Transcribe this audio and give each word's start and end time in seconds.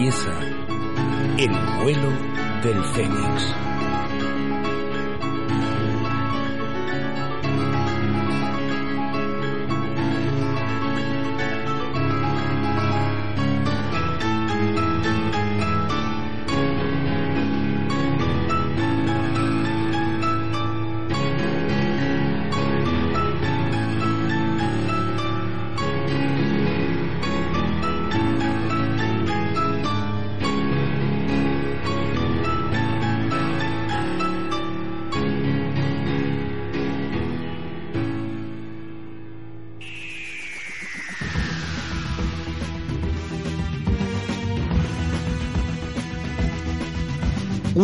Empieza 0.00 0.32
el 1.36 1.50
vuelo 1.82 2.08
del 2.62 2.82
Fénix. 2.94 3.69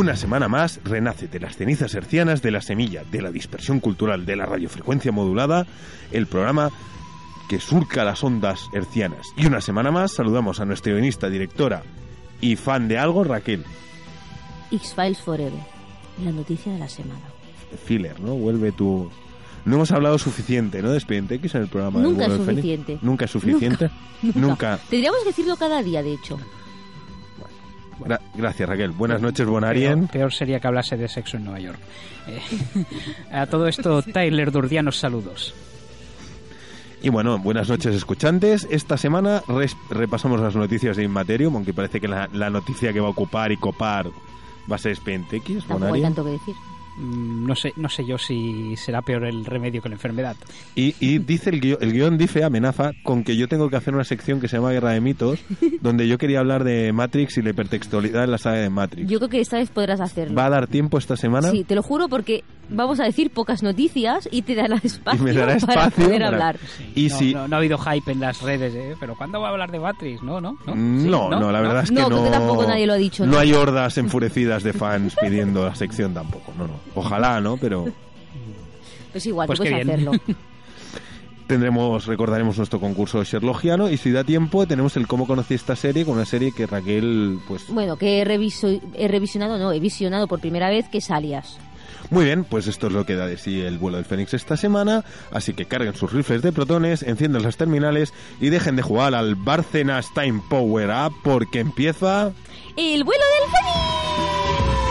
Una 0.06 0.14
semana 0.14 0.46
más 0.46 0.78
renace 0.84 1.26
de 1.26 1.40
las 1.40 1.56
cenizas 1.56 1.92
hercianas 1.96 2.40
de 2.40 2.52
la 2.52 2.60
semilla 2.60 3.02
de 3.10 3.20
la 3.20 3.32
dispersión 3.32 3.80
cultural 3.80 4.24
de 4.24 4.36
la 4.36 4.46
radiofrecuencia 4.46 5.10
modulada, 5.10 5.66
el 6.12 6.28
programa 6.28 6.70
que 7.48 7.58
surca 7.58 8.04
las 8.04 8.22
ondas 8.22 8.68
hercianas. 8.72 9.26
Y 9.36 9.46
una 9.46 9.60
semana 9.60 9.90
más 9.90 10.12
saludamos 10.12 10.60
a 10.60 10.64
nuestra 10.64 10.92
guionista, 10.92 11.28
directora 11.28 11.82
y 12.40 12.54
fan 12.54 12.86
de 12.86 12.98
algo, 12.98 13.24
Raquel. 13.24 13.64
X-Files 14.70 15.18
Forever, 15.18 15.58
la 16.22 16.30
noticia 16.30 16.72
de 16.72 16.78
la 16.78 16.88
semana. 16.88 17.26
Filler, 17.84 18.20
¿no? 18.20 18.36
Vuelve 18.36 18.70
tu... 18.70 19.10
No 19.64 19.74
hemos 19.74 19.90
hablado 19.90 20.18
suficiente, 20.18 20.82
¿no? 20.82 20.90
De 20.90 20.98
Expediente 20.98 21.34
X 21.34 21.56
en 21.56 21.62
el 21.62 21.68
programa 21.68 21.98
Nunca 21.98 22.28
del 22.28 22.40
es 22.40 22.46
suficiente. 22.46 22.98
Nunca 23.02 23.24
es 23.24 23.30
suficiente. 23.32 23.90
Nunca. 24.22 24.38
Nunca. 24.38 24.80
Tendríamos 24.88 25.18
que 25.24 25.30
decirlo 25.30 25.56
cada 25.56 25.82
día, 25.82 26.00
de 26.04 26.12
hecho. 26.12 26.38
Gra- 28.00 28.20
gracias, 28.34 28.68
Raquel. 28.68 28.90
Buenas 28.90 29.20
noches, 29.22 29.46
Bonarien. 29.46 30.00
Peor, 30.00 30.10
peor 30.10 30.32
sería 30.32 30.60
que 30.60 30.66
hablase 30.66 30.96
de 30.96 31.08
sexo 31.08 31.36
en 31.36 31.44
Nueva 31.44 31.60
York. 31.60 31.78
Eh, 32.28 32.40
a 33.32 33.46
todo 33.46 33.66
esto, 33.66 34.02
Tyler 34.02 34.50
Durdianos, 34.52 34.98
saludos. 34.98 35.54
Y 37.02 37.08
bueno, 37.10 37.38
buenas 37.38 37.68
noches 37.68 37.94
escuchantes. 37.94 38.66
Esta 38.70 38.96
semana 38.96 39.42
repasamos 39.90 40.40
las 40.40 40.56
noticias 40.56 40.96
de 40.96 41.04
Inmaterium, 41.04 41.54
aunque 41.54 41.72
parece 41.74 42.00
que 42.00 42.08
la, 42.08 42.28
la 42.32 42.50
noticia 42.50 42.92
que 42.92 43.00
va 43.00 43.08
a 43.08 43.10
ocupar 43.10 43.52
y 43.52 43.56
copar 43.58 44.08
va 44.70 44.76
a 44.76 44.78
ser 44.78 44.92
Expediente 44.92 45.36
X, 45.36 45.64
Tampoco 45.68 45.94
hay 45.94 46.02
tanto 46.02 46.24
que 46.24 46.30
decir. 46.30 46.54
Mm, 46.96 47.46
No 47.46 47.54
sé, 47.54 47.72
no 47.76 47.88
sé 47.88 48.04
yo 48.06 48.18
si 48.18 48.74
será 48.76 49.02
peor 49.02 49.24
el 49.24 49.44
remedio 49.44 49.82
que 49.82 49.88
la 49.88 49.94
enfermedad. 49.94 50.36
Y, 50.74 50.94
y 51.00 51.18
dice 51.18 51.50
el 51.50 51.60
guion, 51.60 51.78
el 51.80 51.92
guion 51.92 52.18
dice, 52.18 52.42
amenaza, 52.44 52.92
con 53.02 53.22
que 53.24 53.36
yo 53.36 53.48
tengo 53.48 53.68
que 53.70 53.76
hacer 53.76 53.94
una 53.94 54.04
sección 54.04 54.40
que 54.40 54.48
se 54.48 54.56
llama 54.56 54.72
Guerra 54.72 54.90
de 54.92 55.00
Mitos, 55.00 55.40
donde 55.80 56.08
yo 56.08 56.18
quería 56.18 56.40
hablar 56.40 56.64
de 56.64 56.92
Matrix 56.92 57.36
y 57.38 57.42
la 57.42 57.50
hipertextualidad 57.50 58.24
en 58.24 58.30
la 58.30 58.38
saga 58.38 58.56
de 58.58 58.70
Matrix. 58.70 59.08
Yo 59.10 59.18
creo 59.18 59.28
que 59.28 59.40
esta 59.40 59.58
vez 59.58 59.70
podrás 59.70 60.00
hacerlo. 60.00 60.34
¿Va 60.34 60.46
a 60.46 60.50
dar 60.50 60.66
tiempo 60.66 60.98
esta 60.98 61.16
semana? 61.16 61.50
Sí, 61.50 61.64
te 61.64 61.74
lo 61.74 61.82
juro 61.82 62.08
porque 62.08 62.44
vamos 62.68 62.98
a 63.00 63.04
decir 63.04 63.30
pocas 63.30 63.62
noticias 63.62 64.28
y 64.32 64.42
te 64.42 64.54
dará 64.54 64.76
espacio, 64.82 65.20
Y 65.22 65.24
me 65.24 65.32
dará 65.32 65.56
para 65.58 65.84
espacio 65.86 66.04
poder 66.06 66.20
para- 66.22 66.28
hablar. 66.28 66.58
Y 66.94 67.08
no, 67.08 67.18
si... 67.18 67.34
no, 67.34 67.48
no 67.48 67.56
ha 67.56 67.58
habido 67.58 67.78
hype 67.78 68.12
en 68.12 68.20
las 68.20 68.42
redes, 68.42 68.74
¿eh? 68.74 68.96
Pero 68.98 69.14
¿cuándo 69.16 69.40
va 69.40 69.48
a 69.48 69.50
hablar 69.52 69.70
de 69.70 69.78
Matrix? 69.80 70.22
No, 70.22 70.40
no. 70.40 70.56
No, 70.66 70.74
Mm, 70.74 71.02
Sí, 71.02 71.08
No, 71.08 71.28
no, 71.30 71.52
la 71.52 71.60
verdad 71.60 71.82
es 71.84 71.90
que 71.90 71.96
No, 71.96 72.08
no. 72.08 72.24
tampoco 72.30 72.66
nadie 72.66 72.86
lo 72.86 72.92
ha 72.94 72.96
dicho, 72.96 73.24
No, 73.26 73.32
¿no? 73.32 73.38
hay 73.38 73.52
hordas 73.52 73.96
enfurecidas 73.98 74.62
de 74.62 74.72
fans 74.72 75.14
pidiendo 75.20 75.64
la 75.64 75.74
sección 75.74 76.12
tampoco. 76.14 76.52
No, 76.58 76.66
no. 76.66 76.74
Ojalá, 76.94 77.40
¿no? 77.40 77.56
Pero 77.56 77.86
Pues 79.12 79.24
igual, 79.26 79.46
Pues 79.46 79.58
puedes 79.58 79.74
bien. 79.74 79.88
hacerlo. 79.90 80.12
tendremos, 81.46 82.06
recordaremos 82.06 82.56
nuestro 82.58 82.80
concurso 82.80 83.22
Sherlockiano 83.22 83.88
y 83.88 83.96
si 83.98 84.10
da 84.10 84.24
tiempo 84.24 84.66
tenemos 84.66 84.96
el 84.96 85.06
cómo 85.06 85.28
conocí 85.28 85.54
esta 85.54 85.76
serie 85.76 86.04
con 86.04 86.14
una 86.16 86.24
serie 86.24 86.50
que 86.52 86.66
Raquel, 86.66 87.38
pues 87.46 87.68
Bueno, 87.68 87.96
que 87.96 88.20
he, 88.20 88.24
reviso- 88.24 88.80
he 88.94 89.06
revisionado, 89.06 89.56
no, 89.56 89.70
he 89.72 89.78
visionado 89.78 90.26
por 90.26 90.40
primera 90.40 90.68
vez 90.68 90.88
que 90.88 90.98
es 90.98 91.08
Alias. 91.10 91.58
Muy 92.10 92.24
bien, 92.24 92.44
pues 92.44 92.66
esto 92.66 92.86
es 92.86 92.92
lo 92.92 93.04
que 93.04 93.16
da 93.16 93.26
de 93.26 93.38
sí 93.38 93.60
el 93.60 93.78
vuelo 93.78 93.96
del 93.96 94.06
Fénix 94.06 94.34
esta 94.34 94.56
semana, 94.56 95.04
así 95.30 95.54
que 95.54 95.66
carguen 95.66 95.94
sus 95.94 96.12
rifles 96.12 96.42
de 96.42 96.52
protones, 96.52 97.02
enciendan 97.02 97.42
las 97.42 97.56
terminales 97.56 98.12
y 98.40 98.50
dejen 98.50 98.76
de 98.76 98.82
jugar 98.82 99.14
al 99.14 99.34
Barcenas 99.34 100.12
Time 100.14 100.42
Power 100.48 100.90
Up 100.90 101.14
porque 101.22 101.60
empieza... 101.60 102.32
¡El 102.76 103.04
vuelo 103.04 103.24
del 103.24 103.50
Fénix! 103.50 104.85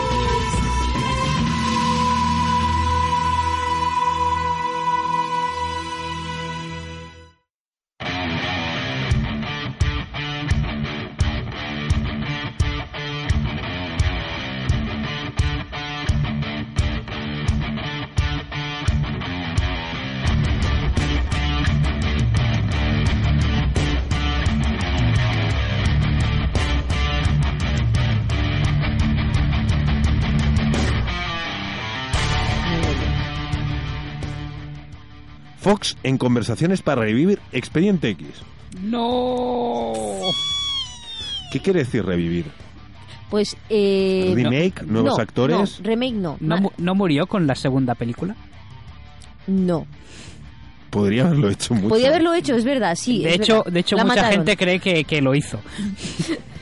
Fox 35.66 35.96
en 36.04 36.16
conversaciones 36.16 36.80
para 36.80 37.00
revivir 37.02 37.40
Expediente 37.50 38.10
X. 38.10 38.28
¡No! 38.82 39.92
¿Qué 41.50 41.58
quiere 41.58 41.80
decir 41.80 42.04
revivir? 42.04 42.44
Pues, 43.30 43.56
eh... 43.68 44.30
¿Remake? 44.32 44.82
¿Nuevos 44.86 45.16
no, 45.16 45.22
actores? 45.22 45.80
No, 45.80 45.84
remake 45.84 46.12
no. 46.14 46.36
¿No, 46.38 46.54
Ma- 46.54 46.60
mu- 46.60 46.70
no 46.78 46.94
murió 46.94 47.26
con 47.26 47.48
la 47.48 47.56
segunda 47.56 47.96
película? 47.96 48.36
no. 49.48 49.86
Podría 50.90 51.24
haberlo 51.26 51.50
hecho 51.50 51.74
mucho. 51.74 51.88
Podía 51.88 52.08
haberlo 52.08 52.32
hecho, 52.32 52.54
es 52.54 52.64
verdad, 52.64 52.94
sí. 52.94 53.22
de 53.24 53.30
es 53.30 53.40
hecho, 53.40 53.56
verdad. 53.58 53.72
de 53.72 53.80
hecho 53.80 53.96
La 53.96 54.04
mucha 54.04 54.14
mataron. 54.16 54.32
gente 54.38 54.56
cree 54.56 54.78
que, 54.78 55.04
que 55.04 55.20
lo 55.20 55.34
hizo. 55.34 55.60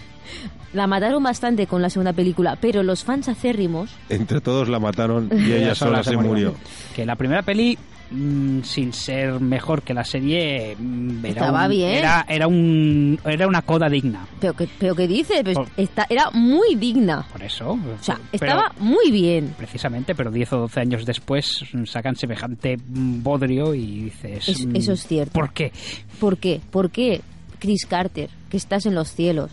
La 0.75 0.87
mataron 0.87 1.23
bastante 1.23 1.67
con 1.67 1.81
la 1.81 1.89
segunda 1.89 2.13
película, 2.13 2.57
pero 2.61 2.83
los 2.83 3.05
fans 3.05 3.29
acérrimos... 3.29 3.91
Entre 4.09 4.41
todos 4.41 4.69
la 4.69 4.79
mataron 4.81 5.31
y 5.33 5.53
ella 5.53 5.75
sola 5.75 6.03
se 6.03 6.17
murió. 6.17 6.55
Que 6.97 7.07
la 7.07 7.15
primera 7.15 7.43
peli, 7.43 7.79
mm, 8.11 8.63
sin 8.63 8.93
ser 8.93 9.39
mejor 9.39 9.83
que 9.83 9.95
la 9.95 10.03
serie, 10.05 10.75
mm, 10.77 11.19
era, 11.27 11.29
Estaba 11.29 11.65
un- 11.65 11.71
bien. 11.71 11.91
Era, 11.91 12.27
era, 12.29 12.49
un, 12.49 13.21
era 13.25 13.47
una 13.47 13.63
coda 13.63 13.89
digna. 13.89 14.27
¿Pero 14.41 14.53
qué, 14.55 14.69
pero 14.77 14.97
qué 14.97 15.07
dices? 15.07 15.43
Pues 15.45 15.55
Por- 15.57 15.69
esta- 15.77 16.07
era 16.11 16.31
muy 16.33 16.75
digna. 16.75 17.25
Por 17.31 17.45
eso. 17.45 17.71
O 17.71 18.03
sea, 18.03 18.19
pero- 18.33 18.45
estaba 18.45 18.73
muy 18.81 19.13
bien. 19.13 19.55
Precisamente, 19.57 20.17
pero 20.17 20.33
10 20.33 20.53
o 20.55 20.59
12 20.59 20.81
años 20.81 21.07
después 21.07 21.63
mm, 21.73 21.85
sacan 21.85 22.17
semejante 22.17 22.77
bodrio 22.85 23.77
y 23.77 24.07
dices... 24.07 24.49
Es- 24.49 24.67
eso 24.75 24.93
es 24.95 25.07
cierto. 25.07 25.33
¿Por 25.39 25.53
qué? 25.53 25.71
¿Por 26.19 26.37
qué? 26.39 26.61
¿Por 26.73 26.91
qué, 26.91 27.21
Chris 27.61 27.87
Carter, 27.87 28.29
que 28.51 28.57
estás 28.57 28.87
en 28.87 28.97
los 28.97 29.09
cielos, 29.15 29.53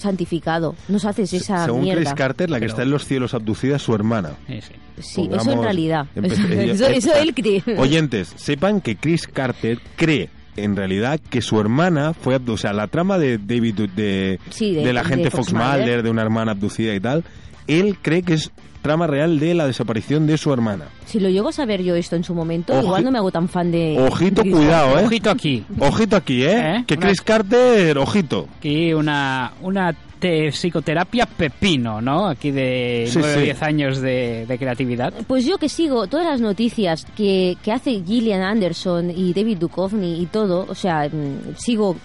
santificado, 0.00 0.74
nos 0.88 1.04
haces 1.04 1.32
esa 1.32 1.64
Según 1.64 1.82
mierda? 1.82 2.02
Chris 2.02 2.14
Carter, 2.14 2.50
la 2.50 2.56
que 2.56 2.62
Pero- 2.62 2.70
está 2.72 2.82
en 2.82 2.90
los 2.90 3.04
cielos 3.04 3.34
abducida 3.34 3.76
es 3.76 3.82
su 3.82 3.94
hermana. 3.94 4.30
Sí. 4.48 4.60
Sí, 4.98 5.20
Pongamos- 5.22 5.42
eso 5.46 5.52
en 5.52 5.62
realidad. 5.62 6.06
eso, 6.14 6.86
eso 6.88 7.14
él 7.14 7.34
cree. 7.34 7.62
Oyentes, 7.78 8.32
sepan 8.36 8.80
que 8.80 8.96
Chris 8.96 9.26
Carter 9.26 9.78
cree 9.96 10.28
en 10.56 10.76
realidad 10.76 11.20
que 11.30 11.40
su 11.40 11.58
hermana 11.60 12.12
fue 12.12 12.34
abducida. 12.34 12.54
O 12.54 12.56
sea, 12.58 12.72
la 12.72 12.86
trama 12.88 13.16
de 13.18 13.38
David, 13.38 13.88
de, 13.96 14.38
Sí, 14.50 14.74
de- 14.74 14.84
del 14.84 14.98
agente 14.98 15.24
de 15.24 15.30
Fox. 15.30 15.52
Mulder, 15.52 16.02
de 16.02 16.10
una 16.10 16.22
hermana 16.22 16.52
abducida 16.52 16.94
y 16.94 17.00
tal, 17.00 17.24
él 17.66 17.96
cree 18.02 18.22
que 18.22 18.34
es 18.34 18.50
trama 18.82 19.06
real 19.06 19.38
de 19.38 19.54
la 19.54 19.66
desaparición 19.66 20.26
de 20.26 20.38
su 20.38 20.52
hermana. 20.52 20.86
Si 21.06 21.20
lo 21.20 21.28
llego 21.28 21.48
a 21.48 21.52
saber 21.52 21.82
yo 21.82 21.94
esto 21.94 22.16
en 22.16 22.24
su 22.24 22.34
momento, 22.34 22.72
Oji- 22.74 22.84
igual 22.84 23.04
no 23.04 23.10
me 23.10 23.18
hago 23.18 23.30
tan 23.30 23.48
fan 23.48 23.70
de... 23.70 23.96
Ojito, 23.98 24.42
cuidado, 24.42 24.98
¿eh? 24.98 25.04
Ojito 25.04 25.30
aquí. 25.30 25.64
Ojito 25.78 26.16
aquí, 26.16 26.42
¿eh? 26.44 26.76
¿Eh? 26.76 26.84
Que 26.86 26.94
Una- 26.94 27.06
Chris 27.06 27.20
Carter, 27.22 27.98
ojito. 27.98 28.48
Aquí 28.58 28.92
una, 28.94 29.52
una 29.62 29.94
te- 30.18 30.50
psicoterapia 30.52 31.26
pepino, 31.26 32.00
¿no? 32.00 32.26
Aquí 32.28 32.50
de 32.50 33.04
Sí, 33.08 33.18
9 33.18 33.34
o 33.34 33.38
sí. 33.38 33.44
10 33.44 33.62
años 33.62 34.00
de, 34.00 34.46
de 34.46 34.58
creatividad. 34.58 35.12
Pues 35.26 35.44
yo 35.44 35.58
que 35.58 35.68
sigo 35.68 36.06
todas 36.06 36.26
las 36.26 36.40
noticias 36.40 37.06
que, 37.16 37.56
que 37.62 37.72
hace 37.72 38.02
Gillian 38.06 38.42
Anderson 38.42 39.10
y 39.10 39.32
David 39.34 39.58
Duchovny 39.58 40.20
y 40.22 40.26
todo, 40.26 40.66
o 40.68 40.74
sea, 40.74 41.08
mm, 41.08 41.54
sigo 41.56 41.96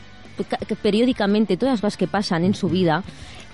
ca- 0.50 0.58
periódicamente 0.82 1.58
todas 1.58 1.74
las 1.74 1.82
cosas 1.82 1.98
que 1.98 2.08
pasan 2.08 2.44
en 2.44 2.54
su 2.56 2.68
vida. 2.70 3.04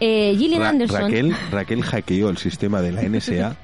Eh, 0.01 0.35
Gillian 0.37 0.61
Ra- 0.61 0.69
Anderson... 0.69 1.01
Raquel, 1.03 1.35
Raquel 1.51 1.83
hackeó 1.83 2.29
el 2.29 2.37
sistema 2.37 2.81
de 2.81 2.91
la 2.91 3.03
NSA 3.03 3.55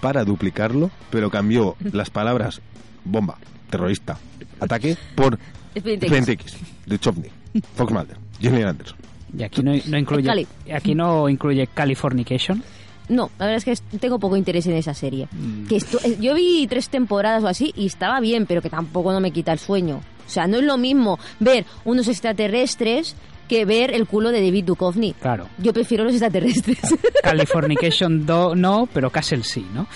para 0.00 0.24
duplicarlo, 0.24 0.90
pero 1.10 1.30
cambió 1.30 1.76
las 1.92 2.10
palabras 2.10 2.60
bomba, 3.04 3.38
terrorista, 3.70 4.18
ataque 4.60 4.96
por 5.14 5.38
Expediente 5.74 6.32
X. 6.32 6.56
De 6.86 6.98
Chovny, 6.98 7.28
Fox 7.76 7.92
Mulder, 7.92 8.16
Gillian 8.40 8.68
Anderson. 8.68 8.98
Y 9.36 9.42
aquí 9.42 9.62
no, 9.62 9.72
no 9.86 9.98
incluye 9.98 10.26
Cali. 10.26 10.46
aquí 10.72 10.94
no 10.94 11.28
incluye 11.28 11.66
Californication. 11.68 12.62
No, 13.08 13.30
la 13.38 13.46
verdad 13.46 13.62
es 13.68 13.80
que 13.90 13.98
tengo 13.98 14.18
poco 14.18 14.36
interés 14.36 14.66
en 14.66 14.74
esa 14.74 14.94
serie. 14.94 15.28
Mm. 15.32 15.66
Que 15.66 15.76
esto- 15.76 15.98
eh, 16.04 16.16
yo 16.20 16.34
vi 16.34 16.66
tres 16.68 16.88
temporadas 16.88 17.42
o 17.44 17.48
así 17.48 17.72
y 17.76 17.86
estaba 17.86 18.18
bien, 18.20 18.46
pero 18.46 18.62
que 18.62 18.70
tampoco 18.70 19.12
no 19.12 19.20
me 19.20 19.30
quita 19.30 19.52
el 19.52 19.58
sueño. 19.58 19.96
O 20.26 20.30
sea, 20.30 20.46
no 20.46 20.56
es 20.58 20.64
lo 20.64 20.78
mismo 20.78 21.18
ver 21.38 21.66
unos 21.84 22.08
extraterrestres 22.08 23.14
que 23.48 23.64
ver 23.64 23.92
el 23.94 24.06
culo 24.06 24.30
de 24.30 24.42
David 24.42 24.64
Duchovny. 24.64 25.14
Claro. 25.14 25.48
Yo 25.58 25.72
prefiero 25.72 26.04
los 26.04 26.12
extraterrestres. 26.12 26.78
Californication 27.22 28.26
do, 28.26 28.54
no, 28.54 28.88
pero 28.92 29.10
Castle 29.10 29.42
sí, 29.42 29.66
¿no? 29.72 29.86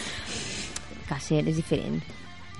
Casel 1.08 1.48
es 1.48 1.56
diferente. 1.56 2.06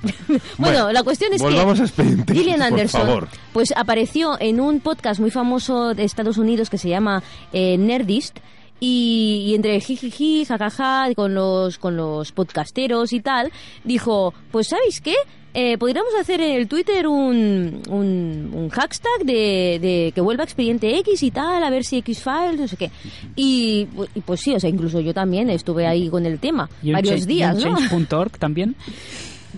bueno, 0.58 0.92
la 0.92 1.02
cuestión 1.02 1.32
es 1.32 1.42
volvamos 1.42 1.80
que 1.90 2.02
a 2.02 2.04
Gillian 2.32 2.58
por 2.58 2.66
Anderson 2.68 3.00
favor. 3.02 3.28
pues 3.52 3.72
apareció 3.76 4.36
en 4.40 4.60
un 4.60 4.78
podcast 4.80 5.18
muy 5.18 5.30
famoso 5.30 5.92
de 5.92 6.04
Estados 6.04 6.38
Unidos 6.38 6.70
que 6.70 6.78
se 6.78 6.88
llama 6.88 7.22
eh, 7.52 7.76
Nerdist 7.76 8.38
y, 8.78 9.46
y 9.48 9.54
entre 9.56 9.80
jijiji, 9.80 10.44
jajaja, 10.44 11.12
con 11.16 11.34
los, 11.34 11.78
con 11.78 11.96
los 11.96 12.30
podcasteros 12.30 13.12
y 13.12 13.20
tal, 13.20 13.50
dijo, 13.82 14.34
pues 14.52 14.68
¿sabéis 14.68 15.00
qué? 15.00 15.14
Eh, 15.60 15.76
podríamos 15.76 16.14
hacer 16.14 16.40
en 16.40 16.52
el 16.52 16.68
Twitter 16.68 17.08
un, 17.08 17.82
un, 17.88 18.50
un 18.54 18.68
hashtag 18.68 19.24
de, 19.24 19.78
de 19.82 20.12
que 20.14 20.20
vuelva 20.20 20.44
Expediente 20.44 20.96
X 20.98 21.20
y 21.24 21.32
tal, 21.32 21.64
a 21.64 21.68
ver 21.68 21.82
si 21.82 21.98
X-Files, 21.98 22.60
no 22.60 22.68
sé 22.68 22.76
qué. 22.76 22.92
Y, 23.34 23.88
y 24.14 24.20
pues 24.20 24.38
sí, 24.40 24.54
o 24.54 24.60
sea, 24.60 24.70
incluso 24.70 25.00
yo 25.00 25.12
también 25.12 25.50
estuve 25.50 25.84
ahí 25.88 26.08
con 26.10 26.26
el 26.26 26.38
tema, 26.38 26.70
Y 26.80 26.92
varios 26.92 27.26
días, 27.26 27.58
y 27.58 27.64
¿no? 27.64 27.76
Change.org 27.76 28.38
también. 28.38 28.76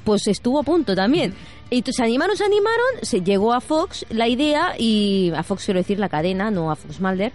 pues 0.03 0.27
estuvo 0.27 0.59
a 0.61 0.63
punto 0.63 0.95
también. 0.95 1.35
Y 1.69 1.77
entonces 1.77 1.97
se 1.97 2.03
animaron, 2.03 2.35
se 2.35 2.45
animaron, 2.45 2.87
se 3.03 3.21
llegó 3.21 3.53
a 3.53 3.61
Fox 3.61 4.07
la 4.09 4.27
idea 4.27 4.77
y 4.79 5.31
a 5.37 5.43
Fox 5.43 5.67
quiero 5.67 5.81
decir 5.81 5.99
la 5.99 6.09
cadena, 6.09 6.51
no 6.51 6.71
a 6.71 6.77
Fox 6.77 6.99
Mulder. 6.99 7.31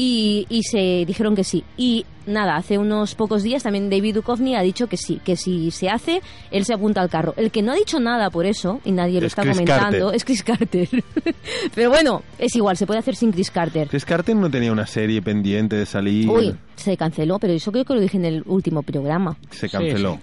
Y, 0.00 0.46
y 0.48 0.62
se 0.62 1.04
dijeron 1.08 1.34
que 1.34 1.42
sí. 1.42 1.64
Y 1.76 2.06
nada, 2.24 2.54
hace 2.54 2.78
unos 2.78 3.16
pocos 3.16 3.42
días 3.42 3.64
también 3.64 3.90
David 3.90 4.14
Duchovny 4.14 4.54
ha 4.54 4.62
dicho 4.62 4.86
que 4.86 4.96
sí, 4.96 5.20
que 5.24 5.34
si 5.34 5.72
se 5.72 5.88
hace, 5.88 6.22
él 6.52 6.64
se 6.64 6.72
apunta 6.72 7.00
al 7.00 7.10
carro. 7.10 7.34
El 7.36 7.50
que 7.50 7.62
no 7.62 7.72
ha 7.72 7.74
dicho 7.74 7.98
nada 7.98 8.30
por 8.30 8.46
eso, 8.46 8.80
y 8.84 8.92
nadie 8.92 9.20
lo 9.20 9.26
Es 9.26 9.32
está 9.32 9.42
Chris 9.42 9.56
comentando, 9.56 9.98
Carter. 9.98 10.14
es 10.14 10.24
Chris 10.24 10.44
Carter. 10.44 10.88
Pero 11.74 11.90
bueno, 11.90 12.22
es 12.38 12.54
igual, 12.54 12.76
se 12.76 12.86
puede 12.86 13.00
hacer 13.00 13.16
sin 13.16 13.32
Chris 13.32 13.50
Carter. 13.50 13.88
Chris 13.88 14.04
Carter 14.04 14.36
no 14.36 14.48
tenía 14.48 14.70
una 14.70 14.86
serie 14.86 15.20
pendiente 15.20 15.74
de 15.74 15.84
salir. 15.84 16.28
Uy, 16.28 16.54
se 16.76 16.96
canceló, 16.96 17.40
pero 17.40 17.52
eso 17.54 17.72
creo 17.72 17.84
que 17.84 17.94
lo 17.94 18.00
dije 18.00 18.18
en 18.18 18.24
el 18.24 18.44
último 18.46 18.84
programa. 18.84 19.36
Se 19.50 19.68
canceló. 19.68 20.20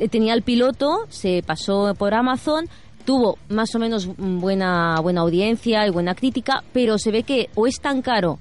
Eh, 0.00 0.08
tenía 0.08 0.34
el 0.34 0.42
piloto, 0.42 1.06
se 1.08 1.44
pasó 1.46 1.94
por 1.96 2.14
Amazon, 2.14 2.68
tuvo 3.04 3.38
más 3.48 3.72
o 3.76 3.78
menos 3.78 4.08
buena, 4.16 4.96
buena 5.00 5.20
audiencia 5.20 5.86
y 5.86 5.90
buena 5.90 6.16
crítica, 6.16 6.64
pero 6.72 6.98
se 6.98 7.12
ve 7.12 7.22
que 7.22 7.48
o 7.54 7.68
es 7.68 7.76
tan 7.80 8.02
caro 8.02 8.40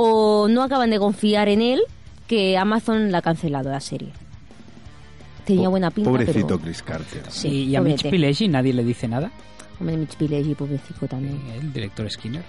o 0.00 0.46
no 0.48 0.62
acaban 0.62 0.90
de 0.90 0.98
confiar 1.00 1.48
en 1.48 1.60
él 1.60 1.80
que 2.28 2.56
Amazon 2.56 3.10
la 3.10 3.18
ha 3.18 3.22
cancelado 3.22 3.68
la 3.70 3.80
serie. 3.80 4.10
Tenía 5.44 5.68
buena 5.68 5.90
pinta, 5.90 6.08
Pobrecito 6.08 6.46
pero... 6.46 6.60
Chris 6.60 6.82
Carter. 6.82 7.22
Sí, 7.28 7.64
y, 7.64 7.74
a 7.74 7.80
Mitch. 7.80 8.08
Pileggi 8.08 8.46
nadie 8.48 8.72
le 8.72 8.84
dice 8.84 9.08
nada. 9.08 9.32
Hombre, 9.80 9.96
Mitch 9.96 10.14
Pileggi, 10.16 10.54
pobrecito 10.54 11.08
también. 11.08 11.40
El 11.60 11.72
director 11.72 12.08
Skinner. 12.10 12.42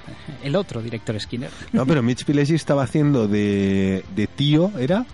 El 0.43 0.55
otro 0.55 0.81
director 0.81 1.19
Skinner. 1.19 1.49
No, 1.73 1.85
pero 1.87 2.03
Mitch 2.03 2.23
Pileggi 2.23 2.53
estaba 2.53 2.83
haciendo 2.83 3.27
de, 3.27 4.03
de 4.15 4.27
tío, 4.27 4.71
¿era? 4.77 5.05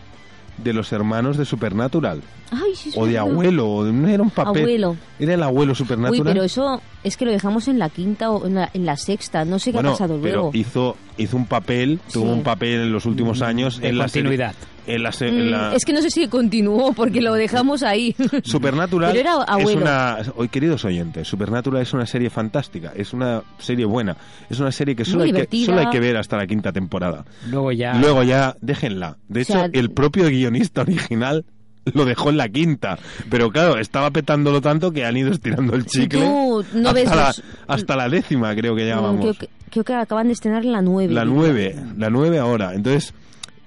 De 0.58 0.72
los 0.74 0.92
hermanos 0.94 1.38
de 1.38 1.46
Supernatural. 1.46 2.22
Ay, 2.52 2.76
sí, 2.76 2.90
es 2.90 2.98
O 2.98 3.06
de 3.06 3.18
abuelo, 3.18 3.86
era 4.08 4.24
un 4.24 4.30
papel. 4.30 4.64
Abuelo. 4.64 4.96
Era 5.20 5.34
el 5.34 5.44
abuelo 5.44 5.74
Uy, 5.74 5.76
Supernatural. 5.76 6.24
pero 6.34 6.44
eso 6.44 6.82
es 7.04 7.18
que 7.18 7.26
lo 7.26 7.32
dejamos 7.32 7.68
en 7.68 7.78
la 7.80 7.90
quinta 7.90 8.32
o 8.32 8.46
en 8.48 8.56
la, 8.56 8.70
en 8.74 8.86
la 8.86 8.96
sexta. 8.98 9.44
No 9.46 9.60
sé 9.60 9.72
qué 9.72 9.78
bueno, 9.78 9.90
ha 9.90 9.92
pasado 9.94 10.18
pero 10.22 10.34
luego. 10.36 10.52
hizo, 10.54 10.96
hizo 11.18 11.36
un 11.38 11.46
papel, 11.46 12.00
tuvo 12.12 12.26
Sí. 12.26 12.32
un 12.32 12.44
papel 12.44 12.82
en 12.82 12.92
los 12.94 13.06
últimos 13.06 13.42
años 13.42 13.80
De 13.80 13.90
en 13.90 13.98
la 13.98 14.06
continuidad. 14.06 14.56
En 14.88 15.04
la, 15.04 15.12
se- 15.12 15.28
en 15.28 15.48
Mm, 15.48 15.52
la- 15.52 15.76
Es 15.76 15.84
que 15.86 15.94
no 15.94 16.02
sé 16.02 16.10
si 16.10 16.28
continuó 16.28 16.94
porque 16.94 17.22
lo 17.22 17.34
dejamos 17.34 17.84
ahí. 17.84 18.16
Supernatural 18.44 19.12
Pero 19.14 19.44
era 19.44 19.58
es 19.60 19.76
una 19.76 20.18
hoy 20.36 20.48
queridos 20.50 20.86
oyentes 20.86 21.28
Supernatural 21.28 21.82
es 21.82 21.94
una 21.94 22.06
serie 22.06 22.30
fantástica 22.30 22.92
es 22.96 23.14
una 23.14 23.42
serie 23.58 23.86
buena 23.86 24.16
es 24.50 24.60
una 24.60 24.72
serie 24.72 24.96
que 24.96 25.06
solo, 25.06 25.24
hay 25.24 25.32
que, 25.34 25.66
solo 25.66 25.80
hay 25.80 25.90
que 25.90 26.00
ver 26.00 26.18
hasta 26.18 26.38
la 26.38 26.46
quinta 26.48 26.72
temporada 26.72 27.26
Luego 27.50 27.72
ya. 27.72 27.94
luego 27.96 28.24
ya 28.24 28.56
déjenla 28.62 29.18
de 29.28 29.40
O 29.40 29.44
hecho 29.44 29.54
sea, 29.54 29.70
el 29.72 29.92
propio 29.92 30.26
guionista 30.26 30.82
original 30.82 31.46
lo 31.94 32.06
dejó 32.06 32.30
en 32.30 32.38
la 32.38 32.50
quinta 32.50 32.98
pero 33.30 33.50
claro 33.52 33.78
estaba 33.78 34.10
petándolo 34.12 34.62
tanto 34.62 34.92
que 34.92 35.06
han 35.06 35.18
ido 35.18 35.32
estirando 35.32 35.76
el 35.76 35.86
chicle 35.86 36.20
tú 36.22 36.64
no 36.74 36.90
hasta, 36.90 36.94
ves 36.94 37.10
la, 37.10 37.28
los- 37.28 37.44
hasta 37.68 37.96
la 37.96 38.10
décima 38.10 38.56
creo 38.56 38.76
que 38.76 38.88
ya 38.88 39.00
vamos 39.00 39.22
Creo 39.22 39.34
que, 39.36 39.50
creo 39.72 39.84
que 39.84 39.94
acaban 39.94 40.28
de 40.28 40.34
estrenar 40.34 40.66
la 40.66 40.82
9. 40.82 41.14
la 41.14 41.26
nueve 41.26 41.76
la 41.98 42.10
nueve 42.10 42.40
ahora 42.40 42.74
entonces 42.74 43.14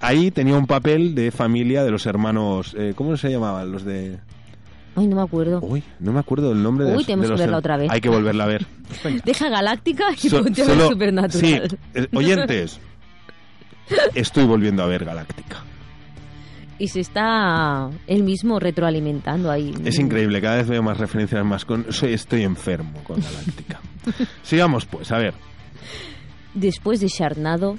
ahí 0.00 0.30
tenía 0.30 0.56
un 0.56 0.66
papel 0.66 1.14
de 1.14 1.30
familia 1.30 1.84
de 1.84 1.90
los 1.90 2.06
hermanos 2.06 2.74
eh, 2.78 2.92
¿cómo 2.94 3.16
se 3.16 3.30
llamaban 3.30 3.72
los 3.72 3.84
de 3.84 4.18
Ay, 4.96 5.06
no 5.06 5.14
me 5.14 5.22
acuerdo. 5.22 5.60
Uy, 5.62 5.84
no 6.00 6.12
me 6.12 6.18
acuerdo 6.18 6.48
del 6.48 6.60
nombre 6.60 6.86
de 6.86 6.96
Uy, 6.96 7.04
tenemos 7.04 7.28
de 7.28 7.34
que 7.34 7.40
verla 7.40 7.58
otra 7.58 7.76
vez. 7.76 7.88
Hay 7.88 8.00
que 8.00 8.08
volverla 8.08 8.44
a 8.44 8.46
ver. 8.48 8.66
Deja 9.24 9.48
Galáctica 9.48 10.06
y 10.20 10.28
So- 10.28 10.42
ponte 10.42 10.62
a 10.62 10.64
ver 10.66 10.74
solo- 10.74 10.88
Supernatural. 10.88 11.68
Sí, 11.70 11.76
eh, 11.94 12.08
oyentes, 12.16 12.80
estoy 14.14 14.44
volviendo 14.44 14.82
a 14.82 14.86
ver 14.86 15.04
Galáctica. 15.04 15.62
Y 16.80 16.88
se 16.88 16.98
está 17.00 17.90
él 18.08 18.24
mismo 18.24 18.58
retroalimentando 18.58 19.50
ahí. 19.52 19.72
Es 19.84 19.98
increíble, 20.00 20.40
cada 20.40 20.56
vez 20.56 20.69
veo 20.69 20.82
más 20.82 20.98
referencias 20.98 21.44
más 21.44 21.64
con... 21.64 21.93
Soy, 21.93 22.12
estoy 22.14 22.43
enfermo 22.43 23.00
con 23.05 23.20
Galáctica. 23.20 23.81
Sigamos 24.43 24.84
pues, 24.86 25.12
a 25.12 25.19
ver. 25.19 25.34
Después 26.55 26.98
de 27.00 27.06
Sharnado. 27.08 27.78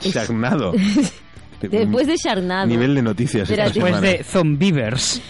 Shagnado. 0.00 0.72
Después 1.60 2.06
de 2.08 2.16
Sharnado. 2.16 2.66
Nivel 2.66 2.94
de 2.96 3.02
noticias 3.02 3.48
esta. 3.48 3.64
Después 3.64 3.94
semana. 3.94 4.00
de 4.00 4.24
Zombievers. 4.24 5.20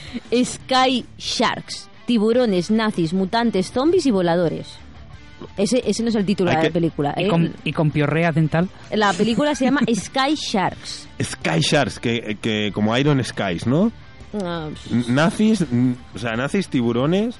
Sky 0.44 1.04
Sharks. 1.18 1.88
Tiburones, 2.06 2.70
nazis, 2.70 3.12
mutantes, 3.12 3.70
zombies 3.70 4.06
y 4.06 4.10
voladores. 4.10 4.76
Ese, 5.56 5.82
ese 5.86 6.02
no 6.02 6.08
es 6.08 6.14
el 6.14 6.24
título 6.24 6.50
Hay 6.50 6.56
de 6.56 6.62
la 6.62 6.68
que- 6.68 6.72
película. 6.72 7.14
Y 7.18 7.24
¿eh? 7.24 7.28
con, 7.28 7.52
y 7.64 7.72
con 7.72 7.90
piorrea 7.90 8.32
dental. 8.32 8.68
La 8.92 9.12
película 9.12 9.54
se 9.54 9.66
llama 9.66 9.80
Sky 9.94 10.34
Sharks. 10.34 11.06
Sky 11.22 11.60
Sharks, 11.60 11.98
que, 12.00 12.38
que 12.40 12.70
como 12.72 12.96
Iron 12.96 13.22
Skies, 13.22 13.66
¿no? 13.66 13.92
N- 14.32 15.04
Nazis, 15.08 15.64
o 16.14 16.18
sea, 16.18 16.32
nazis, 16.32 16.68
tiburones, 16.68 17.36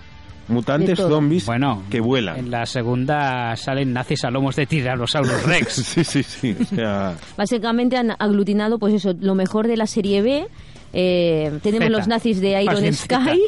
mutantes, 0.49 0.99
zombies 0.99 1.47
Bueno, 1.47 1.83
que 1.91 2.01
vuelan. 2.01 2.39
En 2.39 2.51
la 2.51 2.67
segunda 2.67 3.55
salen 3.57 3.93
nazis 3.93 4.25
a 4.25 4.31
lomos 4.31 4.57
de 4.57 4.67
Tyrannosaurus 4.67 5.43
Rex. 5.45 5.73
Sí, 5.93 6.05
sí, 6.05 6.23
sí. 6.23 6.57
O 6.61 6.65
sea, 6.65 7.15
Básicamente 7.37 7.97
han 7.97 8.11
aglutinado, 8.19 8.79
pues 8.79 8.95
eso, 8.95 9.15
lo 9.19 9.35
mejor 9.35 9.67
de 9.69 9.77
la 9.77 9.87
serie 9.87 10.23
B. 10.23 10.47
Eh, 10.93 11.59
tenemos 11.63 11.87
Zeta. 11.87 11.99
los 11.99 12.09
nazis 12.09 12.41
de 12.41 12.63
Iron 12.63 12.93
Sky, 12.93 13.41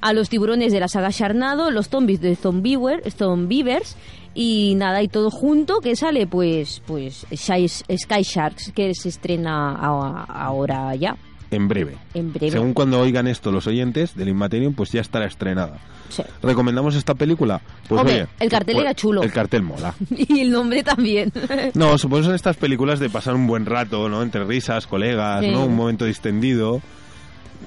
a 0.00 0.12
los 0.12 0.28
tiburones 0.28 0.72
de 0.72 0.80
la 0.80 0.88
saga 0.88 1.08
Sharnado, 1.10 1.70
los 1.70 1.88
zombies 1.88 2.20
de 2.20 2.36
Zombiewer, 2.36 3.02
Zombievers 3.10 3.96
y 4.34 4.74
nada, 4.76 5.02
y 5.02 5.08
todo 5.08 5.30
junto 5.30 5.80
que 5.80 5.96
sale 5.96 6.26
pues 6.26 6.82
pues 6.86 7.26
Sky, 7.34 7.68
Sky 7.68 8.22
Sharks, 8.22 8.72
que 8.74 8.94
se 8.94 9.08
estrena 9.10 9.74
ahora 9.74 10.94
ya, 10.96 11.16
en 11.56 11.68
breve. 11.68 11.96
en 12.14 12.32
breve. 12.32 12.50
Según 12.52 12.72
cuando 12.74 13.00
oigan 13.00 13.26
esto 13.28 13.52
los 13.52 13.66
oyentes 13.66 14.16
del 14.16 14.28
Inmaterium, 14.28 14.74
pues 14.74 14.90
ya 14.92 15.00
estará 15.00 15.26
estrenada. 15.26 15.78
Sí. 16.08 16.22
¿Recomendamos 16.42 16.94
esta 16.94 17.14
película? 17.14 17.60
Pues 17.88 18.00
Hombre, 18.00 18.14
oye, 18.14 18.26
el 18.40 18.50
cartel 18.50 18.74
pues, 18.74 18.84
era 18.84 18.94
chulo. 18.94 19.22
El 19.22 19.32
cartel 19.32 19.62
mola. 19.62 19.94
Y 20.10 20.40
el 20.40 20.50
nombre 20.50 20.82
también. 20.82 21.32
No, 21.74 21.96
supongo 21.98 22.20
que 22.22 22.26
son 22.26 22.34
estas 22.34 22.56
películas 22.56 23.00
de 23.00 23.08
pasar 23.10 23.34
un 23.34 23.46
buen 23.46 23.66
rato, 23.66 24.08
¿no? 24.08 24.22
Entre 24.22 24.44
risas, 24.44 24.86
colegas, 24.86 25.40
Sí. 25.44 25.50
¿no? 25.50 25.64
Un 25.66 25.76
momento 25.76 26.04
distendido. 26.04 26.80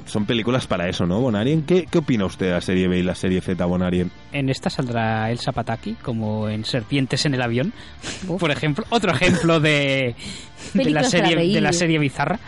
Son 0.06 0.26
películas 0.26 0.68
para 0.68 0.88
eso, 0.90 1.06
¿no, 1.08 1.20
Bonarien? 1.22 1.64
¿Qué, 1.64 1.88
¿Qué 1.90 1.98
opina 2.00 2.26
usted 2.26 2.48
de 2.48 2.52
la 2.52 2.62
serie 2.62 2.88
B 2.88 3.00
y 3.00 3.02
la 3.04 3.16
serie 3.16 3.42
Z, 3.42 3.64
Bonarien? 3.66 4.12
En 4.34 4.50
esta 4.50 4.70
saldrá 4.70 5.32
Elsa 5.32 5.52
Pataki, 5.52 5.94
como 5.94 6.50
en 6.50 6.66
Serpientes 6.66 7.26
en 7.26 7.34
el 7.34 7.42
avión, 7.42 7.74
Uf. 8.28 8.40
por 8.40 8.52
ejemplo. 8.52 8.86
Otro 8.90 9.12
ejemplo 9.14 9.60
de, 9.60 10.14
de, 10.74 10.90
la 10.92 11.04
serie, 11.06 11.36
de 11.36 11.62
la 11.62 11.74
serie 11.74 11.98
bizarra. 11.98 12.40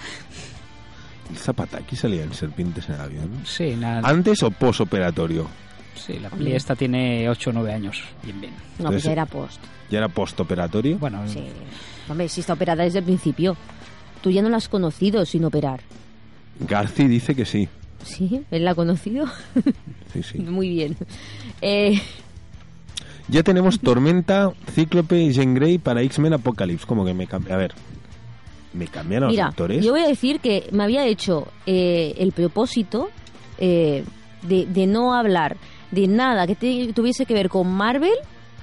Zapata, 1.36 1.78
aquí 1.78 1.96
salían 1.96 2.34
serpientes 2.34 2.88
en 2.90 2.96
el 2.96 3.02
avión. 3.02 3.32
Sí, 3.46 3.76
nada, 3.76 4.08
¿Antes 4.08 4.42
o 4.44 4.52
posoperatorio? 4.52 5.48
sí, 5.96 6.20
la 6.20 6.30
peli 6.30 6.54
esta 6.54 6.76
tiene 6.76 7.28
8 7.30 7.50
o 7.50 7.54
9 7.54 7.74
años. 7.74 8.02
Bien, 8.24 8.40
bien. 8.40 8.54
No, 8.54 8.58
pues 8.60 8.80
Entonces- 8.80 9.04
ya 9.04 9.12
era 9.12 9.26
post. 9.26 9.60
¿Ya 9.90 9.98
era 10.00 10.08
postoperatorio? 10.10 10.98
Bueno, 11.00 11.28
Sí. 11.28 11.44
Hombre, 12.10 12.30
si 12.30 12.40
está 12.42 12.54
operada 12.54 12.84
desde 12.84 13.00
el 13.00 13.06
principio. 13.06 13.58
Tú 14.22 14.32
ya 14.32 14.42
no 14.42 14.50
la 14.50 14.58
has 14.58 14.70
conocido 14.70 15.26
sin 15.26 15.44
operar. 15.46 15.82
Garci 16.60 17.08
dice 17.08 17.36
que 17.36 17.46
sí. 17.46 17.68
¿Sí? 18.04 18.44
¿Él 18.52 18.64
la 18.66 18.72
ha 18.72 18.76
conocido? 18.76 19.26
Sí, 20.14 20.24
sí. 20.24 20.40
Muy 20.40 20.70
bien. 20.70 20.96
Eh, 21.62 22.02
Ya 23.28 23.44
tenemos 23.44 23.80
Tormenta, 23.82 24.52
Cíclope 24.74 25.20
y 25.22 25.34
Jean 25.34 25.54
Grey 25.54 25.78
para 25.78 26.02
X-Men 26.02 26.34
Apocalypse. 26.34 26.86
Como 26.88 27.04
que 27.06 27.14
me 27.14 27.28
cambia. 27.28 27.56
A 27.56 27.58
ver, 27.58 27.74
¿me 28.78 28.88
cambiaron 28.88 29.28
los 29.28 29.34
mira, 29.34 29.48
actores? 29.48 29.84
yo 29.84 29.92
voy 29.92 30.02
a 30.02 30.08
decir 30.08 30.40
que 30.40 30.68
me 30.72 30.84
había 30.84 31.06
hecho 31.06 31.48
eh, 31.66 32.14
el 32.18 32.32
propósito 32.32 33.10
eh, 33.58 34.04
de, 34.44 34.66
de 34.68 34.88
no 34.88 35.14
hablar 35.14 35.58
de 35.92 36.08
nada 36.08 36.46
que 36.48 36.56
te- 36.56 36.94
tuviese 36.94 37.26
que 37.26 37.34
ver 37.34 37.50
con 37.50 37.68
Marvel, 37.72 38.14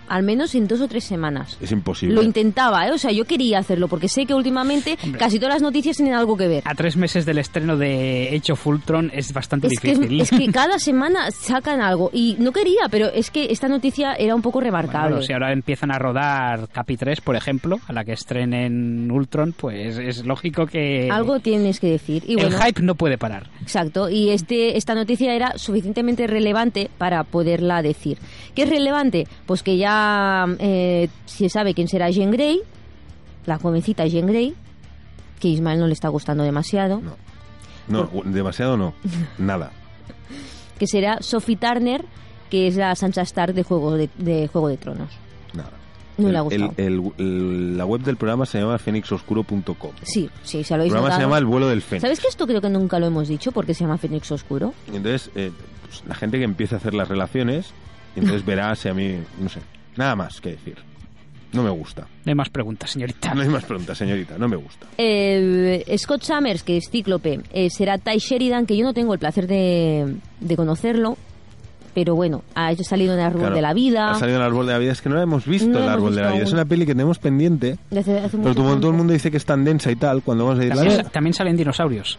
al 0.08 0.22
menos 0.22 0.54
en 0.54 0.66
dos 0.68 0.80
o 0.80 0.88
tres 0.88 1.04
semanas. 1.04 1.56
Es 1.60 1.72
imposible. 1.72 2.14
Lo 2.14 2.22
intentaba, 2.22 2.86
¿eh? 2.86 2.92
O 2.92 2.98
sea, 2.98 3.10
yo 3.12 3.24
quería 3.24 3.58
hacerlo 3.58 3.88
porque 3.88 4.08
sé 4.08 4.26
que 4.26 4.34
últimamente 4.34 4.96
Hombre. 5.02 5.18
casi 5.18 5.38
todas 5.38 5.54
las 5.56 5.62
noticias 5.62 5.96
tienen 5.96 6.14
algo 6.14 6.36
que 6.36 6.48
ver. 6.48 6.62
a 6.66 6.74
tres 6.74 6.96
meses 6.96 7.24
del 7.26 7.38
estreno 7.38 7.76
de 7.76 8.34
Hecho 8.34 8.56
Fultron 8.56 9.10
es 9.14 9.32
bastante 9.32 9.68
Es 9.68 9.80
que, 9.80 9.92
es, 9.92 10.00
difícil. 10.00 10.20
es 10.20 10.30
que 10.30 10.46
cada 10.52 10.78
semana 10.78 11.30
sacan 11.30 11.80
algo 11.80 12.10
y 12.12 12.36
no 12.38 12.52
quería, 12.52 12.88
pero 12.90 13.06
es 13.08 13.30
que 13.30 13.46
esta 13.50 13.68
noticia 13.68 14.14
era 14.14 14.34
un 14.34 14.42
poco 14.42 14.60
remarcable. 14.60 15.10
bueno, 15.10 15.22
si 15.26 15.32
ahora 15.32 15.52
empiezan 15.52 15.90
a 15.90 15.98
rodar 15.98 16.68
Capi 16.68 16.96
3, 16.96 17.20
por 17.20 17.36
ejemplo, 17.36 17.78
a 17.86 17.92
la 17.92 18.04
que 18.04 18.12
estrenen 18.12 19.10
Ultron, 19.10 19.52
pues 19.52 19.98
es 19.98 20.24
lógico 20.24 20.66
que 20.66 21.08
Algo 21.10 21.40
tienes 21.40 21.80
que 21.80 21.88
decir. 21.90 22.24
Y 22.26 22.40
el 22.40 22.52
hype 22.52 22.82
no 22.82 22.94
puede 22.94 23.18
parar. 23.18 23.50
Exacto, 23.62 24.08
y 24.10 24.30
este, 24.30 24.76
esta 24.76 24.94
noticia 24.94 25.34
era 25.34 25.56
suficientemente 25.56 26.26
relevante 26.26 26.90
para 26.98 27.24
poderla 27.24 27.82
decir. 27.82 28.18
¿Qué 28.54 28.62
es 28.64 28.68
relevante? 28.68 29.26
Pues 29.46 29.62
que 29.62 29.76
ya 29.76 29.93
eh, 30.58 31.08
se 31.26 31.48
sabe 31.48 31.74
quién 31.74 31.88
será 31.88 32.10
Jean 32.10 32.30
Grey, 32.30 32.60
la 33.46 33.58
jovencita 33.58 34.06
Jean 34.06 34.26
Grey, 34.26 34.54
que 35.40 35.48
Ismael 35.48 35.78
no 35.80 35.86
le 35.86 35.92
está 35.94 36.08
gustando 36.08 36.42
demasiado, 36.44 37.00
No. 37.00 37.16
No, 37.86 38.08
demasiado 38.24 38.76
no. 38.78 38.94
Nada. 39.38 39.70
que 40.78 40.86
será 40.86 41.18
Sophie 41.20 41.56
Turner, 41.56 42.04
que 42.50 42.66
es 42.68 42.76
la 42.76 42.94
Sansa 42.94 43.22
Stark 43.22 43.52
de 43.54 43.62
Juego 43.62 43.92
de, 43.96 44.08
de 44.18 44.48
Juego 44.48 44.68
de 44.68 44.76
Tronos. 44.78 45.10
Nada. 45.52 45.70
No 46.16 46.28
le 46.30 46.38
ha 46.38 46.40
El- 46.40 46.44
gustado. 46.44 46.74
el- 46.78 47.12
el- 47.18 47.76
la 47.76 47.84
web 47.84 48.00
del 48.02 48.16
programa 48.16 48.46
se 48.46 48.58
llama 48.60 48.78
fenixoscuro.com. 48.78 49.90
Sí, 50.02 50.30
sí, 50.44 50.64
se 50.64 50.76
lo 50.76 50.84
El 50.84 50.90
programa 50.90 51.14
se 51.14 51.22
llama 51.22 51.38
El 51.38 51.44
vuelo 51.44 51.68
del 51.68 51.82
Fénix. 51.82 52.02
¿Sabes 52.02 52.20
que 52.20 52.28
esto 52.28 52.46
creo 52.46 52.60
que 52.60 52.70
nunca 52.70 52.98
lo 52.98 53.06
hemos 53.06 53.28
dicho 53.28 53.52
porque 53.52 53.74
se 53.74 53.84
llama 53.84 53.98
Fénix 53.98 54.30
Oscuro? 54.32 54.72
Entonces, 54.86 55.30
eh, 55.34 55.50
pues, 55.84 56.02
la 56.06 56.14
gente 56.14 56.38
que 56.38 56.44
empiece 56.44 56.74
a 56.74 56.78
hacer 56.78 56.94
las 56.94 57.08
relaciones, 57.08 57.66
entonces 58.16 58.44
verá 58.46 58.74
si 58.76 58.88
a 58.88 58.94
mí, 58.94 59.18
no 59.40 59.48
sé, 59.48 59.60
nada 59.96 60.16
más 60.16 60.40
que 60.40 60.50
decir. 60.50 60.76
No 61.52 61.62
me 61.62 61.70
gusta. 61.70 62.02
No 62.24 62.30
hay 62.30 62.34
más 62.34 62.50
preguntas, 62.50 62.90
señorita. 62.90 63.32
No 63.32 63.42
hay 63.42 63.48
más 63.48 63.64
preguntas, 63.64 63.96
señorita, 63.96 64.36
no 64.38 64.48
me 64.48 64.56
gusta. 64.56 64.86
Eh, 64.98 65.84
Scott 65.98 66.22
Summers, 66.22 66.64
que 66.64 66.78
es 66.78 66.90
Cíclope, 66.90 67.40
eh, 67.52 67.70
será 67.70 67.98
Ty 67.98 68.18
Sheridan, 68.18 68.66
que 68.66 68.76
yo 68.76 68.84
no 68.84 68.92
tengo 68.92 69.12
el 69.14 69.20
placer 69.20 69.46
de, 69.46 70.16
de 70.40 70.56
conocerlo, 70.56 71.16
pero 71.94 72.16
bueno, 72.16 72.42
ha 72.56 72.74
salido 72.74 73.14
en 73.14 73.20
el 73.20 73.24
árbol 73.26 73.40
Claro, 73.42 73.54
de 73.54 73.62
la 73.62 73.72
vida. 73.72 74.10
Ha 74.10 74.14
salido 74.18 74.38
en 74.38 74.42
el 74.42 74.48
árbol 74.48 74.66
de 74.66 74.72
la 74.72 74.78
vida, 74.80 74.90
es 74.90 75.00
que 75.00 75.08
no 75.08 75.14
la 75.14 75.22
hemos 75.22 75.46
visto, 75.46 75.68
No 75.68 75.78
la 75.78 75.84
el 75.84 75.90
árbol 75.90 76.16
de 76.16 76.22
la 76.22 76.32
vida. 76.32 76.42
Es 76.42 76.52
una 76.52 76.64
peli 76.64 76.86
que 76.86 76.92
tenemos 76.92 77.20
pendiente, 77.20 77.78
desde 77.88 78.18
hace 78.18 78.36
pero 78.36 78.48
mucho 78.48 78.54
como 78.60 78.76
todo 78.80 78.90
el 78.90 78.96
mundo 78.96 79.12
dice 79.12 79.30
que 79.30 79.36
es 79.36 79.44
tan 79.44 79.62
densa 79.64 79.92
y 79.92 79.96
tal, 79.96 80.22
cuando 80.22 80.46
vamos 80.46 80.58
a 80.58 80.64
ir 80.64 80.74
También, 80.74 81.04
también 81.12 81.34
salen 81.34 81.56
dinosaurios. 81.56 82.18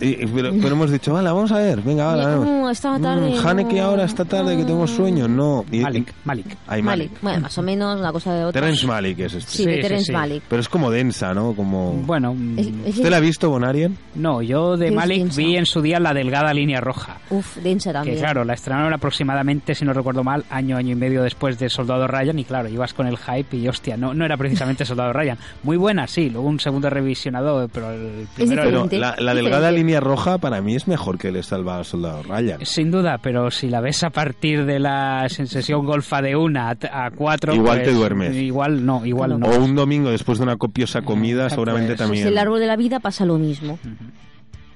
Y- 0.00 0.24
y- 0.24 0.26
pero, 0.26 0.50
pero 0.60 0.68
hemos 0.74 0.90
dicho, 0.90 1.12
vale, 1.12 1.28
vamos 1.30 1.52
a 1.52 1.58
ver, 1.58 1.80
venga, 1.80 2.06
vale, 2.06 2.22
No, 2.24 2.40
vamos. 2.40 2.72
esta 2.72 2.98
tarde 2.98 3.30
Mm, 3.40 3.46
Haneke 3.46 3.76
no. 3.76 3.84
ahora, 3.84 4.04
esta 4.04 4.24
tarde, 4.24 4.56
que 4.56 4.64
tengo 4.64 4.86
sueño, 4.88 5.28
no. 5.28 5.64
Y- 5.70 5.80
Malik, 5.80 6.12
Malik. 6.24 6.46
Ay, 6.66 6.82
Malik. 6.82 7.10
Malik. 7.10 7.22
Bueno, 7.22 7.40
más 7.42 7.58
o 7.58 7.62
menos 7.62 8.00
una 8.00 8.12
cosa 8.12 8.34
de 8.34 8.44
otra. 8.44 8.60
Terence 8.60 8.86
Malik 8.86 9.18
es 9.20 9.34
este. 9.34 9.50
Sí, 9.50 9.56
Sí, 9.58 9.66
de 9.66 9.76
sí, 9.76 9.82
Terence 9.82 10.04
sí. 10.06 10.12
Malik. 10.12 10.42
Pero 10.48 10.60
es 10.60 10.68
como 10.68 10.90
densa, 10.90 11.32
¿no? 11.32 11.54
Como... 11.54 11.92
Bueno, 12.04 12.34
mm, 12.34 12.58
Es- 12.58 12.66
es- 12.86 12.96
¿Usted 12.96 13.10
la 13.10 13.18
ha 13.18 13.20
visto, 13.20 13.48
Bonarien? 13.50 13.96
no, 14.16 14.42
yo 14.42 14.76
de 14.76 14.88
Es 14.88 14.92
Malik 14.94 15.34
vi 15.36 15.56
en 15.56 15.66
su 15.66 15.80
día 15.80 16.00
la 16.00 16.12
delgada 16.12 16.52
línea 16.52 16.80
roja. 16.80 17.18
Uf, 17.30 17.56
densa 17.58 17.92
también. 17.92 18.16
Que 18.16 18.20
claro, 18.20 18.44
la 18.44 18.54
estrenaron 18.54 18.92
aproximadamente, 18.92 19.74
si 19.76 19.84
no 19.84 19.92
recuerdo 19.92 20.24
mal, 20.24 20.44
año, 20.50 20.76
año 20.76 20.90
y 20.92 20.96
medio 20.96 21.22
después 21.22 21.58
de 21.58 21.68
Soldado 21.70 22.06
Ryan. 22.08 22.36
Y 22.38 22.44
claro, 22.44 22.68
ibas 22.68 22.94
con 22.94 23.06
el 23.06 23.16
hype 23.16 23.56
y 23.56 23.68
hostia, 23.68 23.96
no, 23.96 24.12
no 24.12 24.24
era 24.24 24.36
precisamente 24.36 24.84
Soldado 24.84 25.12
Ryan. 25.12 25.38
Muy 25.62 25.76
buena, 25.76 26.06
sí, 26.08 26.30
luego 26.30 26.48
un 26.48 26.58
segundo 26.58 26.90
revisionado, 26.90 27.68
pero 27.72 27.92
el 27.92 28.26
primero 28.34 28.62
Pero 28.64 28.82
diferente. 28.84 28.98
la, 29.22 29.34
delgada 29.34 29.70
línea 29.70 29.83
roja 30.00 30.38
para 30.38 30.60
mí 30.60 30.74
es 30.74 30.88
mejor 30.88 31.18
que 31.18 31.28
el 31.28 31.42
salva 31.44 31.78
al 31.78 31.84
soldado 31.84 32.22
Ryan. 32.22 32.64
Sin 32.64 32.90
duda, 32.90 33.18
pero 33.22 33.50
si 33.50 33.68
la 33.68 33.80
ves 33.80 34.02
a 34.04 34.10
partir 34.10 34.64
de 34.64 34.78
la 34.78 35.28
sesión 35.28 35.84
golfa 35.84 36.22
de 36.22 36.36
una 36.36 36.70
a, 36.70 37.10
cuatro... 37.10 37.54
Igual 37.54 37.78
pues, 37.78 37.88
te 37.88 37.94
duermes. 37.94 38.34
Igual 38.36 38.84
no, 38.84 39.04
igual 39.04 39.38
no. 39.38 39.46
O 39.46 39.64
un 39.64 39.74
domingo 39.74 40.10
después 40.10 40.38
de 40.38 40.44
una 40.44 40.56
copiosa 40.56 41.02
comida, 41.02 41.48
seguramente 41.50 41.88
pues, 41.88 41.98
también. 41.98 42.24
Pues 42.24 42.32
el 42.32 42.38
árbol 42.38 42.60
de 42.60 42.66
la 42.66 42.76
vida 42.76 43.00
pasa 43.00 43.24
lo 43.24 43.38
mismo. 43.38 43.78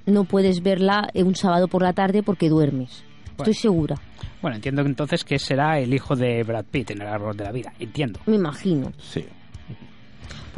No 0.06 0.24
puedes 0.24 0.62
verla 0.62 1.08
eh, 1.14 1.22
un 1.22 1.34
sábado 1.34 1.68
por 1.68 1.82
la 1.82 1.92
tarde 1.92 2.22
porque 2.22 2.48
duermes. 2.48 3.04
Estoy 3.38 3.54
segura. 3.54 3.96
Bueno, 4.40 4.56
entiendo 4.56 4.82
entonces 4.82 5.24
que 5.24 5.38
será 5.38 5.78
el 5.78 5.92
hijo 5.92 6.16
de 6.16 6.42
Brad 6.42 6.64
Pitt 6.64 6.90
en 6.92 7.02
el 7.02 7.08
árbol 7.08 7.36
de 7.36 7.44
la 7.44 7.52
vida. 7.52 7.72
Entiendo. 7.78 8.20
Me 8.26 8.36
imagino. 8.36 8.92
Sí. 8.98 9.24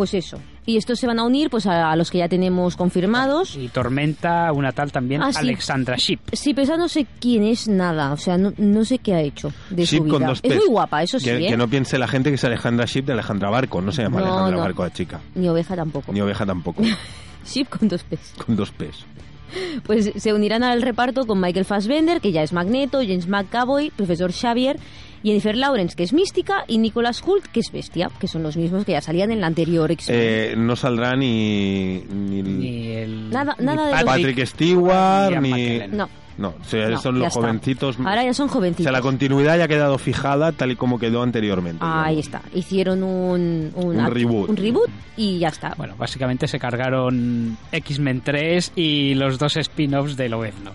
Pues 0.00 0.14
eso. 0.14 0.38
Y 0.64 0.78
estos 0.78 0.98
se 0.98 1.06
van 1.06 1.18
a 1.18 1.24
unir 1.24 1.50
pues 1.50 1.66
a, 1.66 1.90
a 1.92 1.94
los 1.94 2.10
que 2.10 2.16
ya 2.16 2.26
tenemos 2.26 2.74
confirmados. 2.74 3.54
Y 3.56 3.68
Tormenta, 3.68 4.50
una 4.50 4.72
tal 4.72 4.90
también, 4.90 5.22
Ah, 5.22 5.30
sí. 5.30 5.40
Alexandra 5.40 5.96
Ship. 5.98 6.18
Sí, 6.32 6.54
pero 6.54 6.62
esa 6.64 6.78
no 6.78 6.88
sé 6.88 7.06
quién 7.20 7.42
es 7.44 7.68
nada. 7.68 8.10
O 8.12 8.16
sea, 8.16 8.38
no, 8.38 8.50
no 8.56 8.82
sé 8.86 8.96
qué 8.98 9.12
ha 9.12 9.20
hecho 9.20 9.52
de 9.68 9.84
Ship 9.84 9.98
su 9.98 10.08
con 10.08 10.20
vida. 10.20 10.28
dos 10.28 10.40
Es 10.42 10.56
muy 10.56 10.68
guapa, 10.68 11.02
eso 11.02 11.18
sí, 11.18 11.26
que, 11.26 11.36
¿eh? 11.36 11.48
que 11.50 11.56
no 11.58 11.68
piense 11.68 11.98
la 11.98 12.08
gente 12.08 12.30
que 12.30 12.36
es 12.36 12.44
Alejandra 12.44 12.86
Ship 12.86 13.02
de 13.04 13.12
Alejandra 13.12 13.50
Barco. 13.50 13.82
No 13.82 13.92
se 13.92 14.04
llama 14.04 14.20
No, 14.20 14.24
Alejandra 14.28 14.56
no. 14.56 14.62
Barco 14.62 14.84
la 14.84 14.90
chica. 14.94 15.20
Ni 15.34 15.48
oveja 15.50 15.76
tampoco. 15.76 16.14
Ni 16.14 16.22
oveja 16.22 16.46
tampoco. 16.46 16.82
Ship 17.44 17.66
con 17.68 17.86
dos 17.86 18.02
P's. 18.04 18.32
con 18.46 18.56
dos 18.56 18.70
P's. 18.70 19.04
Pues 19.84 20.12
se 20.16 20.32
unirán 20.32 20.62
al 20.62 20.82
reparto 20.82 21.26
con 21.26 21.40
Michael 21.40 21.64
Fassbender, 21.64 22.20
que 22.20 22.32
ya 22.32 22.42
es 22.42 22.52
Magneto, 22.52 22.98
James 22.98 23.28
McAvoy, 23.28 23.90
Profesor 23.90 24.32
Xavier, 24.32 24.78
Jennifer 25.22 25.56
Lawrence, 25.56 25.94
que 25.96 26.02
es 26.02 26.12
Mística, 26.12 26.64
y 26.66 26.78
Nicholas 26.78 27.22
Hoult, 27.26 27.44
que 27.46 27.60
es 27.60 27.70
Bestia, 27.72 28.10
que 28.18 28.26
son 28.28 28.42
los 28.42 28.56
mismos 28.56 28.84
que 28.84 28.92
ya 28.92 29.00
salían 29.02 29.30
en 29.30 29.40
la 29.40 29.48
anterior 29.48 29.90
X-Men. 29.90 30.18
Eh, 30.20 30.54
no 30.56 30.76
saldrá 30.76 31.14
ni. 31.16 32.02
ni, 32.10 32.42
Ni 32.42 32.86
el, 32.92 33.30
Nada- 33.30 33.54
ni 33.58 33.66
nada 33.66 33.86
de 33.86 33.92
los- 33.92 34.04
Patrick 34.04 34.46
Stewart, 34.46 35.40
ni. 35.40 35.50
McKellen. 35.50 35.96
no, 35.96 36.08
No, 36.38 36.54
o 36.60 36.64
sea, 36.64 36.88
No, 36.88 36.98
son 37.00 37.18
los 37.18 37.28
está. 37.28 37.40
jovencitos. 37.40 37.98
ahora 37.98 38.24
ya 38.24 38.32
son 38.32 38.48
O 38.48 38.52
jovencitos. 38.52 38.84
sea, 38.84 38.92
la 38.92 39.02
continuidad 39.02 39.58
ya 39.58 39.64
ha 39.64 39.68
quedado 39.68 39.98
fijada 39.98 40.52
tal 40.52 40.70
y 40.70 40.76
como 40.76 40.98
quedó 40.98 41.22
anteriormente. 41.22 41.84
Ahí 41.86 42.18
está. 42.18 42.40
Hicieron 42.54 43.02
un, 43.02 43.72
un, 43.74 43.98
Un 43.98 44.10
reboot. 44.10 44.48
un 44.48 44.56
reboot 44.56 44.88
y 45.16 45.38
ya 45.38 45.48
está. 45.48 45.74
Bueno, 45.76 45.94
básicamente 45.98 46.48
se 46.48 46.58
cargaron 46.58 47.58
X-Men 47.72 48.22
3 48.24 48.72
y 48.76 49.14
los 49.14 49.38
dos 49.38 49.56
spin-offs 49.58 50.16
de 50.16 50.28
Lobezno. 50.30 50.72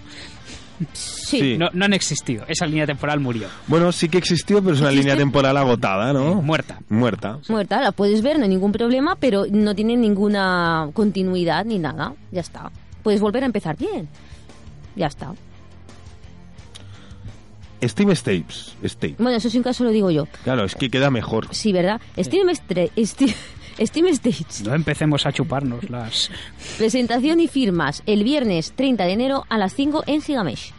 sí. 0.94 1.40
sí. 1.40 1.58
No, 1.58 1.70
no 1.74 1.86
han 1.86 1.94
existido. 1.94 2.44
Esa 2.48 2.66
línea 2.66 2.86
temporal 2.86 3.20
murió. 3.20 3.48
Bueno, 3.68 3.92
sí 3.92 4.10
que 4.10 4.18
existió, 4.18 4.62
pero 4.62 4.74
es 4.76 4.82
una 4.82 4.90
¿Existe? 4.90 5.04
línea 5.10 5.18
temporal 5.18 5.58
agotada, 5.58 6.14
¿no? 6.14 6.34
Eh, 6.34 6.36
muerta. 6.44 6.80
Muerta. 6.90 7.40
Muerta, 7.50 7.82
la 7.82 7.92
puedes 7.92 8.22
ver, 8.22 8.38
no 8.38 8.44
hay 8.44 8.50
ningún 8.50 8.72
problema, 8.72 9.16
pero 9.16 9.46
no 9.50 9.74
tiene 9.74 9.96
ninguna 9.96 10.90
continuidad 10.94 11.66
ni 11.66 11.80
nada. 11.80 12.14
Ya 12.32 12.42
está. 12.42 12.70
Puedes 13.04 13.22
volver 13.22 13.44
a 13.44 13.46
empezar 13.46 13.78
bien. 13.78 14.08
Ya 14.96 15.08
está. 15.08 15.34
Steam 17.84 18.16
Stapes. 18.16 18.76
State. 18.84 19.16
Bueno, 19.20 19.38
eso 19.38 19.50
sin 19.50 19.62
caso 19.62 19.84
lo 19.84 19.92
digo 19.92 20.10
yo. 20.10 20.28
Claro, 20.44 20.64
es 20.66 20.76
que 20.76 20.90
queda 20.90 21.12
mejor. 21.12 21.48
Sí, 21.54 21.72
¿verdad? 21.72 22.02
Steam, 22.18 22.48
Stra- 22.50 22.90
Steam, 23.06 23.32
Steam 23.80 24.08
Stage. 24.08 24.64
No 24.66 24.74
empecemos 24.74 25.26
a 25.26 25.32
chuparnos 25.32 25.88
las... 25.90 26.32
Presentación 26.78 27.40
y 27.42 27.48
firmas 27.48 28.02
el 28.06 28.24
viernes 28.24 28.74
30 28.76 29.04
de 29.06 29.12
enero 29.12 29.46
a 29.50 29.58
las 29.58 29.74
5 29.76 30.04
en 30.08 30.22
Gigamesh. 30.22 30.72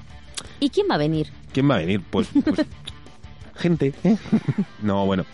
¿Y 0.58 0.70
quién 0.70 0.86
va 0.90 0.94
a 0.94 0.98
venir? 0.98 1.28
¿Quién 1.52 1.70
va 1.70 1.76
a 1.76 1.78
venir? 1.78 2.00
Pues, 2.10 2.28
pues, 2.44 2.66
gente, 3.56 3.92
¿eh? 4.02 4.16
No, 4.82 5.06
bueno. 5.06 5.24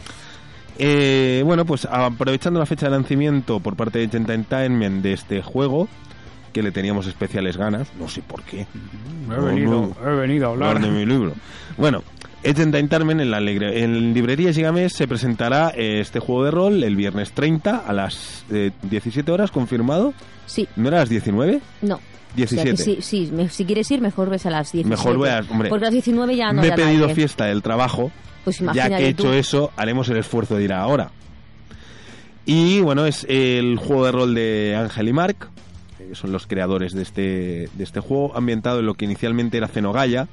Eh, 0.79 1.43
bueno, 1.45 1.65
pues 1.65 1.85
aprovechando 1.87 2.59
la 2.59 2.67
fecha 2.67 2.87
de 2.87 2.93
lanzamiento 2.93 3.61
por 3.61 3.77
parte 3.77 3.99
de 4.01 4.09
Gent 4.09 4.29
Entertainment 4.29 5.03
de 5.03 5.13
este 5.13 5.41
juego, 5.43 5.87
que 6.53 6.63
le 6.63 6.71
teníamos 6.73 7.07
especiales 7.07 7.57
ganas, 7.57 7.89
no 7.99 8.09
sé 8.09 8.23
por 8.23 8.43
qué. 8.43 8.67
He 9.31 9.41
venido, 9.41 9.95
he 10.05 10.11
venido 10.11 10.49
a 10.49 10.51
hablar. 10.53 10.77
Hablar 10.77 10.91
de 10.93 10.99
mi 10.99 11.07
libro. 11.07 11.33
Bueno, 11.77 12.03
Agent 12.45 12.75
Entertainment 12.75 13.21
en 13.21 13.31
la 13.31 13.39
alegre- 13.39 13.83
en 13.83 14.13
librería 14.15 14.53
Gigamesh 14.53 14.93
se 14.93 15.07
presentará 15.09 15.73
eh, 15.77 16.01
este 16.01 16.19
juego 16.21 16.45
de 16.45 16.51
rol 16.51 16.83
el 16.85 16.97
viernes 16.97 17.33
30 17.33 17.77
a 17.87 17.93
las 17.93 18.45
eh, 18.51 18.71
17 18.83 19.31
horas, 19.33 19.51
confirmado. 19.51 20.13
Sí, 20.47 20.69
¿No 20.77 20.89
era 20.89 20.99
a 20.99 21.01
las 21.01 21.09
19? 21.09 21.61
no. 21.83 22.01
17. 22.35 22.73
O 22.73 22.77
sea 22.77 22.85
sí, 22.87 22.99
sí, 23.03 23.31
me- 23.31 23.51
si 23.51 23.67
quieres 23.67 23.91
ir, 23.91 24.01
mejor 24.01 24.31
ves 24.31 24.47
a 24.47 24.51
las 24.51 24.73
17. 24.73 24.89
Mejor 24.89 25.19
veas, 25.23 25.51
hombre. 25.51 25.69
Porque 25.69 25.85
a 25.85 25.89
las 25.89 25.93
19 25.93 26.35
ya 26.35 26.51
no 26.51 26.63
Me 26.63 26.69
he 26.69 26.73
pedido 26.73 27.03
nadie. 27.03 27.15
fiesta 27.15 27.45
del 27.45 27.61
trabajo. 27.63 28.11
Pues 28.43 28.59
ya 28.75 28.89
que 28.97 29.09
he 29.09 29.15
tú. 29.15 29.25
hecho 29.25 29.33
eso, 29.35 29.71
haremos 29.77 30.09
el 30.09 30.17
esfuerzo 30.17 30.57
de 30.57 30.65
ir 30.65 30.73
ahora. 30.73 31.11
Y 32.47 32.81
bueno, 32.81 33.05
es 33.07 33.25
el 33.29 33.77
juego 33.77 34.07
de 34.07 34.13
rol 34.13 34.35
de 34.35 34.75
Ángel 34.77 35.09
y 35.09 35.13
Mark. 35.13 35.49
Que 36.09 36.15
son 36.15 36.33
los 36.33 36.47
creadores 36.47 36.93
de 36.93 37.03
este, 37.03 37.69
de 37.73 37.85
este 37.85 38.01
juego, 38.01 38.37
ambientado 38.37 38.81
en 38.81 38.87
lo 38.87 38.95
que 38.95 39.05
inicialmente 39.05 39.57
era 39.57 39.69
Cenogaya 39.69 40.29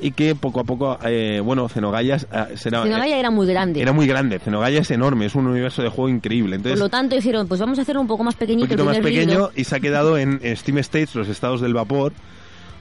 y 0.00 0.12
que 0.12 0.34
poco 0.34 0.60
a 0.60 0.64
poco, 0.64 0.98
eh, 1.04 1.40
bueno, 1.44 1.68
Cenogaya 1.68 2.16
eh, 2.16 2.56
será... 2.56 2.82
Cenogaya 2.82 3.18
era 3.18 3.30
muy 3.30 3.46
grande. 3.46 3.82
Era 3.82 3.92
muy 3.92 4.06
grande, 4.06 4.38
Cenogaya 4.38 4.80
es 4.80 4.90
enorme, 4.90 5.26
es 5.26 5.34
un 5.34 5.46
universo 5.46 5.82
de 5.82 5.88
juego 5.88 6.08
increíble. 6.08 6.56
Entonces, 6.56 6.78
Por 6.78 6.86
lo 6.86 6.90
tanto 6.90 7.16
dijeron, 7.16 7.48
pues 7.48 7.60
vamos 7.60 7.78
a 7.78 7.82
hacerlo 7.82 8.00
un 8.00 8.06
poco 8.06 8.22
más 8.24 8.36
pequeñito. 8.36 8.64
un 8.64 8.68
poquito 8.68 8.84
más 8.84 8.98
pequeño 8.98 9.30
libro. 9.30 9.50
y 9.56 9.64
se 9.64 9.76
ha 9.76 9.80
quedado 9.80 10.16
en 10.18 10.40
Steam 10.56 10.78
States, 10.78 11.14
los 11.14 11.28
estados 11.28 11.60
del 11.60 11.74
vapor, 11.74 12.12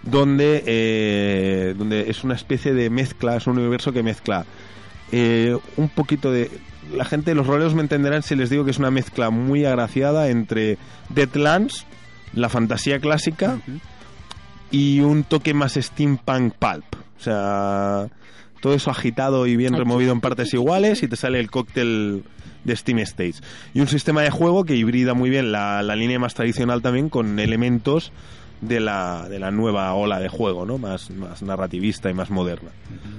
donde, 0.03 0.63
eh, 0.65 1.75
donde 1.77 2.10
es 2.10 2.24
una 2.24 2.36
especie 2.36 2.74
de 2.74 2.89
mezcla, 2.89 3.36
es 3.36 3.48
un 3.48 3.58
universo 3.58 3.91
que 3.91 4.03
mezcla 4.03 4.46
eh, 5.12 5.58
un 5.75 5.89
poquito 5.89 6.32
de... 6.32 6.50
La 6.94 7.03
gente, 7.03 7.36
los 7.36 7.46
roleros 7.46 7.75
me 7.75 7.82
entenderán 7.82 8.24
si 8.24 8.36
les 8.36 8.50
digo 8.50 8.63
que 8.63 8.72
es 8.72 8.79
una 8.79 8.91
mezcla 8.91 9.29
muy 9.29 9.65
agraciada 9.65 10.29
entre 10.29 10.77
Deadlands, 11.10 11.86
la 12.34 12.50
fantasía 12.50 13.00
clásica, 13.00 13.60
y 14.72 15.00
un 15.00 15.24
toque 15.24 15.53
más 15.53 15.74
steampunk 15.74 16.53
pulp. 16.53 16.86
O 17.19 17.24
sea, 17.24 18.07
todo 18.62 18.74
eso 18.74 18.91
agitado 18.91 19.48
y 19.48 19.55
bien 19.55 19.74
removido 19.74 20.12
en 20.12 20.22
partes 20.22 20.53
iguales 20.53 21.03
y 21.03 21.07
te 21.07 21.15
sale 21.15 21.39
el 21.39 21.50
cóctel 21.50 22.24
de 22.63 22.75
Steam 22.75 23.00
States. 23.00 23.41
Y 23.74 23.79
un 23.79 23.88
sistema 23.88 24.22
de 24.22 24.29
juego 24.29 24.65
que 24.65 24.75
hibrida 24.75 25.13
muy 25.13 25.29
bien 25.29 25.51
la, 25.51 25.81
la 25.84 25.96
línea 25.96 26.19
más 26.19 26.34
tradicional 26.34 26.81
también 26.81 27.10
con 27.10 27.39
elementos 27.39 28.12
de 28.62 28.79
la, 28.79 29.27
de 29.29 29.39
la 29.39 29.51
nueva 29.51 29.93
ola 29.93 30.19
de 30.19 30.29
juego, 30.29 30.65
¿no? 30.65 30.77
Más, 30.77 31.12
más 31.12 31.41
narrativista 31.43 32.10
y 32.10 32.13
más 32.13 32.29
moderna. 32.29 32.72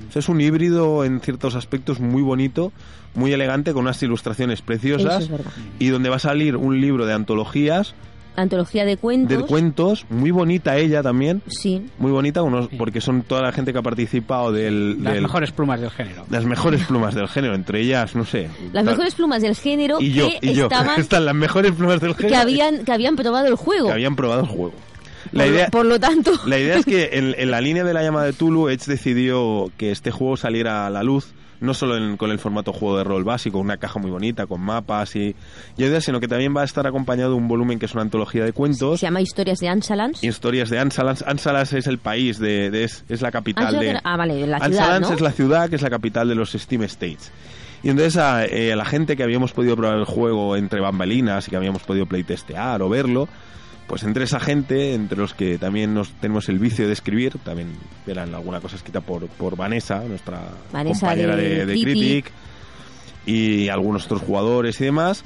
O 0.08 0.12
sea, 0.12 0.20
es 0.20 0.28
un 0.28 0.40
híbrido 0.40 1.04
en 1.04 1.20
ciertos 1.20 1.54
aspectos 1.54 2.00
muy 2.00 2.22
bonito, 2.22 2.72
muy 3.14 3.32
elegante, 3.32 3.72
con 3.72 3.82
unas 3.82 4.02
ilustraciones 4.02 4.62
preciosas 4.62 5.24
es 5.24 5.30
y 5.78 5.88
donde 5.88 6.08
va 6.08 6.16
a 6.16 6.20
salir 6.20 6.56
un 6.56 6.80
libro 6.80 7.06
de 7.06 7.14
antologías, 7.14 7.94
Antología 8.40 8.84
de 8.84 8.96
cuentos. 8.96 9.36
de 9.38 9.44
cuentos, 9.44 10.06
muy 10.10 10.30
bonita 10.30 10.76
ella 10.76 11.02
también, 11.02 11.42
Sí. 11.48 11.82
muy 11.98 12.10
bonita, 12.12 12.42
unos, 12.42 12.68
porque 12.78 13.00
son 13.00 13.22
toda 13.22 13.42
la 13.42 13.52
gente 13.52 13.72
que 13.72 13.78
ha 13.78 13.82
participado 13.82 14.52
del... 14.52 15.02
Las 15.02 15.14
del- 15.14 15.22
mejores 15.22 15.52
plumas 15.52 15.80
del 15.80 15.90
género. 15.90 16.24
las 16.30 16.44
mejores 16.44 16.84
plumas 16.84 17.14
del 17.14 17.28
género, 17.28 17.54
entre 17.54 17.80
ellas, 17.80 18.14
no 18.14 18.24
sé. 18.24 18.48
Las 18.72 18.84
tal- 18.84 18.94
mejores 18.94 19.14
plumas 19.14 19.42
del 19.42 19.54
género 19.56 19.98
y 20.00 20.12
yo, 20.12 20.28
que 20.28 20.38
y 20.50 20.54
yo. 20.54 20.64
estaban 20.64 21.00
Están 21.00 21.24
las 21.24 21.34
mejores 21.34 21.72
plumas 21.72 22.00
del 22.00 22.14
género 22.14 22.28
que 22.34 22.36
habían 22.36 22.84
que 22.84 22.92
habían 22.92 23.16
probado 23.16 23.46
el 23.46 23.56
juego. 23.56 23.86
que 23.88 23.92
habían 23.92 24.14
probado 24.16 24.42
el 24.42 24.46
juego. 24.48 24.74
La 25.32 25.44
por, 25.44 25.52
idea, 25.52 25.68
por 25.68 25.84
lo 25.86 26.00
tanto, 26.00 26.30
la 26.46 26.58
idea 26.58 26.76
es 26.78 26.84
que 26.86 27.10
en, 27.12 27.34
en 27.36 27.50
la 27.50 27.60
línea 27.60 27.84
de 27.84 27.92
la 27.92 28.02
llamada 28.02 28.24
de 28.26 28.32
Tulu, 28.32 28.68
Edge 28.70 28.86
decidió 28.86 29.70
que 29.76 29.90
este 29.90 30.10
juego 30.10 30.36
saliera 30.36 30.86
a 30.86 30.90
la 30.90 31.02
luz, 31.02 31.32
no 31.60 31.74
solo 31.74 31.96
en- 31.96 32.16
con 32.16 32.30
el 32.30 32.38
formato 32.38 32.72
juego 32.72 32.98
de 32.98 33.04
rol 33.04 33.24
básico, 33.24 33.58
una 33.58 33.76
caja 33.76 33.98
muy 33.98 34.10
bonita, 34.10 34.46
con 34.46 34.60
mapas 34.60 35.16
y, 35.16 35.34
y 35.76 35.84
ideas, 35.84 36.04
sino 36.04 36.20
que 36.20 36.28
también 36.28 36.56
va 36.56 36.62
a 36.62 36.64
estar 36.64 36.86
acompañado 36.86 37.30
de 37.32 37.36
un 37.36 37.48
volumen 37.48 37.78
que 37.78 37.86
es 37.86 37.92
una 37.94 38.02
antología 38.02 38.44
de 38.44 38.52
cuentos 38.52 39.00
se 39.00 39.06
llama 39.06 39.20
Historias 39.20 39.58
de 39.58 39.68
Ansalans. 39.68 40.22
historias 40.22 40.70
de 40.70 40.78
Ansalans. 40.78 41.22
Ansalans 41.26 41.72
es 41.72 41.86
el 41.86 41.98
país, 41.98 42.38
de, 42.38 42.70
de- 42.70 42.84
es, 42.84 43.04
es 43.08 43.22
la 43.22 43.30
capital 43.30 43.66
Ansalans 43.66 43.92
de... 43.94 44.00
ah, 44.04 44.16
vale, 44.16 44.46
la 44.46 44.58
ciudad, 44.58 44.62
Ansalans 44.80 45.08
¿no? 45.08 45.14
es 45.16 45.20
la 45.20 45.32
ciudad 45.32 45.68
que 45.70 45.76
es 45.76 45.82
la 45.82 45.90
capital 45.90 46.28
de 46.28 46.34
los 46.34 46.52
Steam 46.52 46.82
States. 46.84 47.30
Y 47.82 47.90
entonces 47.90 48.16
a, 48.16 48.44
eh, 48.44 48.72
a 48.72 48.76
la 48.76 48.84
gente 48.84 49.16
que 49.16 49.22
habíamos 49.22 49.52
podido 49.52 49.76
probar 49.76 49.98
el 49.98 50.04
juego 50.04 50.56
entre 50.56 50.80
bambalinas 50.80 51.46
y 51.46 51.50
que 51.50 51.56
habíamos 51.56 51.82
podido 51.82 52.06
playtestear 52.06 52.82
o 52.82 52.88
verlo, 52.88 53.28
pues 53.88 54.04
entre 54.04 54.22
esa 54.24 54.38
gente, 54.38 54.94
entre 54.94 55.18
los 55.18 55.34
que 55.34 55.58
también 55.58 55.94
nos 55.94 56.12
tenemos 56.20 56.48
el 56.48 56.58
vicio 56.60 56.86
de 56.86 56.92
escribir, 56.92 57.38
también 57.42 57.70
verán 58.06 58.32
alguna 58.34 58.60
cosa 58.60 58.76
escrita 58.76 59.00
por, 59.00 59.26
por 59.26 59.56
Vanessa, 59.56 60.04
nuestra 60.06 60.40
Vanessa 60.72 61.00
compañera 61.06 61.34
de 61.34 61.48
de, 61.48 61.66
de 61.66 61.72
Critic. 61.72 61.84
Critic, 61.94 62.32
y 63.26 63.68
algunos 63.68 64.04
otros 64.06 64.22
jugadores 64.22 64.80
y 64.80 64.84
demás. 64.84 65.24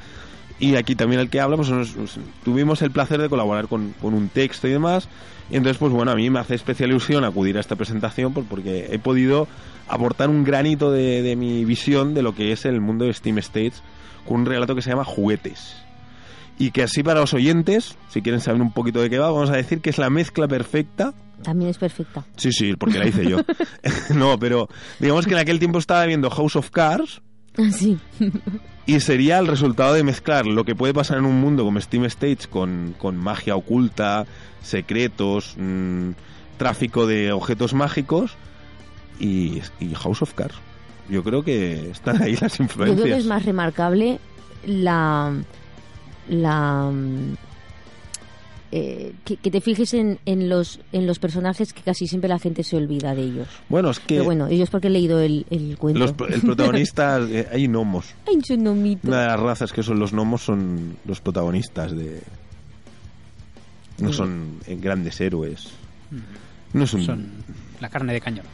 Y 0.59 0.76
aquí 0.76 0.95
también 0.95 1.21
el 1.21 1.28
que 1.28 1.40
habla, 1.40 1.57
pues 1.57 1.71
nos- 1.71 1.97
nos- 1.97 2.19
tuvimos 2.45 2.83
el 2.83 2.90
placer 2.92 3.21
de 3.21 3.28
colaborar 3.28 3.66
con, 3.69 3.95
con 4.00 4.14
un 4.14 4.28
texto 4.28 4.69
y 4.69 4.71
demás. 4.71 5.09
Y 5.50 5.57
entonces, 5.57 5.78
pues 5.78 5.92
bueno, 5.92 6.12
a 6.12 6.14
mí 6.14 6.31
me 6.31 6.38
hace 6.38 6.54
especial 6.54 6.90
ilusión 6.90 7.25
acudir 7.25 7.57
a 7.57 7.61
esta 7.61 7.75
presentación 7.76 8.33
por- 8.33 8.45
porque 8.45 8.88
he 8.92 8.99
podido 8.99 9.49
aportar 9.88 10.31
un 10.31 10.45
granito 10.45 10.92
de, 10.92 11.23
de 11.23 11.34
mi 11.37 11.65
visión 11.65 12.15
de 12.15 12.23
lo 12.23 12.34
que 12.34 12.52
es 12.52 12.65
el 12.65 12.80
mundo 12.80 13.04
de 13.06 13.13
Steam 13.13 13.39
States 13.39 13.82
con 14.26 14.41
un 14.41 14.47
relato 14.47 14.75
que 14.76 14.82
se 14.82 14.91
llama 14.91 15.04
Juguetes. 15.04 15.76
Y 16.58 16.71
que 16.71 16.82
así 16.84 17.02
para 17.02 17.21
los 17.21 17.34
oyentes, 17.34 17.97
si 18.08 18.23
quieren 18.23 18.41
saber 18.41 18.60
un 18.62 18.73
poquito 18.73 19.00
de 19.00 19.10
qué 19.10 19.19
va, 19.19 19.30
vamos 19.30 19.50
a 19.50 19.56
decir 19.56 19.80
que 19.80 19.91
es 19.91 19.99
la 19.99 20.10
mezcla 20.10 20.47
perfecta 20.47 21.12
También 21.43 21.71
es 21.71 21.78
perfecta. 21.78 22.25
Sí, 22.36 22.52
sí, 22.52 22.75
porque 22.76 22.99
la 22.99 23.06
hice 23.08 23.28
yo. 23.28 23.38
no, 24.15 24.38
pero 24.38 24.69
digamos 25.00 25.26
que 25.26 25.32
en 25.32 25.38
aquel 25.38 25.58
tiempo 25.58 25.78
estaba 25.78 26.04
viendo 26.06 26.30
House 26.30 26.56
of 26.56 26.71
Cards 26.71 27.21
Sí. 27.71 27.99
y 28.86 29.00
sería 29.00 29.38
el 29.38 29.47
resultado 29.47 29.93
de 29.95 30.02
mezclar 30.04 30.47
lo 30.47 30.65
que 30.65 30.75
puede 30.75 30.95
pasar 30.95 31.19
en 31.19 31.26
un 31.26 31.38
mundo 31.41 31.65
como 31.65 31.78
Steam 31.80 32.04
States 32.06 32.47
con, 32.47 32.95
con 32.97 33.17
magia 33.17 33.56
oculta, 33.56 34.25
secretos, 34.62 35.54
mm, 35.58 36.10
tráfico 36.56 37.06
de 37.06 37.30
objetos 37.32 37.75
mágicos 37.75 38.36
y, 39.21 39.60
y 39.80 39.95
House 39.95 40.23
of 40.23 40.32
Cards. 40.34 40.54
Yo 41.10 41.23
creo 41.23 41.43
que 41.45 41.91
están 41.91 42.23
ahí 42.23 42.36
las 42.41 42.56
Yo 42.58 42.65
influencias. 42.65 43.02
creo 43.02 43.15
que 43.17 43.21
es 43.21 43.26
más 43.26 43.45
remarcable 43.45 44.19
la 44.65 45.32
la 46.28 46.91
mm, 46.93 47.35
eh, 48.75 49.13
que, 49.25 49.37
que 49.37 49.50
te 49.50 49.61
fijes 49.61 49.93
en, 49.93 50.19
en 50.25 50.49
los 50.49 50.80
en 50.93 51.06
los 51.06 51.19
personajes 51.19 51.75
que 51.75 51.82
casi 51.82 52.06
siempre 52.06 52.28
la 52.28 52.39
gente 52.39 52.63
se 52.65 52.76
olvida 52.76 53.15
de 53.15 53.23
ellos. 53.23 53.49
Bueno, 53.69 53.91
es 53.91 53.99
que 54.00 54.15
Pero 54.15 54.25
bueno, 54.25 54.47
ellos 54.47 54.71
porque 54.71 54.87
he 54.87 54.91
leído 54.91 55.21
el, 55.21 55.45
el 55.50 55.76
cuento. 55.76 55.99
los, 56.00 56.15
el 56.30 56.41
protagonista, 56.41 57.19
eh, 57.21 57.47
hay 57.52 57.67
gnomos. 57.69 58.15
Ay, 58.26 58.41
su 58.43 58.56
nomito. 58.56 59.08
Una 59.08 59.21
de 59.23 59.26
las 59.26 59.41
razas 59.41 59.73
que 59.73 59.82
son 59.82 59.99
los 59.99 60.13
gnomos 60.13 60.43
son 60.43 60.97
los 61.04 61.21
protagonistas 61.21 61.95
de... 61.95 62.23
No 63.99 64.11
son 64.13 64.58
eh, 64.67 64.76
grandes 64.80 65.21
héroes. 65.21 65.69
No 66.73 66.85
es 66.85 66.95
un... 66.95 67.04
Son 67.04 67.28
la 67.78 67.89
carne 67.91 68.15
de 68.15 68.21
cañón. 68.23 68.47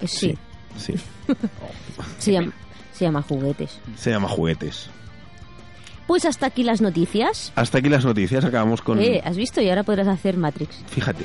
Eh, 0.00 0.06
Sí, 0.06 0.38
sí. 0.76 0.94
se, 2.18 2.32
llama, 2.32 2.52
se 2.92 3.04
llama 3.06 3.22
juguetes. 3.22 3.80
Se 3.96 4.10
llama 4.10 4.28
juguetes. 4.28 4.88
Pues 6.08 6.24
hasta 6.24 6.46
aquí 6.46 6.64
las 6.64 6.80
noticias. 6.80 7.52
Hasta 7.54 7.78
aquí 7.78 7.90
las 7.90 8.02
noticias. 8.02 8.42
Acabamos 8.42 8.80
con... 8.80 8.98
Eh, 8.98 9.20
¿Has 9.22 9.36
visto? 9.36 9.60
Y 9.60 9.68
ahora 9.68 9.82
podrás 9.82 10.08
hacer 10.08 10.38
Matrix. 10.38 10.82
Fíjate. 10.88 11.24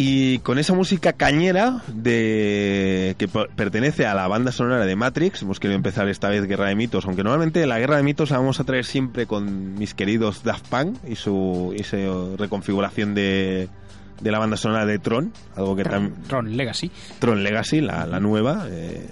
Y 0.00 0.38
con 0.38 0.60
esa 0.60 0.74
música 0.74 1.12
cañera 1.12 1.82
de 1.88 3.16
que 3.18 3.26
pertenece 3.26 4.06
a 4.06 4.14
la 4.14 4.28
banda 4.28 4.52
sonora 4.52 4.86
de 4.86 4.94
Matrix, 4.94 5.42
hemos 5.42 5.58
querido 5.58 5.74
empezar 5.76 6.08
esta 6.08 6.28
vez 6.28 6.46
Guerra 6.46 6.68
de 6.68 6.76
Mitos, 6.76 7.04
aunque 7.06 7.24
normalmente 7.24 7.66
la 7.66 7.80
Guerra 7.80 7.96
de 7.96 8.04
Mitos 8.04 8.30
la 8.30 8.38
vamos 8.38 8.60
a 8.60 8.64
traer 8.64 8.84
siempre 8.84 9.26
con 9.26 9.74
mis 9.74 9.94
queridos 9.94 10.44
Daft 10.44 10.68
Punk 10.68 10.98
y 11.08 11.16
su, 11.16 11.74
y 11.76 11.82
su 11.82 12.36
reconfiguración 12.38 13.16
de, 13.16 13.68
de 14.20 14.30
la 14.30 14.38
banda 14.38 14.56
sonora 14.56 14.86
de 14.86 15.00
Tron, 15.00 15.32
algo 15.56 15.74
que 15.74 15.82
Tron, 15.82 16.14
Tron 16.28 16.56
Legacy. 16.56 16.92
Tron 17.18 17.42
Legacy, 17.42 17.80
la, 17.80 18.06
la 18.06 18.20
nueva. 18.20 18.66
eh, 18.70 19.04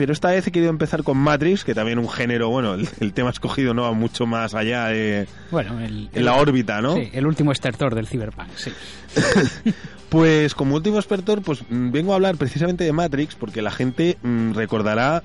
pero 0.00 0.14
esta 0.14 0.30
vez 0.30 0.46
he 0.46 0.50
querido 0.50 0.70
empezar 0.70 1.02
con 1.02 1.18
Matrix, 1.18 1.62
que 1.62 1.74
también 1.74 1.98
un 1.98 2.08
género, 2.08 2.48
bueno, 2.48 2.72
el, 2.72 2.88
el 3.00 3.12
tema 3.12 3.28
escogido 3.28 3.74
no 3.74 3.82
va 3.82 3.92
mucho 3.92 4.24
más 4.24 4.54
allá 4.54 4.86
de, 4.86 5.28
Bueno, 5.50 5.78
el, 5.78 6.08
en 6.14 6.24
la 6.24 6.36
órbita, 6.36 6.80
¿no? 6.80 6.94
sí, 6.94 7.10
el 7.12 7.26
último 7.26 7.52
estertor 7.52 7.94
del 7.94 8.06
Cyberpunk, 8.06 8.48
sí. 8.56 8.72
Pues 10.08 10.54
como 10.54 10.76
último 10.76 10.96
expertor, 10.96 11.42
pues 11.42 11.64
mm, 11.68 11.90
vengo 11.90 12.12
a 12.12 12.14
hablar 12.14 12.38
precisamente 12.38 12.82
de 12.82 12.94
Matrix, 12.94 13.34
porque 13.34 13.60
la 13.60 13.70
gente 13.70 14.16
mm, 14.22 14.52
recordará 14.52 15.22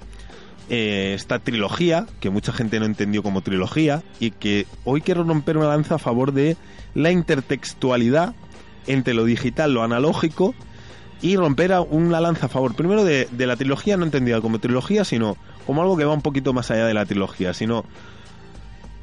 eh, 0.70 1.14
esta 1.16 1.40
trilogía, 1.40 2.06
que 2.20 2.30
mucha 2.30 2.52
gente 2.52 2.78
no 2.82 2.86
entendió 2.86 3.24
como 3.24 3.40
trilogía, 3.40 4.04
y 4.20 4.32
que 4.32 4.68
hoy 4.84 5.00
quiero 5.00 5.24
romper 5.24 5.56
una 5.56 5.70
lanza 5.70 5.96
a 5.96 6.00
favor 6.00 6.34
de 6.34 6.58
la 6.96 7.12
intertextualidad 7.12 8.36
entre 8.88 9.14
lo 9.14 9.24
digital, 9.24 9.74
lo 9.74 9.84
analógico, 9.84 10.54
y 11.26 11.36
romper 11.38 11.74
a- 11.74 11.82
una 11.82 12.22
lanza 12.22 12.46
a 12.46 12.50
favor, 12.50 12.76
primero 12.76 13.04
de, 13.04 13.28
de 13.32 13.48
la 13.48 13.56
trilogía, 13.56 13.98
no 13.98 14.04
entendida 14.06 14.42
como 14.42 14.60
trilogía, 14.60 15.04
sino 15.04 15.38
como 15.66 15.82
algo 15.82 15.98
que 15.98 16.06
va 16.06 16.14
un 16.14 16.22
poquito 16.22 16.54
más 16.54 16.70
allá 16.72 16.86
de 16.86 16.94
la 16.94 17.06
trilogía, 17.06 17.54
sino 17.54 17.84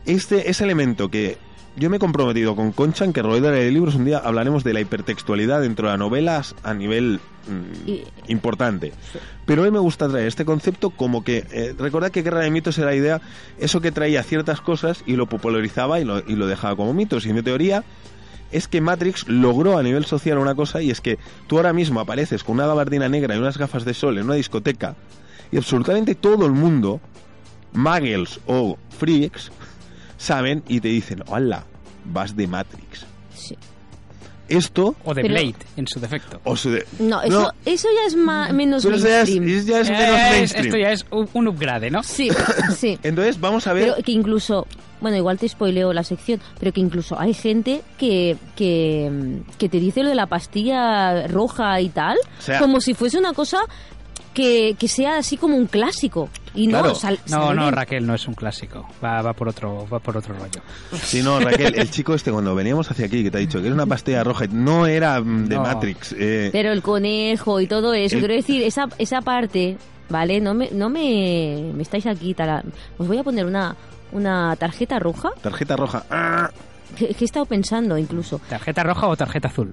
este, 0.06 0.50
ese 0.50 0.64
elemento 0.64 1.10
que 1.10 1.38
yo 1.76 1.88
me 1.88 1.96
he 1.96 2.00
comprometido 2.00 2.54
con 2.54 2.70
Concha 2.72 3.04
en 3.06 3.12
que 3.14 3.22
Roedor 3.22 3.54
de 3.54 3.70
Libros 3.70 3.94
un 3.94 4.04
día 4.04 4.18
hablaremos 4.18 4.62
de 4.62 4.74
la 4.74 4.80
hipertextualidad 4.80 5.62
dentro 5.62 5.86
de 5.88 5.92
las 5.94 5.98
novelas 5.98 6.54
a 6.62 6.74
nivel 6.74 7.18
mm, 7.48 7.88
Y- 7.88 8.04
importante. 8.28 8.92
Pero 9.46 9.62
hoy 9.62 9.70
me 9.70 9.78
gusta 9.78 10.06
traer 10.08 10.26
este 10.28 10.44
concepto 10.44 10.90
como 10.90 11.24
que, 11.24 11.46
eh, 11.50 11.74
recordad 11.78 12.10
que 12.10 12.22
Guerra 12.22 12.40
de 12.40 12.50
Mitos 12.50 12.76
era 12.78 12.88
la 12.88 12.94
idea, 12.94 13.20
eso 13.58 13.80
que 13.80 13.90
traía 13.90 14.22
ciertas 14.22 14.60
cosas 14.60 15.02
y 15.06 15.16
lo 15.16 15.26
popularizaba 15.26 15.98
y 15.98 16.04
lo, 16.04 16.18
y 16.20 16.36
lo 16.36 16.46
dejaba 16.46 16.76
como 16.76 16.92
mitos. 16.92 17.24
Y 17.26 17.32
mi 17.32 17.42
teoría 17.42 17.84
es 18.52 18.68
que 18.68 18.80
Matrix 18.80 19.26
logró 19.28 19.78
a 19.78 19.82
nivel 19.82 20.04
social 20.04 20.38
una 20.38 20.54
cosa 20.54 20.82
y 20.82 20.90
es 20.90 21.00
que 21.00 21.18
tú 21.46 21.56
ahora 21.56 21.72
mismo 21.72 22.00
apareces 22.00 22.44
con 22.44 22.56
una 22.56 22.66
gabardina 22.66 23.08
negra 23.08 23.34
y 23.34 23.38
unas 23.38 23.58
gafas 23.58 23.84
de 23.84 23.94
sol 23.94 24.18
en 24.18 24.24
una 24.24 24.34
discoteca 24.34 24.94
y 25.50 25.56
absolutamente 25.56 26.14
todo 26.14 26.46
el 26.46 26.52
mundo, 26.52 27.00
muggles 27.72 28.40
o 28.46 28.78
freaks, 28.90 29.50
saben 30.16 30.62
y 30.68 30.80
te 30.80 30.88
dicen, 30.88 31.22
hola, 31.26 31.64
vas 32.04 32.36
de 32.36 32.46
Matrix. 32.46 33.06
Sí. 33.34 33.56
Esto 34.56 34.94
O 35.04 35.14
de 35.14 35.22
Pero- 35.22 35.34
Blade, 35.34 35.54
en 35.76 35.86
su 35.86 36.00
defecto. 36.00 36.40
o 36.44 36.54
No, 37.00 37.22
eso, 37.22 37.52
eso 37.64 37.88
ya 37.94 38.06
es 38.06 38.16
ma- 38.16 38.52
menos 38.52 38.82
pero 38.84 38.96
eso 38.96 39.06
ya 39.08 39.22
es, 39.22 39.30
mainstream. 39.30 39.66
ya 39.66 39.80
es 39.80 39.90
menos 39.90 40.08
Eh, 40.20 40.30
mainstream. 40.30 40.66
esto 40.66 40.78
ya 40.78 40.92
es 40.92 41.06
un, 41.10 41.28
un 41.32 41.48
upgrade, 41.48 41.90
¿no? 41.90 42.02
Sí, 42.02 42.28
sí. 42.76 42.98
Entonces 43.02 43.40
vamos 43.40 43.66
a 43.66 43.72
ver... 43.72 43.90
Pero 43.92 44.02
que 44.04 44.12
incluso, 44.12 44.66
bueno, 45.00 45.16
igual 45.16 45.38
te 45.38 45.48
spoileo 45.48 45.92
la 45.92 46.04
sección, 46.04 46.40
pero 46.58 46.72
que 46.72 46.80
incluso 46.80 47.18
hay 47.18 47.34
gente 47.34 47.82
que, 47.98 48.36
que, 48.56 49.40
que 49.58 49.68
te 49.68 49.78
dice 49.80 50.02
lo 50.02 50.08
de 50.10 50.14
la 50.14 50.26
pastilla 50.26 51.26
roja 51.28 51.80
y 51.80 51.88
tal, 51.88 52.16
O 52.38 52.42
sea- 52.42 52.58
como 52.60 52.80
si 52.80 52.94
fuese 52.94 53.18
una 53.18 53.32
cosa 53.32 53.58
que, 54.34 54.76
que 54.78 54.88
sea 54.88 55.18
así 55.18 55.36
como 55.36 55.56
un 55.56 55.66
clásico. 55.66 56.28
Y 56.54 56.66
no, 56.66 56.80
Claro. 56.80 56.94
sal- 56.94 57.18
No. 57.30 57.70
Raquel, 57.70 58.06
no 58.06 58.14
es 58.14 58.28
un 58.28 58.34
clásico. 58.34 58.86
Va, 59.02 59.22
va 59.22 59.32
por 59.32 59.48
otro, 59.48 59.86
va 59.90 59.98
por 60.00 60.16
otro 60.16 60.34
rollo. 60.34 60.60
Sí, 60.92 61.22
no, 61.22 61.40
Raquel, 61.40 61.74
el 61.78 61.90
chico 61.90 62.12
este 62.14 62.30
cuando 62.30 62.54
veníamos 62.54 62.90
hacia 62.90 63.06
aquí 63.06 63.22
que 63.22 63.30
te 63.30 63.38
ha 63.38 63.40
dicho 63.40 63.60
que 63.60 63.66
era 63.66 63.74
una 63.74 63.86
pastilla 63.86 64.22
roja, 64.22 64.44
no 64.50 64.86
era 64.86 65.20
mm, 65.20 65.48
de 65.48 65.54
No. 65.56 65.62
Matrix. 65.62 66.14
eh, 66.18 66.50
Pero 66.52 66.72
el 66.72 66.82
conejo 66.82 67.60
y 67.60 67.66
todo 67.66 67.94
eso, 67.94 68.16
El- 68.16 68.20
quiero 68.20 68.34
decir, 68.34 68.62
esa, 68.62 68.86
esa 68.98 69.22
parte, 69.22 69.78
¿vale? 70.10 70.40
No 70.40 70.52
me, 70.52 70.70
no 70.72 70.90
me, 70.90 71.70
me 71.74 71.82
estáis 71.82 72.06
aquí, 72.06 72.34
tala- 72.34 72.62
os 72.98 73.08
voy 73.08 73.16
a 73.18 73.22
poner 73.24 73.46
una, 73.46 73.74
una 74.12 74.54
tarjeta 74.56 74.98
roja, 74.98 75.30
tarjeta 75.40 75.74
roja. 75.76 76.04
ah, 76.10 76.50
que, 76.96 77.08
que 77.14 77.24
he 77.24 77.26
estado 77.26 77.46
pensando 77.46 77.96
incluso. 77.96 78.40
¿Tarjeta 78.50 78.82
roja 78.82 79.06
o 79.08 79.16
tarjeta 79.16 79.48
azul? 79.48 79.72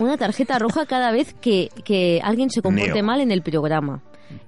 Una 0.00 0.16
tarjeta 0.16 0.58
roja 0.58 0.86
cada 0.86 1.12
vez 1.12 1.34
que, 1.40 1.70
que 1.84 2.20
alguien 2.24 2.50
se 2.50 2.60
comporte 2.62 2.94
Neo. 2.94 3.04
mal 3.04 3.20
en 3.20 3.30
el 3.30 3.42
programa. 3.42 4.00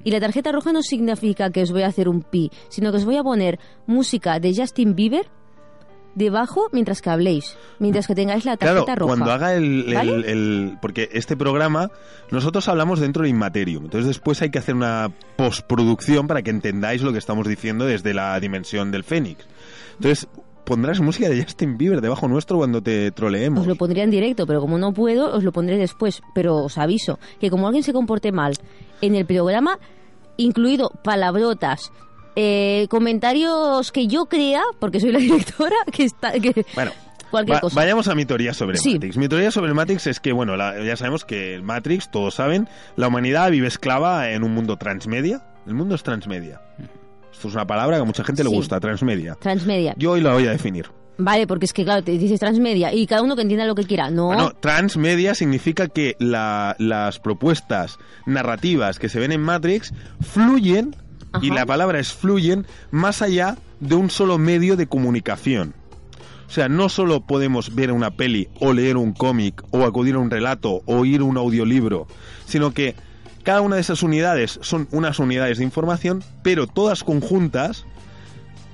Y 0.04 0.10
la 0.10 0.20
tarjeta 0.20 0.52
roja 0.52 0.72
no 0.72 0.82
significa 0.82 1.50
que 1.50 1.62
os 1.62 1.72
voy 1.72 1.82
a 1.82 1.86
hacer 1.88 2.08
un 2.08 2.22
pi, 2.22 2.50
sino 2.68 2.90
que 2.90 2.98
os 2.98 3.04
voy 3.04 3.16
a 3.16 3.22
poner 3.22 3.58
música 3.86 4.38
de 4.40 4.54
Justin 4.54 4.94
Bieber 4.94 5.26
debajo 6.14 6.68
mientras 6.72 7.00
que 7.02 7.10
habléis, 7.10 7.56
mientras 7.78 8.06
que 8.06 8.14
tengáis 8.16 8.44
la 8.44 8.56
Claro, 8.56 8.80
tarjeta 8.84 8.96
roja. 8.96 9.08
cuando 9.14 9.30
haga 9.32 9.54
el, 9.54 9.84
el- 9.88 9.94
¿Vale? 9.94 10.12
el- 10.32 10.78
Porque 10.82 11.08
este 11.12 11.36
programa, 11.36 11.90
nosotros 12.30 12.66
hablamos 12.68 12.98
dentro 13.00 13.22
de 13.22 13.28
Immaterium. 13.28 13.84
Entonces 13.84 14.08
después 14.08 14.42
hay 14.42 14.50
que 14.50 14.58
hacer 14.58 14.74
una 14.74 15.10
postproducción 15.36 16.26
para 16.26 16.42
que 16.42 16.50
entendáis 16.50 17.02
lo 17.02 17.12
que 17.12 17.18
estamos 17.18 17.46
diciendo 17.46 17.84
desde 17.84 18.12
la 18.12 18.38
dimensión 18.40 18.90
del 18.90 19.04
Fénix. 19.04 19.46
Entonces 19.94 20.26
pondrás 20.64 21.00
música 21.00 21.28
de 21.28 21.42
Justin 21.42 21.76
Bieber 21.78 22.00
debajo 22.00 22.26
nuestro 22.28 22.58
cuando 22.58 22.82
te 22.82 23.10
troleemos. 23.12 23.60
Os 23.60 23.66
lo 23.66 23.76
pondría 23.76 24.02
en 24.04 24.10
directo, 24.10 24.46
pero 24.46 24.60
como 24.60 24.78
no 24.78 24.92
puedo, 24.92 25.32
os 25.34 25.44
lo 25.44 25.52
pondré 25.52 25.76
después. 25.78 26.22
Pero 26.34 26.56
os 26.64 26.76
aviso 26.76 27.18
que 27.40 27.50
como 27.50 27.66
alguien 27.68 27.84
se 27.84 27.92
comporte 27.92 28.32
mal 28.32 28.54
en 29.00 29.14
el 29.14 29.26
programa, 29.26 29.78
incluido 30.36 30.90
palabrotas, 31.04 31.92
eh, 32.36 32.86
comentarios 32.90 33.92
que 33.92 34.06
yo 34.06 34.26
crea, 34.26 34.62
porque 34.78 35.00
soy 35.00 35.12
la 35.12 35.18
directora, 35.20 35.76
que 35.92 36.04
está... 36.04 36.32
Que, 36.32 36.64
Bueno, 36.74 36.92
cualquier 37.30 37.56
va- 37.56 37.60
cosa. 37.60 37.76
vayamos 37.76 38.08
a 38.08 38.14
mi 38.14 38.24
teoría 38.24 38.54
sobre 38.54 38.76
Sí. 38.78 38.94
Matrix. 38.94 39.16
Mi 39.16 39.28
teoría 39.28 39.50
sobre 39.50 39.74
Matrix 39.74 40.06
es 40.06 40.20
que, 40.20 40.32
bueno, 40.32 40.56
la- 40.56 40.82
ya 40.82 40.96
sabemos 40.96 41.24
que 41.24 41.54
el 41.54 41.62
Matrix, 41.62 42.10
todos 42.10 42.34
saben, 42.34 42.68
la 42.96 43.08
humanidad 43.08 43.50
vive 43.50 43.66
esclava 43.68 44.30
en 44.30 44.42
un 44.44 44.54
mundo 44.54 44.76
transmedia. 44.76 45.42
El 45.66 45.74
mundo 45.74 45.94
es 45.94 46.02
transmedia. 46.02 46.60
Esto 47.32 47.48
es 47.48 47.54
una 47.54 47.66
palabra 47.66 47.96
que 47.96 48.02
a 48.02 48.06
mucha 48.06 48.24
gente 48.24 48.42
le 48.44 48.50
Sí. 48.50 48.56
gusta, 48.56 48.80
transmedia. 48.80 49.34
Transmedia. 49.36 49.94
Yo 49.96 50.12
hoy 50.12 50.20
la 50.20 50.32
voy 50.32 50.46
a 50.46 50.50
definir. 50.50 50.86
Vale, 51.22 51.46
porque 51.46 51.66
es 51.66 51.72
que, 51.72 51.85
claro, 51.85 52.02
te 52.02 52.12
dices 52.18 52.40
transmedia 52.40 52.92
y 52.94 53.06
cada 53.06 53.22
uno 53.22 53.37
que 53.37 53.42
entienda 53.42 53.66
lo 53.66 53.74
que 53.74 53.85
quiera. 53.85 54.11
No, 54.11 54.26
Bueno, 54.28 54.52
transmedia 54.59 55.35
significa 55.35 55.88
que 55.88 56.16
la- 56.18 56.74
las 56.78 57.18
propuestas 57.18 57.98
narrativas 58.26 58.98
que 58.98 59.09
se 59.09 59.20
ven 59.20 59.33
en 59.33 59.40
Matrix 59.42 59.92
fluyen, 60.20 60.96
y 61.42 61.50
la 61.50 61.64
palabra 61.66 62.00
es 62.00 62.12
fluyen, 62.12 62.66
más 62.90 63.22
allá 63.22 63.56
de 63.80 63.94
un 63.94 64.11
solo 64.11 64.38
medio 64.38 64.76
de 64.76 64.87
comunicación. 64.87 65.74
O 66.48 66.52
sea, 66.52 66.68
no 66.68 66.88
solo 66.88 67.20
podemos 67.20 67.74
ver 67.76 67.92
una 67.92 68.11
peli 68.11 68.48
o 68.59 68.72
leer 68.72 68.96
un 68.96 69.12
cómic 69.12 69.62
o 69.70 69.85
acudir 69.85 70.16
a 70.16 70.18
un 70.18 70.30
relato 70.30 70.83
o 70.87 70.96
oír 70.96 71.22
un 71.22 71.37
audiolibro, 71.37 72.09
sino 72.46 72.72
que 72.74 72.96
cada 73.44 73.61
una 73.61 73.76
de 73.76 73.83
esas 73.83 74.02
unidades 74.02 74.59
son 74.62 74.88
unas 74.90 75.20
unidades 75.20 75.59
de 75.59 75.64
información, 75.64 76.24
pero 76.42 76.66
todas 76.66 77.04
conjuntas 77.04 77.85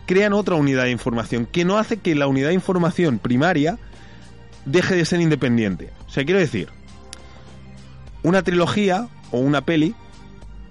crean 0.06 0.32
otra 0.32 0.54
unidad 0.54 0.84
de 0.84 0.90
información 0.90 1.46
que 1.46 1.64
no 1.64 1.78
hace 1.78 1.98
que 1.98 2.14
la 2.14 2.26
unidad 2.26 2.48
de 2.48 2.54
información 2.54 3.18
primaria 3.18 3.78
deje 4.64 4.96
de 4.96 5.04
ser 5.04 5.20
independiente. 5.20 5.90
O 6.06 6.10
sea, 6.10 6.24
quiero 6.24 6.40
decir, 6.40 6.68
una 8.22 8.42
trilogía 8.42 9.08
o 9.30 9.38
una 9.38 9.60
peli 9.60 9.94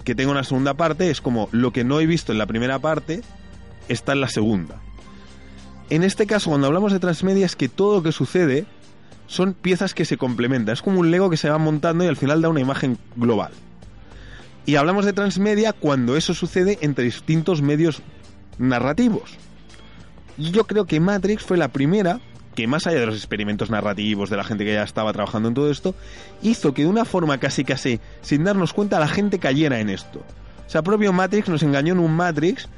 que 0.03 0.15
tenga 0.15 0.31
una 0.31 0.43
segunda 0.43 0.75
parte 0.75 1.09
es 1.09 1.21
como 1.21 1.49
lo 1.51 1.71
que 1.71 1.83
no 1.83 1.99
he 1.99 2.05
visto 2.05 2.31
en 2.31 2.37
la 2.37 2.45
primera 2.45 2.79
parte 2.79 3.21
está 3.87 4.13
en 4.13 4.21
la 4.21 4.29
segunda. 4.29 4.81
En 5.89 6.03
este 6.03 6.25
caso, 6.25 6.49
cuando 6.49 6.67
hablamos 6.67 6.91
de 6.91 6.99
transmedia, 6.99 7.45
es 7.45 7.55
que 7.55 7.69
todo 7.69 7.97
lo 7.97 8.03
que 8.03 8.11
sucede 8.11 8.65
son 9.27 9.53
piezas 9.53 9.93
que 9.93 10.05
se 10.05 10.17
complementan. 10.17 10.73
Es 10.73 10.81
como 10.81 10.99
un 10.99 11.11
Lego 11.11 11.29
que 11.29 11.37
se 11.37 11.49
va 11.49 11.57
montando 11.57 12.03
y 12.03 12.07
al 12.07 12.17
final 12.17 12.41
da 12.41 12.49
una 12.49 12.59
imagen 12.59 12.97
global. 13.15 13.51
Y 14.65 14.75
hablamos 14.77 15.05
de 15.05 15.13
transmedia 15.13 15.73
cuando 15.73 16.17
eso 16.17 16.33
sucede 16.33 16.79
entre 16.81 17.05
distintos 17.05 17.61
medios 17.61 18.01
narrativos. 18.57 19.37
Y 20.37 20.51
yo 20.51 20.65
creo 20.65 20.85
que 20.85 20.99
Matrix 20.99 21.43
fue 21.43 21.57
la 21.57 21.69
primera 21.69 22.19
que 22.55 22.67
más 22.67 22.87
allá 22.87 23.01
de 23.01 23.05
los 23.05 23.15
experimentos 23.15 23.69
narrativos 23.69 24.29
de 24.29 24.37
la 24.37 24.43
gente 24.43 24.65
que 24.65 24.73
ya 24.73 24.83
estaba 24.83 25.13
trabajando 25.13 25.49
en 25.49 25.53
todo 25.53 25.69
esto, 25.69 25.93
hizo 26.41 26.73
que 26.73 26.83
de 26.83 26.87
una 26.87 27.05
forma 27.05 27.37
casi 27.37 27.65
casi 27.65 27.99
sin 28.21 28.45
darnos 28.45 28.73
cuenta 28.73 28.99
la 28.99 29.09
gente 29.09 29.39
cayera 29.39 29.79
en 29.79 29.89
esto. 29.89 30.19
O 30.65 30.69
sea, 30.69 30.81
propio 30.81 31.13
Matrix 31.13 31.49
nos 31.49 31.61
engañó 31.61 31.93
en 31.93 31.99
un 31.99 32.15
Matrix 32.15 32.69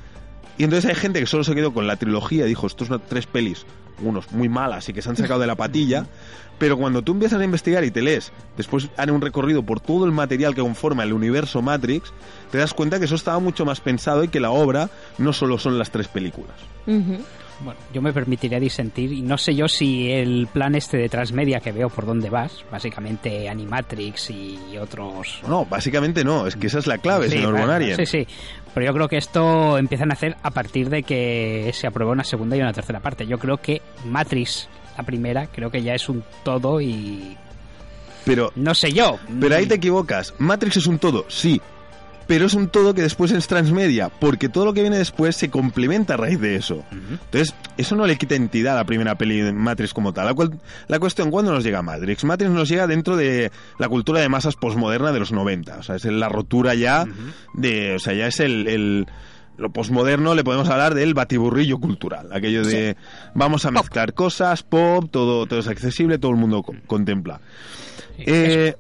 y 0.58 0.64
entonces 0.64 0.90
hay 0.90 0.96
gente 0.96 1.20
que 1.20 1.28
solo 1.28 1.44
se 1.44 1.56
quedó 1.56 1.74
con 1.74 1.88
la 1.88 1.96
trilogía 1.96 2.46
y 2.46 2.50
dijo, 2.50 2.68
estos 2.68 2.88
son 2.88 3.02
tres 3.08 3.28
pelis, 3.28 3.66
unos 4.02 4.32
muy 4.32 4.50
malas 4.50 4.88
y 4.90 4.94
que 4.94 5.02
se 5.02 5.10
han 5.10 5.16
sacado 5.16 5.40
de 5.40 5.48
la 5.48 5.56
patilla, 5.56 6.06
pero 6.58 6.78
cuando 6.78 7.02
tú 7.02 7.14
empiezas 7.14 7.40
a 7.40 7.44
investigar 7.44 7.84
y 7.84 7.92
te 7.92 8.02
lees, 8.02 8.32
después 8.56 8.90
haré 8.98 9.12
un 9.12 9.22
recorrido 9.22 9.64
por 9.64 9.80
todo 9.80 10.06
el 10.06 10.12
material 10.12 10.56
que 10.56 10.62
conforma 10.62 11.04
el 11.04 11.14
universo 11.14 11.62
Matrix, 11.62 12.12
te 12.52 12.58
das 12.58 12.74
cuenta 12.74 13.00
que 13.00 13.06
eso 13.06 13.16
estaba 13.16 13.40
mucho 13.40 13.66
más 13.66 13.80
pensado 13.80 14.24
y 14.24 14.28
que 14.28 14.40
la 14.40 14.52
obra 14.52 14.90
no 15.18 15.34
solo 15.34 15.58
son 15.58 15.78
las 15.78 15.92
tres 15.92 16.08
películas. 16.08 16.56
Bueno, 17.60 17.80
yo 17.92 18.02
me 18.02 18.14
permitiría 18.14 18.60
disentir 18.60 19.12
y 19.12 19.22
no 19.22 19.38
sé 19.38 19.56
yo 19.56 19.68
si 19.68 20.12
el 20.12 20.48
plan 20.52 20.76
este 20.76 20.98
de 20.98 21.10
transmedia 21.10 21.60
que 21.60 21.72
veo 21.72 21.90
por 21.90 22.06
dónde 22.06 22.30
vas, 22.30 22.64
básicamente 22.72 23.50
Animatrix 23.50 24.30
y 24.30 24.78
otros... 24.80 25.42
No, 25.48 25.66
básicamente 25.66 26.24
no, 26.24 26.46
es 26.46 26.56
que 26.56 26.68
esa 26.68 26.80
es 26.80 26.88
la 26.88 27.00
clave, 27.00 27.30
Sí, 27.30 27.38
señor 27.38 27.58
Bonarien. 27.60 27.96
Sí, 27.98 28.06
sí. 28.06 28.28
Pero 28.74 28.86
yo 28.86 28.94
creo 28.94 29.08
que 29.08 29.18
esto 29.18 29.78
empiezan 29.80 30.12
a 30.12 30.14
hacer 30.14 30.36
a 30.44 30.52
partir 30.52 30.90
de 30.90 31.02
que 31.02 31.72
se 31.74 31.88
aprueba 31.88 32.12
una 32.12 32.24
segunda 32.24 32.56
y 32.56 32.62
una 32.62 32.74
tercera 32.74 33.00
parte. 33.00 33.26
Yo 33.26 33.40
creo 33.40 33.58
que 33.58 33.82
Matrix, 34.06 34.70
la 34.96 35.04
primera, 35.04 35.48
creo 35.48 35.72
que 35.72 35.82
ya 35.82 35.96
es 35.96 36.08
un 36.10 36.24
todo 36.44 36.80
y... 36.80 37.36
Pero, 38.24 38.52
No 38.56 38.76
sé 38.76 38.92
yo. 38.92 39.18
pero 39.40 39.56
ahí 39.56 39.66
te 39.66 39.76
equivocas. 39.76 40.34
Matrix 40.38 40.78
es 40.78 40.86
un 40.88 41.00
todo, 41.00 41.26
sí. 41.30 41.60
Pero 42.28 42.46
es 42.46 42.54
un 42.54 42.68
todo 42.68 42.94
que 42.94 43.02
después 43.02 43.32
es 43.32 43.48
transmedia, 43.48 44.10
porque 44.10 44.50
todo 44.50 44.66
lo 44.66 44.74
que 44.74 44.82
viene 44.82 44.98
después 44.98 45.36
se 45.36 45.50
complementa 45.50 46.16
a 46.16 46.18
raíz 46.18 46.40
de 46.42 46.56
eso. 46.58 46.84
Entonces, 46.92 47.56
eso 47.78 47.96
no 47.96 48.06
le 48.06 48.18
quita 48.18 48.36
entidad 48.36 48.74
a 48.74 48.78
la 48.78 48.86
primera 48.86 49.18
peli 49.18 49.40
de 49.42 49.54
Matrix 49.54 49.94
como 49.94 50.14
tal. 50.14 50.26
La, 50.26 50.34
cual- 50.34 50.60
la 50.88 51.00
cuestión, 51.00 51.32
¿cuándo 51.32 51.52
nos 51.54 51.64
llega 51.64 51.82
Matrix? 51.82 52.24
Matrix 52.26 52.52
nos 52.52 52.68
llega 52.70 52.86
dentro 52.86 53.16
de 53.16 53.52
la 53.80 53.88
cultura 53.90 54.20
de 54.20 54.30
masas 54.30 54.56
posmoderna 54.56 55.12
de 55.12 55.20
los 55.20 55.32
90. 55.32 55.78
O 55.78 55.84
sea, 55.84 55.96
es 55.96 56.06
la 56.06 56.30
rotura 56.30 56.76
ya 56.76 57.06
de... 57.54 57.96
O 57.96 58.00
sea, 58.00 58.14
ya 58.14 58.28
es 58.28 58.40
el... 58.40 58.68
el- 58.68 59.08
lo 59.58 59.72
posmoderno 59.72 60.36
le 60.36 60.44
podemos 60.44 60.70
hablar 60.70 60.94
del 60.94 61.16
batiburrillo 61.16 61.80
cultural, 61.80 62.30
aquello 62.32 62.64
de 62.64 62.96
vamos 63.34 63.66
a 63.66 63.72
mezclar 63.72 64.14
cosas, 64.14 64.62
pop, 64.62 65.06
todo, 65.10 65.48
todo 65.48 65.58
es 65.58 65.68
accesible, 65.68 66.20
todo 66.20 66.30
el 66.30 66.38
mundo 66.38 66.62
co- 66.62 66.76
contempla. 66.86 67.42
Eh. 68.20 68.76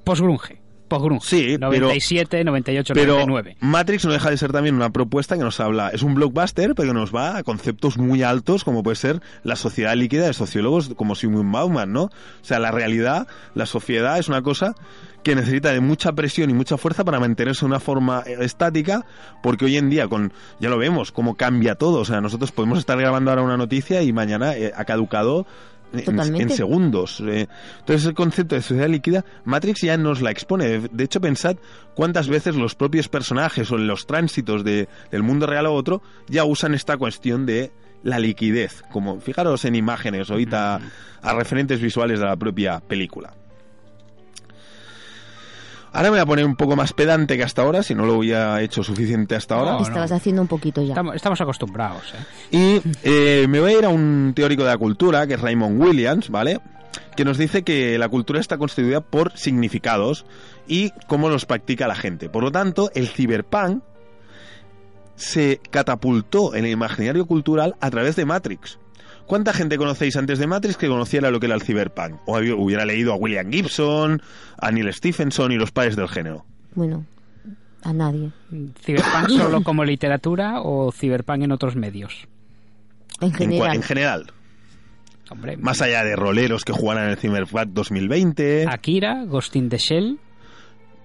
Postgrunge. 0.88 1.26
sí, 1.28 1.58
pero- 1.60 1.88
97, 1.88 2.43
98, 2.43 2.93
pero 2.93 3.13
99. 3.26 3.58
Matrix 3.60 4.06
no 4.06 4.12
deja 4.13 4.30
de 4.30 4.38
ser 4.38 4.52
también 4.52 4.76
una 4.76 4.89
propuesta 4.91 5.38
que 5.38 5.43
nos 5.43 5.60
habla, 5.60 5.89
es 5.89 6.02
un 6.04 6.15
blockbuster, 6.15 6.73
pero 6.76 6.89
que 6.89 6.93
nos 6.93 7.13
va 7.13 7.38
a 7.38 7.43
conceptos 7.43 7.97
muy 7.97 8.23
altos, 8.23 8.63
como 8.63 8.84
puede 8.84 8.95
ser 8.95 9.21
la 9.43 9.56
sociedad 9.56 9.95
líquida 9.95 10.26
de 10.26 10.34
sociólogos 10.34 10.89
como 10.95 11.15
Sigmund 11.15 11.52
Bauman, 11.54 11.91
¿no? 11.91 12.04
O 12.04 12.12
sea, 12.41 12.60
la 12.60 12.71
realidad, 12.71 13.28
la 13.54 13.65
sociedad 13.65 14.17
es 14.17 14.28
una 14.28 14.41
cosa 14.41 14.76
que 15.23 15.36
necesita 15.36 15.73
de 15.73 15.82
mucha 15.82 16.13
presión 16.13 16.50
y 16.50 16.54
mucha 16.54 16.78
fuerza 16.78 17.04
para 17.04 17.19
mantenerse 17.19 17.62
de 17.62 17.65
una 17.65 17.80
forma 17.82 18.23
eh, 18.26 18.38
estática, 18.41 19.06
porque 19.43 19.65
hoy 19.65 19.76
en 19.76 19.89
día, 19.89 20.08
con 20.08 20.32
ya 20.60 20.69
lo 20.69 20.78
vemos, 20.78 21.12
cómo 21.12 21.36
cambia 21.36 21.76
todo. 21.76 22.00
O 22.00 22.06
sea, 22.06 22.21
nosotros 22.21 22.52
podemos 22.54 22.80
estar 22.80 22.97
grabando 22.97 23.32
ahora 23.32 23.41
una 23.43 23.58
noticia 23.58 24.02
y 24.04 24.13
mañana 24.13 24.56
eh, 24.56 24.71
ha 24.73 24.86
caducado 24.86 25.45
en, 25.93 26.04
Totalmente. 26.04 26.43
en 26.43 26.50
segundos. 26.50 27.21
eh. 27.26 27.47
Entonces, 27.80 28.06
el 28.08 28.13
concepto 28.13 28.56
de 28.56 28.62
sociedad 28.62 28.89
líquida, 28.89 29.23
Matrix 29.45 29.82
ya 29.82 29.97
nos 29.97 30.21
la 30.21 30.32
expone. 30.32 30.65
De- 30.67 30.89
De 30.91 31.04
hecho, 31.06 31.21
pensad 31.21 31.56
cuántas 31.95 32.28
veces 32.28 32.56
los 32.56 32.76
propios 32.76 33.08
personajes 33.10 33.71
o 33.71 33.76
en 33.76 33.88
los 33.88 34.06
tránsitos 34.08 34.63
de, 34.63 34.88
del 35.12 35.23
mundo 35.23 35.45
real 35.47 35.65
a 35.65 35.69
otro 35.71 36.02
ya 36.28 36.43
usan 36.43 36.73
esta 36.73 36.97
cuestión 36.97 37.45
de 37.45 37.71
la 38.04 38.19
liquidez. 38.19 38.84
Como 38.91 39.19
fijaros 39.19 39.65
en 39.65 39.76
imágenes, 39.76 40.30
ahorita 40.30 40.80
a 41.21 41.34
referentes 41.34 41.82
visuales 41.82 42.19
de 42.19 42.26
la 42.26 42.36
propia 42.36 42.80
película. 42.80 43.34
Ahora 45.97 46.12
me 46.12 46.17
voy 46.17 46.21
a 46.21 46.25
poner 46.27 46.45
un 46.45 46.55
poco 46.55 46.75
más 46.75 46.93
pedante 46.93 47.38
que 47.38 47.43
hasta 47.43 47.63
ahora, 47.63 47.81
si 47.81 47.95
no 47.95 48.05
lo 48.05 48.17
había 48.17 48.62
hecho 48.62 48.83
suficiente 48.83 49.33
hasta 49.33 49.55
ahora. 49.55 49.71
No, 49.71 49.81
Estabas 49.81 50.12
haciendo 50.12 50.43
un 50.43 50.47
poquito 50.47 50.79
ya. 50.79 50.89
Estamos, 50.89 51.15
estamos 51.15 51.41
acostumbrados, 51.41 52.13
¿eh? 52.13 52.55
Y 52.55 52.81
eh, 53.01 53.47
me 53.49 53.60
voy 53.60 53.73
a 53.73 53.79
ir 53.79 53.86
a 53.86 53.89
un 53.89 54.33
teórico 54.36 54.63
de 54.63 54.69
la 54.69 54.77
cultura, 54.77 55.25
que 55.25 55.33
es 55.33 55.41
Raymond 55.41 55.81
Williams, 55.81 56.29
¿vale? 56.29 56.60
Que 57.15 57.25
nos 57.25 57.39
dice 57.39 57.63
que 57.63 57.97
la 57.97 58.10
cultura 58.10 58.39
está 58.39 58.60
constituida 58.60 59.01
por 59.01 59.36
significados 59.36 60.27
y 60.67 60.91
cómo 61.07 61.29
los 61.29 61.47
practica 61.47 61.88
la 61.88 61.95
gente. 61.95 62.29
Por 62.29 62.43
lo 62.43 62.51
tanto, 62.51 62.91
el 62.93 63.07
ciberpunk 63.07 63.81
se 65.15 65.60
catapultó 65.71 66.53
en 66.53 66.65
el 66.65 66.71
imaginario 66.73 67.25
cultural 67.25 67.75
a 67.79 67.89
través 67.89 68.15
de 68.15 68.25
Matrix. 68.25 68.77
¿Cuánta 69.27 69.51
gente 69.53 69.77
conocéis 69.77 70.15
antes 70.15 70.39
de 70.39 70.47
Matrix 70.47 70.77
que 70.77 70.87
conociera 70.87 71.29
lo 71.31 71.39
que 71.39 71.45
era 71.47 71.55
el 71.55 71.61
ciberpunk? 71.61 72.15
O 72.25 72.37
hubiera 72.39 72.85
leído 72.85 73.11
a 73.13 73.15
William 73.17 73.51
Gibson, 73.51 74.21
a 74.57 74.71
Neil 74.71 74.91
Stephenson 74.93 75.51
y 75.51 75.57
los 75.57 75.71
padres 75.71 75.95
del 75.97 76.07
género. 76.07 76.45
Bueno, 76.73 77.05
a 77.83 77.91
nadie. 77.93 78.31
¿Cyberpunk 78.83 79.29
solo 79.37 79.63
como 79.63 79.83
literatura 79.83 80.61
o 80.61 80.91
Cyberpunk 80.93 81.43
en 81.43 81.51
otros 81.51 81.75
medios? 81.75 82.27
En 83.19 83.33
general. 83.33 83.75
en 83.75 83.83
general. 83.83 84.31
Hombre, 85.29 85.57
Más 85.57 85.81
allá 85.81 86.05
de 86.05 86.15
roleros 86.15 86.63
que 86.63 86.71
jugaran 86.71 87.03
en 87.05 87.09
el 87.11 87.17
Cyberpunk 87.17 87.67
2020. 87.73 88.65
Akira, 88.69 89.25
Ghost 89.25 89.57
in 89.57 89.67
the 89.67 89.77
Shell. 89.77 90.19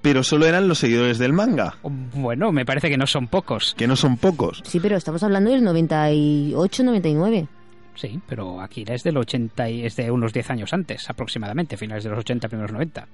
pero 0.00 0.22
solo 0.22 0.46
eran 0.46 0.68
los 0.68 0.78
seguidores 0.78 1.18
del 1.18 1.32
manga, 1.32 1.74
Bueno, 1.82 2.52
me 2.52 2.64
parece 2.64 2.88
que 2.88 2.96
no 2.96 3.08
son 3.08 3.26
pocos. 3.26 3.74
que 3.76 3.88
no 3.88 3.96
son 3.96 4.16
pocos. 4.16 4.62
Sí, 4.64 4.78
pero 4.78 4.96
estamos 4.96 5.24
hablando 5.24 5.50
del 5.50 5.64
98, 5.64 6.85
99. 6.85 7.48
Sí, 7.94 8.20
pero 8.26 8.61
Akira 8.61 8.94
es 8.94 9.02
del 9.02 9.16
80 9.18 9.68
y 9.70 9.85
es 9.85 9.96
de 9.96 10.11
unos 10.11 10.33
10 10.33 10.50
años 10.50 10.72
antes, 10.72 11.09
aproximadamente, 11.11 11.76
finales 11.76 12.05
de 12.05 12.11
los 12.11 12.20
80, 12.20 12.48
primeros 12.48 12.72
90. 12.72 13.07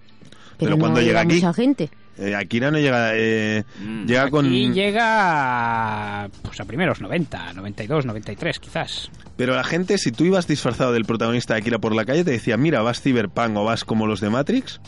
Pero 0.59 0.71
no 0.73 0.79
cuando 0.79 1.01
llega 1.01 1.21
aquí- 1.21 1.35
mucha 1.37 1.53
gente. 1.53 1.89
Eh, 2.17 2.35
Akira 2.35 2.71
no 2.73 2.79
llega, 2.79 3.11
eh, 3.15 3.63
llega 4.07 4.29
con... 4.29 4.53
Y 4.53 4.73
llega 4.73 6.25
a, 6.25 6.29
pues 6.43 6.61
a 6.61 6.65
primeros 6.65 7.01
90, 7.01 7.53
92, 7.53 8.07
93 8.07 8.59
quizás. 8.59 9.11
Pero 9.37 9.55
la 9.55 9.63
gente, 9.63 9.99
si 9.99 10.11
tú 10.11 10.25
ibas 10.25 10.49
disfrazado 10.49 10.93
del 10.93 11.05
protagonista 11.05 11.55
de 11.55 11.61
Akira 11.61 11.79
por 11.79 11.95
la 11.95 12.05
calle, 12.05 12.25
te 12.25 12.33
decía, 12.33 12.57
mira, 12.57 12.83
vas 12.83 13.01
Cyberpunk 13.01 13.57
o 13.57 13.65
vas 13.65 13.85
como 13.85 14.07
los 14.09 14.21
de 14.21 14.31
Matrix. 14.31 14.81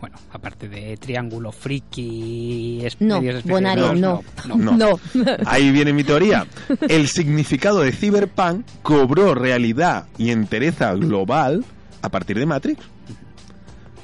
Bueno, 0.00 0.16
aparte 0.32 0.68
de 0.68 0.96
Triángulo 0.96 1.52
Friki, 1.52 2.82
No, 3.00 3.20
Bonario, 3.44 3.94
no. 3.94 4.22
no. 4.46 4.56
No. 4.56 4.76
No. 4.76 5.00
Ahí 5.46 5.70
viene 5.70 5.92
mi 5.92 6.04
teoría. 6.04 6.46
El 6.88 7.06
significado 7.08 7.80
de 7.80 7.92
Cyberpunk 7.92 8.64
cobró 8.82 9.34
realidad 9.34 10.06
y 10.16 10.30
entereza 10.30 10.94
global 10.94 11.64
a 12.02 12.08
partir 12.08 12.38
de 12.38 12.46
Matrix. 12.46 12.82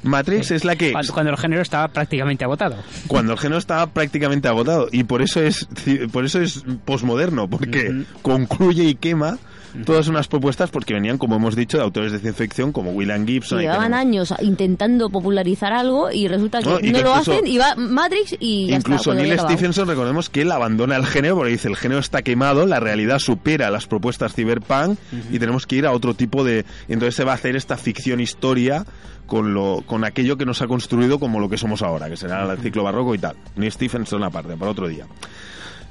Matrix 0.02 0.50
es 0.52 0.64
la 0.64 0.76
que... 0.76 0.92
Cuando, 0.92 1.12
cuando 1.12 1.30
el 1.32 1.38
género 1.38 1.62
estaba 1.62 1.88
prácticamente 1.88 2.44
agotado. 2.44 2.76
cuando 3.08 3.32
el 3.32 3.38
género 3.38 3.58
estaba 3.58 3.86
prácticamente 3.88 4.46
agotado 4.46 4.88
y 4.92 5.02
por 5.04 5.20
eso 5.22 5.40
es 5.42 5.68
ci- 5.70 6.08
por 6.10 6.24
eso 6.24 6.40
es 6.40 6.62
posmoderno 6.84 7.48
porque 7.48 8.04
concluye 8.22 8.84
y 8.84 8.94
quema 8.94 9.38
todas 9.84 10.08
unas 10.08 10.28
propuestas 10.28 10.70
porque 10.70 10.94
venían 10.94 11.18
como 11.18 11.36
hemos 11.36 11.56
dicho 11.56 11.76
de 11.76 11.82
autores 11.82 12.12
de 12.12 12.18
ciencia 12.18 12.44
ficción 12.44 12.72
como 12.72 12.92
William 12.92 13.26
Gibson 13.26 13.60
Llevaban 13.60 13.94
años 13.94 14.32
intentando 14.40 15.10
popularizar 15.10 15.72
algo 15.72 16.10
y 16.10 16.28
resulta 16.28 16.60
que 16.60 16.68
No, 16.68 16.78
no, 16.78 16.86
y 16.86 16.92
que 16.92 17.02
lo 17.02 17.14
hacen 17.14 17.46
y 17.46 17.58
va 17.58 17.74
Matrix 17.76 18.36
y 18.40 18.68
ya 18.68 18.76
Incluso 18.76 19.12
está. 19.12 19.22
Neil. 19.22 19.38
Stephenson 19.38 19.88
recordemos 19.88 20.30
que 20.30 20.42
él 20.42 20.52
abandona 20.52 20.96
el 20.96 21.06
género 21.06 21.36
porque 21.36 21.52
dice 21.52 21.68
el 21.68 21.76
género 21.76 22.00
está 22.00 22.22
quemado, 22.22 22.66
la 22.66 22.80
realidad 22.80 23.18
supera 23.18 23.70
las 23.70 23.86
propuestas 23.86 24.34
cyberpunk 24.34 24.98
y 25.30 25.38
tenemos 25.38 25.66
que 25.66 25.76
ir 25.76 25.86
a 25.86 25.92
otro 25.92 26.14
tipo 26.14 26.44
de 26.44 26.64
entonces 26.88 27.14
se 27.14 27.24
va 27.24 27.32
a 27.32 27.34
hacer 27.36 27.56
esta 27.56 27.76
ficción 27.76 28.20
historia 28.20 28.84
con 29.26 29.54
lo 29.54 29.82
con 29.86 30.04
aquello 30.04 30.36
que 30.36 30.46
nos 30.46 30.62
ha 30.62 30.66
construido 30.66 31.18
como 31.18 31.40
lo 31.40 31.48
que 31.48 31.58
somos 31.58 31.82
ahora, 31.82 32.08
que 32.08 32.16
será 32.16 32.50
el 32.50 32.58
ciclo 32.58 32.84
barroco 32.84 33.14
y 33.14 33.18
tal. 33.18 33.36
Neil 33.56 33.72
Stephenson 33.72 34.22
aparte 34.22 34.56
para 34.56 34.70
otro 34.70 34.88
día. 34.88 35.06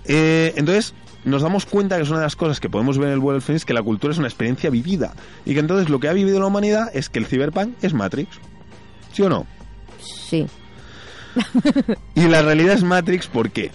Eh, 0.07 0.53
entonces, 0.55 0.93
nos 1.25 1.41
damos 1.41 1.65
cuenta 1.65 1.97
que 1.97 2.03
es 2.03 2.09
una 2.09 2.19
de 2.19 2.25
las 2.25 2.35
cosas 2.35 2.59
que 2.59 2.69
podemos 2.69 2.97
ver 2.97 3.07
en 3.07 3.13
el 3.15 3.19
vuelo 3.19 3.33
del 3.33 3.41
Fénix, 3.41 3.65
que 3.65 3.73
la 3.73 3.83
cultura 3.83 4.13
es 4.13 4.19
una 4.19 4.27
experiencia 4.27 4.69
vivida. 4.69 5.13
Y 5.45 5.53
que 5.53 5.59
entonces 5.59 5.89
lo 5.89 5.99
que 5.99 6.07
ha 6.07 6.13
vivido 6.13 6.39
la 6.39 6.45
humanidad 6.47 6.89
es 6.93 7.09
que 7.09 7.19
el 7.19 7.25
cyberpunk 7.25 7.75
es 7.81 7.93
Matrix. 7.93 8.37
¿Sí 9.11 9.21
o 9.23 9.29
no? 9.29 9.45
Sí. 10.01 10.45
Y 12.15 12.27
la 12.27 12.41
realidad 12.41 12.73
es 12.75 12.83
Matrix, 12.83 13.27
¿por 13.27 13.51
qué? 13.51 13.71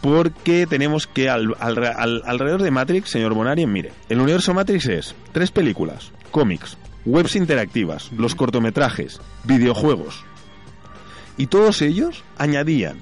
Porque 0.00 0.66
tenemos 0.66 1.06
que 1.06 1.28
al- 1.28 1.54
al- 1.60 1.84
al- 1.84 2.22
alrededor 2.24 2.62
de 2.62 2.70
Matrix, 2.70 3.10
señor 3.10 3.34
Bonari, 3.34 3.66
mire, 3.66 3.92
el 4.08 4.20
universo 4.20 4.54
Matrix 4.54 4.86
es 4.86 5.14
tres 5.32 5.50
películas, 5.50 6.10
cómics, 6.30 6.76
webs 7.04 7.36
interactivas, 7.36 8.10
los 8.12 8.34
cortometrajes, 8.34 9.20
videojuegos. 9.44 10.24
Y 11.36 11.46
todos 11.46 11.82
ellos 11.82 12.24
añadían 12.38 12.98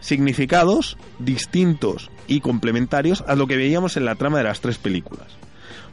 significados 0.00 0.96
distintos 1.18 2.10
y 2.26 2.40
complementarios 2.40 3.24
a 3.26 3.34
lo 3.34 3.46
que 3.46 3.56
veíamos 3.56 3.96
en 3.96 4.04
la 4.04 4.14
trama 4.14 4.38
de 4.38 4.44
las 4.44 4.60
tres 4.60 4.78
películas. 4.78 5.26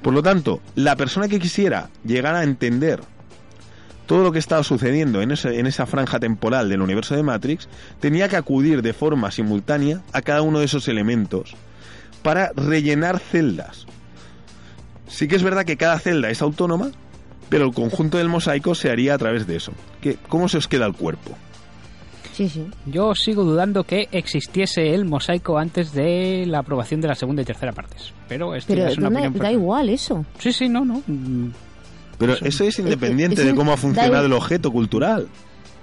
Por 0.02 0.14
lo 0.14 0.24
tanto, 0.24 0.62
la 0.76 0.96
persona 0.96 1.28
que 1.28 1.40
quisiera 1.40 1.90
llegar 2.04 2.36
a 2.36 2.44
entender 2.44 3.02
todo 4.06 4.24
lo 4.24 4.32
que 4.32 4.40
estaba 4.40 4.64
sucediendo 4.64 5.22
en, 5.22 5.32
esa 5.32 5.86
franja 5.86 6.20
temporal 6.20 6.68
del 6.68 6.82
universo 6.82 7.16
de 7.16 7.24
Matrix 7.24 7.70
tenía 8.00 8.28
que 8.28 8.36
acudir 8.36 8.82
de 8.82 8.94
forma 8.94 9.32
simultánea 9.32 10.02
a 10.12 10.22
cada 10.22 10.42
uno 10.42 10.60
de 10.60 10.66
esos 10.66 10.88
elementos 10.88 11.56
para 12.24 12.52
rellenar 12.56 13.20
celdas. 13.20 13.86
Sí 15.08 15.28
que 15.28 15.36
es 15.36 15.44
verdad 15.44 15.66
que 15.66 15.78
cada 15.78 16.00
celda 16.00 16.30
es 16.30 16.42
autónoma, 16.42 16.92
pero 17.50 17.66
el 17.66 17.74
conjunto 17.74 18.18
del 18.18 18.30
mosaico 18.30 18.76
se 18.76 18.90
haría 18.90 19.14
a 19.14 19.18
través 19.18 19.48
de 19.48 19.58
eso. 19.58 19.72
¿Qué, 20.02 20.18
¿Cómo 20.28 20.50
se 20.50 20.58
os 20.58 20.68
queda 20.68 20.86
el 20.88 20.94
cuerpo? 20.94 21.38
Sí, 22.34 22.48
sí. 22.50 22.66
Yo 22.86 23.14
sigo 23.14 23.44
dudando 23.44 23.84
que 23.84 24.08
existiese 24.12 24.94
el 24.94 25.06
mosaico 25.06 25.58
antes 25.58 25.92
de 25.94 26.46
la 26.48 26.60
aprobación 26.60 27.02
de 27.02 27.08
la 27.10 27.16
segunda 27.16 27.42
y 27.42 27.46
tercera 27.46 27.72
partes. 27.74 28.14
Pero 28.28 28.56
esto 28.56 28.74
Pero 28.74 28.88
es 28.88 28.98
una 28.98 29.10
da, 29.10 29.16
opinión 29.16 29.34
da 29.34 29.40
personal. 29.40 29.54
igual 29.62 29.90
eso. 29.90 30.26
Sí, 30.40 30.54
sí, 30.54 30.70
no, 30.70 30.86
no. 30.86 31.02
Mm, 31.08 31.50
Pero 32.18 32.34
Eso- 32.34 32.46
eso 32.46 32.64
es 32.66 32.80
independiente 32.80 33.42
es 33.42 33.48
de 33.48 33.56
cómo 33.56 33.74
ha 33.74 33.78
funcionado 33.78 34.26
el 34.28 34.34
objeto 34.34 34.72
cultural. 34.72 35.28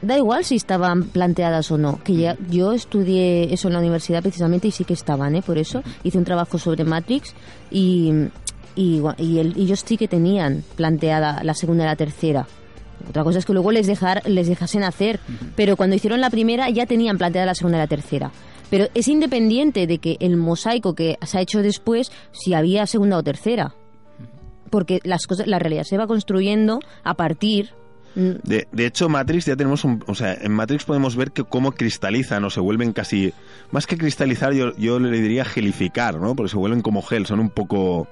Da 0.00 0.16
igual 0.16 0.44
si 0.44 0.54
estaban 0.54 1.04
planteadas 1.08 1.70
o 1.72 1.76
no. 1.78 2.00
Que 2.04 2.14
ya, 2.14 2.36
yo 2.48 2.72
estudié 2.72 3.52
eso 3.52 3.66
en 3.68 3.74
la 3.74 3.80
universidad 3.80 4.22
precisamente 4.22 4.68
y 4.68 4.70
sí 4.70 4.84
que 4.84 4.92
estaban, 4.94 5.34
¿eh? 5.34 5.42
Por 5.42 5.58
eso 5.58 5.82
hice 6.04 6.16
un 6.16 6.24
trabajo 6.24 6.56
sobre 6.56 6.84
Matrix 6.84 7.34
y, 7.72 8.12
y, 8.76 9.02
y 9.18 9.38
el- 9.40 9.58
y 9.58 9.62
ellos 9.62 9.82
sí 9.84 9.96
que 9.96 10.06
tenían 10.06 10.62
planteada 10.76 11.42
la 11.42 11.54
segunda 11.54 11.82
y 11.82 11.86
la 11.88 11.96
tercera. 11.96 12.46
Otra 13.08 13.24
cosa 13.24 13.38
es 13.38 13.46
que 13.46 13.52
luego 13.52 13.72
les, 13.72 13.86
dejar, 13.86 14.22
les 14.28 14.48
dejasen 14.48 14.82
hacer. 14.82 15.20
Pero 15.56 15.76
cuando 15.76 15.96
hicieron 15.96 16.20
la 16.20 16.30
primera 16.30 16.70
ya 16.70 16.86
tenían 16.86 17.18
planteada 17.18 17.46
la 17.46 17.54
segunda 17.54 17.78
y 17.78 17.80
la 17.82 17.86
tercera. 17.86 18.30
Pero 18.70 18.86
es 18.94 19.08
independiente 19.08 19.86
de 19.86 19.98
que 19.98 20.16
el 20.20 20.36
mosaico 20.36 20.94
que 20.94 21.18
se 21.24 21.38
ha 21.38 21.40
hecho 21.40 21.62
después, 21.62 22.12
si 22.32 22.54
había 22.54 22.86
segunda 22.86 23.16
o 23.16 23.22
tercera. 23.22 23.74
Porque 24.70 25.00
las 25.04 25.26
cosas, 25.26 25.46
la 25.46 25.58
realidad 25.58 25.84
se 25.84 25.96
va 25.96 26.06
construyendo 26.06 26.80
a 27.02 27.14
partir 27.14 27.70
De, 28.14 28.66
de 28.72 28.86
hecho, 28.86 29.08
Matrix 29.08 29.46
ya 29.46 29.56
tenemos 29.56 29.84
un... 29.84 30.02
O 30.06 30.14
sea, 30.14 30.34
en 30.34 30.52
Matrix 30.52 30.84
podemos 30.84 31.14
ver 31.14 31.30
que 31.30 31.44
cómo 31.44 31.72
cristalizan 31.72 32.44
o 32.44 32.50
se 32.50 32.60
vuelven 32.60 32.92
casi... 32.92 33.32
Más 33.70 33.86
que 33.86 33.96
cristalizar, 33.96 34.52
yo, 34.52 34.76
yo 34.76 34.98
le 34.98 35.20
diría 35.20 35.44
gelificar, 35.44 36.20
¿no? 36.20 36.34
Porque 36.34 36.50
se 36.50 36.56
vuelven 36.56 36.82
como 36.82 37.02
gel, 37.02 37.26
son 37.26 37.40
un 37.40 37.50
poco... 37.50 38.08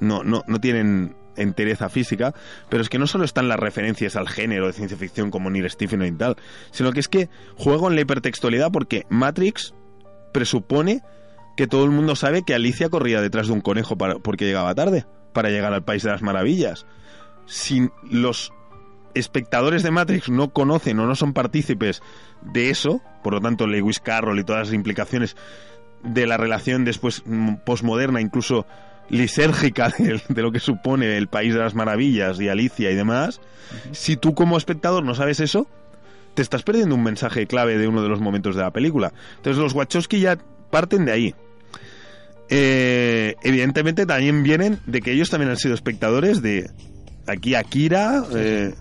No, 0.00 0.22
no, 0.22 0.44
no 0.46 0.60
tienen 0.60 1.16
entereza 1.38 1.88
física, 1.88 2.34
pero 2.68 2.82
es 2.82 2.88
que 2.88 2.98
no 2.98 3.06
solo 3.06 3.24
están 3.24 3.48
las 3.48 3.58
referencias 3.58 4.16
al 4.16 4.28
género 4.28 4.66
de 4.66 4.72
ciencia 4.72 4.96
ficción 4.96 5.30
como 5.30 5.50
Neil 5.50 5.70
Stephen 5.70 6.02
y 6.02 6.12
tal, 6.12 6.36
sino 6.70 6.92
que 6.92 7.00
es 7.00 7.08
que 7.08 7.28
juego 7.56 7.88
en 7.88 7.94
la 7.94 8.02
hipertextualidad 8.02 8.70
porque 8.70 9.04
Matrix 9.08 9.74
presupone 10.32 11.02
que 11.56 11.66
todo 11.66 11.84
el 11.84 11.90
mundo 11.90 12.14
sabe 12.14 12.42
que 12.42 12.54
Alicia 12.54 12.88
corría 12.88 13.20
detrás 13.20 13.48
de 13.48 13.52
un 13.52 13.60
conejo 13.60 13.96
para, 13.96 14.18
porque 14.20 14.46
llegaba 14.46 14.74
tarde, 14.74 15.06
para 15.32 15.50
llegar 15.50 15.72
al 15.72 15.84
País 15.84 16.04
de 16.04 16.10
las 16.10 16.22
Maravillas. 16.22 16.86
Si 17.46 17.88
los 18.08 18.52
espectadores 19.14 19.82
de 19.82 19.90
Matrix 19.90 20.28
no 20.28 20.50
conocen 20.50 21.00
o 21.00 21.06
no 21.06 21.16
son 21.16 21.32
partícipes 21.32 22.02
de 22.42 22.70
eso, 22.70 23.00
por 23.22 23.32
lo 23.32 23.40
tanto 23.40 23.66
Lewis 23.66 24.00
Carroll 24.00 24.38
y 24.38 24.44
todas 24.44 24.68
las 24.68 24.74
implicaciones 24.74 25.36
de 26.02 26.26
la 26.26 26.36
relación 26.36 26.84
después 26.84 27.22
mm, 27.26 27.56
posmoderna, 27.66 28.20
incluso 28.20 28.66
lisérgica 29.10 29.88
de, 29.98 30.20
de 30.28 30.42
lo 30.42 30.52
que 30.52 30.60
supone 30.60 31.16
el 31.16 31.28
País 31.28 31.54
de 31.54 31.60
las 31.60 31.74
Maravillas 31.74 32.40
y 32.40 32.48
Alicia 32.48 32.90
y 32.90 32.94
demás, 32.94 33.40
si 33.92 34.16
tú 34.16 34.34
como 34.34 34.56
espectador 34.56 35.04
no 35.04 35.14
sabes 35.14 35.40
eso, 35.40 35.66
te 36.34 36.42
estás 36.42 36.62
perdiendo 36.62 36.94
un 36.94 37.02
mensaje 37.02 37.46
clave 37.46 37.78
de 37.78 37.88
uno 37.88 38.02
de 38.02 38.08
los 38.08 38.20
momentos 38.20 38.54
de 38.54 38.62
la 38.62 38.70
película. 38.70 39.12
Entonces 39.36 39.60
los 39.60 39.74
Wachowski 39.74 40.20
ya 40.20 40.38
parten 40.70 41.04
de 41.04 41.12
ahí. 41.12 41.34
Eh, 42.50 43.34
evidentemente 43.42 44.06
también 44.06 44.42
vienen 44.42 44.78
de 44.86 45.02
que 45.02 45.12
ellos 45.12 45.30
también 45.30 45.50
han 45.50 45.56
sido 45.56 45.74
espectadores 45.74 46.40
de 46.40 46.70
aquí 47.26 47.54
Akira, 47.54 48.24
eh, 48.34 48.72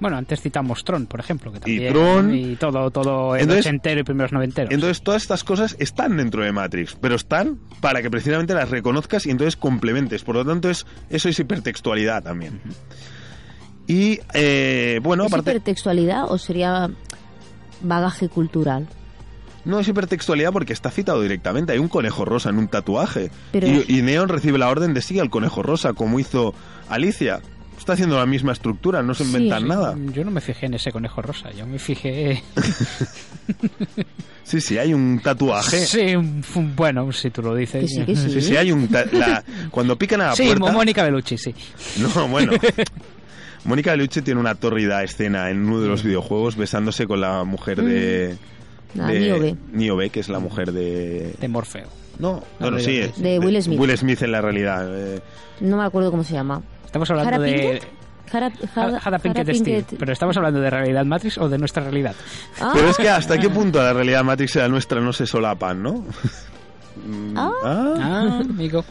Bueno, 0.00 0.16
antes 0.16 0.40
citamos 0.40 0.84
Tron, 0.84 1.06
por 1.06 1.20
ejemplo, 1.20 1.52
que 1.52 1.58
Y 1.58 1.60
también... 1.60 1.92
Tron. 1.92 2.34
Y 2.34 2.56
todo, 2.56 2.90
todo 2.90 3.36
el 3.36 3.42
Entonces- 3.42 3.66
ochentero 3.66 4.00
y 4.00 4.04
primeros 4.04 4.32
noventeros. 4.32 4.70
Entonces 4.72 5.02
todas 5.02 5.22
estas 5.22 5.44
cosas 5.44 5.76
están 5.78 6.16
dentro 6.16 6.42
de 6.44 6.52
Matrix, 6.52 6.96
pero 7.00 7.14
están 7.14 7.58
para 7.80 8.02
que 8.02 8.10
precisamente 8.10 8.54
las 8.54 8.68
reconozcas 8.70 9.24
y 9.26 9.30
entonces 9.30 9.56
complementes. 9.56 10.22
Por 10.24 10.34
lo 10.34 10.44
tanto, 10.44 10.68
es, 10.68 10.84
eso 11.10 11.28
es 11.28 11.38
hipertextualidad 11.38 12.22
también. 12.24 12.60
Y 13.86 14.18
eh, 14.32 15.00
bueno, 15.02 15.24
¿Es 15.26 15.32
aparte... 15.32 15.50
hipertextualidad 15.50 16.24
o 16.30 16.38
sería 16.38 16.90
bagaje 17.82 18.28
cultural? 18.28 18.88
No 19.64 19.78
es 19.80 19.88
hipertextualidad 19.88 20.52
porque 20.52 20.72
está 20.74 20.90
citado 20.90 21.22
directamente. 21.22 21.72
Hay 21.72 21.78
un 21.78 21.88
conejo 21.88 22.24
rosa 22.24 22.50
en 22.50 22.58
un 22.58 22.68
tatuaje. 22.68 23.30
Pero- 23.52 23.66
Y, 23.66 23.84
y 23.88 24.02
Neon 24.02 24.28
recibe 24.28 24.58
la 24.58 24.68
orden 24.68 24.92
de 24.92 25.00
sigue 25.02 25.20
al 25.20 25.30
conejo 25.30 25.62
rosa, 25.62 25.92
como 25.94 26.18
hizo 26.20 26.54
Alicia. 26.88 27.40
Está 27.84 27.92
haciendo 27.92 28.16
la 28.16 28.24
misma 28.24 28.52
estructura, 28.52 29.02
no 29.02 29.12
se 29.12 29.24
Sí, 29.24 29.30
inventan 29.30 29.62
sí. 29.64 29.68
nada. 29.68 29.94
Yo 30.14 30.24
no 30.24 30.30
me 30.30 30.40
fijé 30.40 30.64
en 30.64 30.72
ese 30.72 30.90
conejo 30.90 31.20
rosa, 31.20 31.50
yo 31.52 31.66
me 31.66 31.78
fijé... 31.78 32.42
Sí, 34.42 34.60
sí, 34.60 34.76
hay 34.78 34.92
un 34.94 35.20
tatuaje. 35.22 35.78
Sí, 35.86 36.14
bueno, 36.76 37.10
si 37.12 37.30
tú 37.30 37.42
lo 37.42 37.54
dices. 37.54 37.90
Sí, 37.90 38.04
que 38.04 38.14
sí. 38.14 38.30
Sí, 38.30 38.40
sí, 38.42 38.56
hay 38.56 38.72
un... 38.72 38.88
ta- 38.88 39.04
la- 39.12 39.42
cuando 39.70 39.96
pican 39.96 40.20
a 40.20 40.26
la 40.28 40.34
Sí, 40.36 40.44
puerta... 40.46 40.70
Mónica 40.72 41.02
Bellucci, 41.02 41.38
sí. 41.38 41.54
No, 41.98 42.28
bueno. 42.28 42.52
Mónica 43.64 43.92
Bellucci 43.92 44.20
tiene 44.22 44.40
una 44.40 44.54
tórrida 44.54 45.02
escena 45.02 45.48
en 45.50 45.62
uno 45.66 45.80
de 45.80 45.88
los 45.88 46.02
videojuegos 46.02 46.56
besándose 46.56 47.06
con 47.06 47.20
la 47.22 47.44
mujer 47.44 47.82
de... 47.82 48.36
Ah, 49.00 49.06
de 49.08 49.20
Niobe. 49.20 49.56
Niobe, 49.72 50.10
que 50.10 50.20
es 50.20 50.28
la 50.28 50.38
mujer 50.40 50.72
de... 50.72 51.34
De 51.40 51.48
Morfeo. 51.48 51.88
No, 52.18 52.32
No, 52.34 52.44
bueno, 52.60 52.76
de- 52.76 52.82
sí. 53.14 53.22
de 53.22 53.38
Will 53.38 53.62
Smith. 53.62 53.78
Will 53.80 53.96
Smith 53.96 54.22
en 54.22 54.32
la 54.32 54.40
realidad. 54.42 54.86
eh, 54.90 55.20
No 55.60 55.76
me 55.78 55.84
acuerdo 55.84 56.10
cómo 56.10 56.22
se 56.22 56.34
llama. 56.34 56.62
Estamos 56.94 57.10
hablando 57.10 57.30
¿Jara 57.32 57.42
de... 57.42 57.52
Pinkett? 57.52 57.88
Jara, 58.30 58.52
Jara- 58.72 59.00
Jada 59.00 59.18
Pinkett 59.18 59.46
Jara 59.48 59.58
Steel. 59.58 59.76
Pinkett. 59.78 59.98
Pero 59.98 60.12
estamos 60.12 60.36
hablando 60.36 60.60
de 60.60 60.70
realidad 60.70 61.04
Matrix 61.04 61.38
o 61.38 61.48
de 61.48 61.58
nuestra 61.58 61.82
realidad. 61.82 62.14
Ah, 62.60 62.70
Pero 62.72 62.88
es 62.88 62.96
que 62.96 63.08
hasta 63.08 63.36
qué 63.36 63.50
punto 63.50 63.82
la 63.82 63.92
realidad 63.92 64.22
Matrix 64.22 64.54
y 64.54 64.58
la 64.60 64.68
nuestra 64.68 65.00
no 65.00 65.12
se 65.12 65.26
solapan, 65.26 65.82
¿no? 65.82 66.04
Mm, 66.96 67.36
Ah. 67.36 67.50
ah. 67.64 67.94
Ah, 67.98 68.40
amigo. 68.48 68.84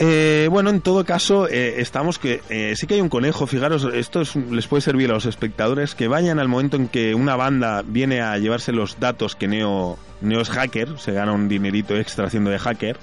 Eh, 0.00 0.48
bueno, 0.50 0.68
en 0.70 0.80
todo 0.80 1.04
caso, 1.04 1.46
eh, 1.48 1.76
estamos 1.80 2.18
que 2.18 2.42
eh, 2.50 2.74
sí 2.74 2.88
que 2.88 2.94
hay 2.94 3.00
un 3.00 3.08
conejo. 3.08 3.46
Fijaros, 3.46 3.86
esto 3.94 4.20
es- 4.22 4.34
les 4.34 4.66
puede 4.66 4.80
servir 4.80 5.08
a 5.10 5.14
los 5.14 5.26
espectadores 5.26 5.94
que 5.94 6.08
vayan 6.08 6.40
al 6.40 6.48
momento 6.48 6.76
en 6.76 6.88
que 6.88 7.14
una 7.14 7.36
banda 7.36 7.82
viene 7.86 8.20
a 8.20 8.36
llevarse 8.38 8.72
los 8.72 8.98
datos 8.98 9.36
que 9.36 9.46
Neo, 9.46 9.96
Neo 10.20 10.40
es 10.40 10.50
hacker, 10.50 10.98
se 10.98 11.12
gana 11.12 11.30
un 11.32 11.48
dinerito 11.48 11.96
extra 11.96 12.26
haciendo 12.26 12.50
de 12.50 12.58
hacker, 12.58 12.96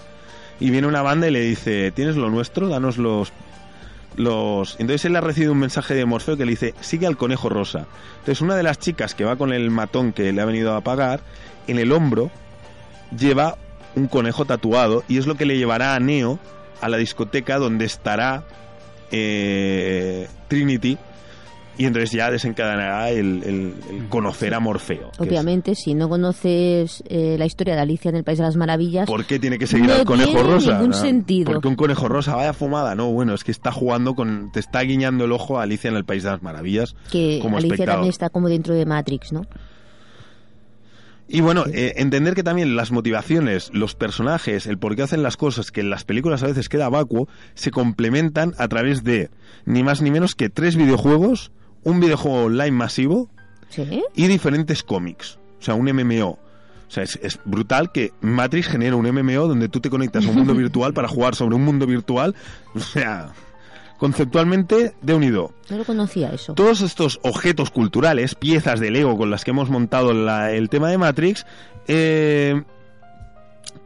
y 0.60 0.70
viene 0.70 0.86
una 0.88 1.02
banda 1.02 1.30
y 1.30 1.32
le 1.32 1.40
dice, 1.40 1.92
¿tienes 1.92 2.18
lo 2.18 2.30
nuestro? 2.30 2.68
Danos 2.68 2.98
los... 2.98 3.32
los... 4.16 4.76
Entonces 4.80 5.06
él 5.06 5.16
ha 5.16 5.22
recibido 5.22 5.52
un 5.52 5.60
mensaje 5.60 5.96
de 5.96 6.06
Morfeo 6.06 6.38
que 6.38 6.46
le 6.46 6.52
dice, 6.52 6.74
sigue 6.82 7.08
al 7.08 7.18
conejo 7.18 7.50
rosa. 7.50 7.88
Entonces 8.20 8.42
una 8.42 8.56
de 8.56 8.64
las 8.64 8.80
chicas 8.80 9.16
que 9.16 9.24
va 9.24 9.36
con 9.36 9.54
el 9.54 9.70
matón 9.70 10.14
que 10.14 10.32
le 10.32 10.42
ha 10.42 10.46
venido 10.46 10.76
a 10.76 10.82
pagar, 10.82 11.22
en 11.68 11.80
el 11.80 11.92
hombro 11.92 12.32
lleva 13.18 13.58
un 13.96 14.08
conejo 14.08 14.46
tatuado 14.46 15.04
y 15.08 15.18
es 15.18 15.28
lo 15.28 15.36
que 15.36 15.46
le 15.46 15.58
llevará 15.58 15.96
a 15.96 16.00
Neo 16.00 16.40
a 16.82 16.90
la 16.90 16.98
discoteca 16.98 17.58
donde 17.58 17.86
estará 17.86 18.44
eh, 19.12 20.28
Trinity 20.48 20.98
y 21.78 21.86
entonces 21.86 22.12
ya 22.12 22.30
desencadenará 22.30 23.10
el, 23.10 23.42
el- 23.44 23.74
el 23.90 24.08
conocer 24.10 24.54
a 24.54 24.60
Morfeo. 24.60 25.10
es- 25.14 25.20
Obviamente, 25.20 25.74
si 25.76 25.94
no 25.96 26.08
conoces 26.10 27.04
eh, 27.08 27.36
la 27.40 27.46
historia 27.46 27.76
de 27.76 27.82
Alicia 27.82 28.10
en 28.10 28.16
el 28.16 28.24
País 28.24 28.38
de 28.38 28.44
las 28.44 28.56
Maravillas, 28.56 29.08
¿Por 29.08 29.26
qué 29.26 29.40
tiene 29.40 29.58
que 29.58 29.66
seguir 29.68 29.88
No 29.88 29.94
al 29.96 30.06
conejo 30.06 30.32
tiene 30.34 30.50
rosa? 30.50 30.74
ningún 30.74 30.90
No, 30.92 30.96
sentido. 30.98 31.52
Porque 31.52 31.68
un 31.68 31.76
conejo 31.76 32.08
rosa 32.08 32.36
vaya 32.36 32.54
fumada. 32.54 32.94
No, 32.96 33.12
bueno, 33.12 33.34
es 33.34 33.44
que 33.44 33.52
está 33.52 33.72
jugando 33.72 34.14
con. 34.16 34.52
Te 34.52 34.60
está 34.60 34.82
guiñando 34.82 35.26
el 35.26 35.32
ojo 35.32 35.60
a 35.60 35.64
Alicia 35.64 35.90
en 35.90 35.96
el 35.96 36.06
País 36.06 36.24
de 36.24 36.30
las 36.32 36.42
Maravillas. 36.44 36.96
que 37.12 37.40
como 37.42 37.58
Alicia 37.58 37.74
espectador. 37.74 37.96
también 38.00 38.10
está 38.12 38.30
como 38.30 38.50
dentro 38.50 38.74
de 38.76 38.86
Matrix, 38.86 39.32
¿no? 39.32 39.42
Y 41.28 41.42
bueno, 41.42 41.64
eh, 41.74 41.94
entender 41.98 42.36
que 42.36 42.44
también 42.44 42.76
las 42.76 42.92
motivaciones, 42.92 43.72
los 43.74 43.96
personajes, 43.96 44.68
el 44.68 44.78
por 44.78 44.96
qué 44.96 45.04
hacen 45.04 45.24
las 45.24 45.38
cosas, 45.38 45.72
que 45.72 45.80
en 45.82 45.90
las 45.90 46.04
películas 46.04 46.44
a 46.44 46.48
veces 46.48 46.68
queda 46.70 46.90
vacuo, 46.90 47.28
se 47.56 47.72
complementan 47.72 48.54
a 48.58 48.68
través 48.68 49.04
de 49.04 49.30
ni 49.66 49.84
más 49.84 50.02
ni 50.02 50.12
menos 50.12 50.36
que 50.36 50.50
tres 50.50 50.76
videojuegos, 50.76 51.52
un 51.84 52.00
videojuego 52.00 52.46
online 52.46 52.72
masivo 52.72 53.30
Sí. 53.70 54.04
y 54.16 54.28
diferentes 54.28 54.84
cómics. 54.84 55.40
O 55.60 55.64
sea, 55.64 55.74
un 55.76 55.86
MMO. 55.92 56.30
O 56.88 56.92
sea, 56.94 57.04
es, 57.04 57.18
es 57.24 57.40
brutal 57.44 57.92
que 57.92 58.12
Matrix 58.22 58.68
genera 58.68 58.96
un 58.96 59.08
MMO 59.10 59.48
donde 59.48 59.68
tú 59.70 59.80
te 59.80 59.90
conectas 59.90 60.26
a 60.26 60.30
un 60.30 60.36
mundo 60.36 60.54
virtual 60.56 60.94
para 60.94 61.08
jugar 61.08 61.34
sobre 61.36 61.56
un 61.56 61.64
mundo 61.66 61.88
virtual. 61.88 62.36
O 62.76 62.80
sea, 62.80 63.30
conceptualmente 63.98 64.94
de 65.02 65.14
unido. 65.14 65.54
No 65.70 65.78
lo 65.78 65.86
conocía 65.86 66.32
eso. 66.34 66.54
Todos 66.54 66.82
estos 66.82 67.20
objetos 67.24 67.72
culturales, 67.72 68.36
piezas 68.36 68.80
de 68.80 68.92
Lego 68.92 69.18
con 69.18 69.32
las 69.32 69.44
que 69.44 69.52
hemos 69.52 69.70
montado 69.70 70.14
la- 70.14 70.52
el 70.52 70.70
tema 70.70 70.90
de 70.90 70.98
Matrix, 70.98 71.46
eh, 71.88 72.62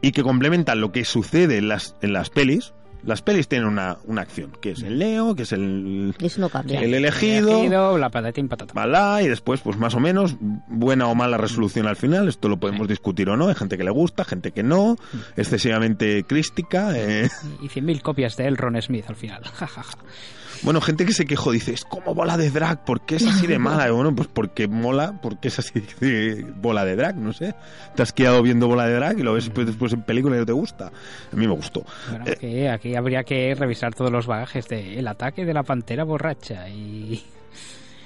y 0.02 0.12
que 0.12 0.22
complementan 0.22 0.80
lo 0.80 0.92
que 0.92 1.04
sucede 1.04 1.58
en 1.58 1.68
las, 1.68 1.94
en 2.02 2.12
las 2.12 2.30
pelis. 2.30 2.72
Las 3.08 3.22
pelis 3.22 3.48
tienen 3.48 3.66
una, 3.66 3.96
una 4.04 4.20
acción, 4.20 4.52
que 4.60 4.72
es 4.72 4.82
el 4.82 4.98
Neo, 4.98 5.34
que 5.34 5.44
es 5.44 5.52
el, 5.52 6.14
Eso 6.20 6.42
no 6.42 6.50
cambia. 6.50 6.78
el 6.82 6.92
elegido, 6.92 7.96
la 7.96 8.10
patatín 8.10 8.48
patata. 8.48 9.22
Y 9.22 9.28
después, 9.28 9.62
pues 9.62 9.78
más 9.78 9.94
o 9.94 9.98
menos, 10.00 10.36
buena 10.68 11.06
o 11.06 11.14
mala 11.14 11.38
resolución 11.38 11.86
al 11.86 11.96
final. 11.96 12.28
Esto 12.28 12.50
lo 12.50 12.58
podemos 12.60 12.86
discutir 12.86 13.30
o 13.30 13.36
no. 13.38 13.48
Hay 13.48 13.54
gente 13.54 13.78
que 13.78 13.84
le 13.84 13.90
gusta, 13.90 14.26
gente 14.26 14.52
que 14.52 14.62
no, 14.62 14.96
excesivamente 15.38 16.24
crística. 16.24 16.90
eh. 16.94 17.30
Y 17.62 17.68
100.000 17.68 18.02
copias 18.02 18.36
de 18.36 18.46
Elron 18.46 18.80
Smith 18.82 19.06
al 19.08 19.16
final. 19.16 19.42
Bueno, 20.62 20.80
gente 20.80 21.06
que 21.06 21.12
se 21.12 21.24
quejó, 21.26 21.52
dice, 21.52 21.72
es 21.72 21.84
como 21.84 22.14
bola 22.14 22.36
de 22.36 22.50
drag, 22.50 22.84
¿por 22.84 23.02
qué 23.02 23.16
es 23.16 23.26
así 23.26 23.46
de 23.46 23.58
mala? 23.58 23.88
Y 23.88 23.92
bueno, 23.92 24.14
pues 24.14 24.28
porque 24.32 24.66
mola, 24.68 25.18
porque 25.22 25.48
es 25.48 25.58
así 25.58 25.80
de 26.00 26.44
bola 26.56 26.84
de 26.84 26.96
drag, 26.96 27.16
no 27.16 27.32
sé. 27.32 27.54
Te 27.94 28.02
has 28.02 28.12
quedado 28.12 28.42
viendo 28.42 28.66
bola 28.66 28.86
de 28.86 28.94
drag 28.94 29.18
y 29.18 29.22
lo 29.22 29.34
ves 29.34 29.50
después, 29.54 29.92
en 29.92 30.02
película 30.02 30.36
y 30.36 30.40
no 30.40 30.46
te 30.46 30.52
gusta. 30.52 30.92
A 31.32 31.36
mí 31.36 31.46
me 31.46 31.54
gustó. 31.54 31.84
Bueno, 32.10 32.24
Eh. 32.26 32.32
aquí, 32.32 32.66
aquí 32.66 32.94
habría 32.96 33.22
que 33.24 33.54
revisar 33.54 33.94
todos 33.94 34.10
los 34.10 34.26
bagajes 34.26 34.66
de 34.68 34.98
el 34.98 35.06
ataque 35.08 35.44
de 35.44 35.54
la 35.54 35.62
pantera 35.62 36.04
borracha 36.04 36.68
y 36.68 37.22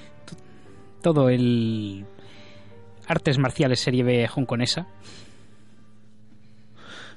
todo 1.02 1.28
el 1.28 2.04
artes 3.06 3.38
marciales 3.38 3.80
serie 3.80 4.04
B 4.04 4.28
hongkonesa. 4.34 4.86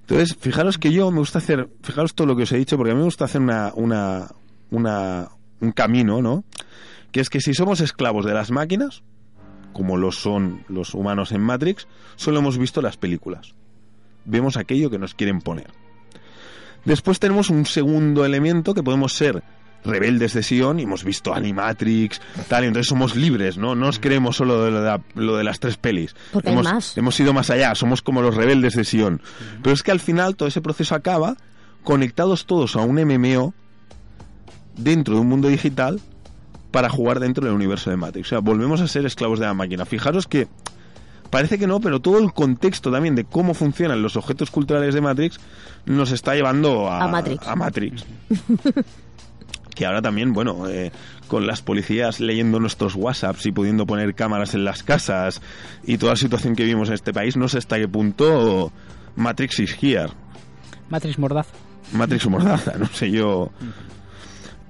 Entonces, 0.02 0.38
fijaros 0.40 0.78
que 0.78 0.92
yo 0.92 1.10
me 1.12 1.18
gusta 1.20 1.40
hacer, 1.40 1.68
fijaros 1.82 2.14
todo 2.14 2.28
lo 2.28 2.36
que 2.36 2.44
os 2.44 2.52
he 2.52 2.58
dicho, 2.58 2.78
porque 2.78 2.92
a 2.92 2.94
mí 2.94 3.00
me 3.00 3.06
gusta 3.06 3.26
hacer 3.26 3.42
una, 3.42 3.72
una, 3.76 4.28
una, 4.72 5.30
un 5.62 5.72
camino, 5.72 6.22
¿no? 6.22 6.44
Que 7.12 7.20
es 7.22 7.30
que 7.30 7.40
si 7.42 7.54
somos 7.54 7.80
esclavos 7.82 8.26
de 8.26 8.34
las 8.34 8.52
máquinas, 8.52 9.04
como 9.74 9.98
lo 9.98 10.12
son 10.12 10.64
los 10.70 10.94
humanos 10.94 11.32
en 11.32 11.42
Matrix, 11.42 11.88
solo 12.16 12.40
hemos 12.40 12.58
visto 12.58 12.82
las 12.82 12.98
películas. 12.98 13.54
Vemos 14.26 14.58
aquello 14.58 14.90
que 14.90 14.98
nos 15.00 15.14
quieren 15.14 15.40
poner. 15.42 15.68
Después 16.84 17.20
tenemos 17.20 17.50
un 17.50 17.66
segundo 17.66 18.26
elemento 18.26 18.74
que 18.74 18.84
podemos 18.84 19.14
ser 19.14 19.44
rebeldes 19.84 20.34
de 20.34 20.42
Sion 20.44 20.80
y 20.80 20.84
hemos 20.84 21.04
visto 21.04 21.34
Animatrix, 21.34 22.20
tal, 22.48 22.64
y 22.64 22.68
entonces 22.68 22.88
somos 22.90 23.16
libres, 23.16 23.58
¿no? 23.58 23.76
No 23.76 23.86
nos 23.88 24.00
creemos 24.00 24.36
solo 24.36 24.64
de 24.64 24.72
lo 24.72 24.82
de, 24.82 24.86
la- 24.88 25.02
lo 25.14 25.36
de 25.38 25.44
las 25.44 25.60
tres 25.60 25.78
pelis. 25.78 26.16
Porque 26.32 26.50
hay 26.50 26.54
hemos, 26.54 26.66
más. 26.66 26.98
hemos 26.98 27.20
ido 27.20 27.34
más 27.34 27.50
allá, 27.50 27.74
somos 27.76 28.02
como 28.02 28.22
los 28.22 28.36
rebeldes 28.36 28.74
de 28.76 28.84
Sion. 28.84 29.22
Pero 29.62 29.74
es 29.74 29.84
que 29.84 29.92
al 29.92 30.00
final 30.00 30.36
todo 30.36 30.48
ese 30.48 30.62
proceso 30.62 30.96
acaba 30.96 31.38
conectados 31.84 32.46
todos 32.46 32.76
a 32.76 32.80
un 32.82 32.96
MMO 32.96 33.54
dentro 34.78 35.16
de 35.16 35.22
un 35.22 35.28
mundo 35.30 35.48
digital 35.48 36.00
para 36.72 36.90
jugar 36.90 37.20
dentro 37.20 37.46
del 37.46 37.56
universo 37.56 37.90
de 37.90 37.98
Matrix. 37.98 38.28
O 38.28 38.30
sea, 38.30 38.40
volvemos 38.40 38.82
a 38.82 38.88
ser 38.88 39.06
esclavos 39.06 39.40
de 39.40 39.46
la 39.46 39.54
máquina. 39.54 39.86
Fijaros 39.86 40.28
que 40.28 40.48
parece 41.30 41.58
que 41.58 41.68
no, 41.68 41.80
pero 41.80 42.00
todo 42.02 42.20
el 42.20 42.34
contexto 42.34 42.92
también 42.92 43.16
de 43.16 43.24
cómo 43.24 43.54
funcionan 43.54 44.02
los 44.02 44.16
objetos 44.18 44.52
culturales 44.52 44.94
de 44.94 45.02
Matrix 45.02 45.40
nos 45.86 46.12
está 46.12 46.36
llevando 46.36 46.90
a, 46.90 47.04
A 47.04 47.08
Matrix. 47.08 47.48
a 47.48 47.56
Matrix. 47.56 48.06
que 49.76 49.86
ahora 49.86 50.02
también, 50.02 50.32
bueno, 50.34 50.68
eh, 50.70 50.92
con 51.28 51.48
las 51.48 51.62
policías 51.62 52.20
leyendo 52.20 52.60
nuestros 52.60 52.96
WhatsApps 52.96 53.46
y 53.46 53.52
pudiendo 53.52 53.86
poner 53.86 54.16
cámaras 54.16 54.54
en 54.54 54.64
las 54.64 54.84
casas 54.84 55.42
y 55.84 55.98
toda 55.98 56.14
la 56.14 56.18
situación 56.18 56.56
que 56.56 56.64
vivimos 56.64 56.88
en 56.90 56.96
este 56.96 57.14
país, 57.14 57.36
no 57.36 57.48
sé 57.50 57.58
hasta 57.58 57.78
qué 57.78 57.88
punto 57.88 58.72
Matrix 59.16 59.60
is 59.60 59.78
here. 59.82 60.10
Matrix 60.90 61.18
Mordaz. 61.20 61.48
Matrix 61.94 62.26
o 62.26 62.30
Mordaza, 62.30 62.74
no 62.80 62.88
sé 62.88 63.12
yo. 63.12 63.52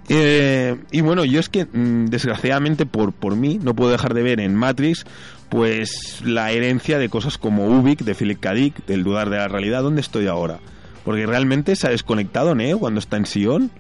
Eh, 0.08 0.76
y 0.92 1.02
bueno, 1.02 1.26
yo 1.26 1.40
es 1.40 1.50
que 1.50 1.66
mm, 1.66 2.06
desgraciadamente 2.06 2.86
por, 2.86 3.12
por 3.12 3.36
mí 3.36 3.60
no 3.62 3.76
puedo 3.76 3.92
dejar 3.92 4.14
de 4.14 4.22
ver 4.22 4.40
en 4.40 4.54
Matrix 4.56 5.04
pues 5.50 6.22
la 6.24 6.52
herencia 6.52 7.00
de 7.00 7.10
cosas 7.10 7.38
como 7.38 7.66
Ubik, 7.68 8.02
de 8.02 8.14
Philip 8.16 8.40
K. 8.40 8.54
Dick, 8.54 8.86
del 8.86 9.04
dudar 9.04 9.30
de 9.30 9.38
la 9.38 9.48
realidad, 9.48 9.82
¿dónde 9.84 10.02
estoy 10.02 10.28
ahora? 10.28 10.60
Porque 11.04 11.26
realmente 11.26 11.76
se 11.76 11.88
ha 11.88 11.92
desconectado 11.92 12.56
Neo 12.56 12.80
cuando 12.80 13.00
está 13.00 13.18
en 13.18 13.26
Sion. 13.26 13.72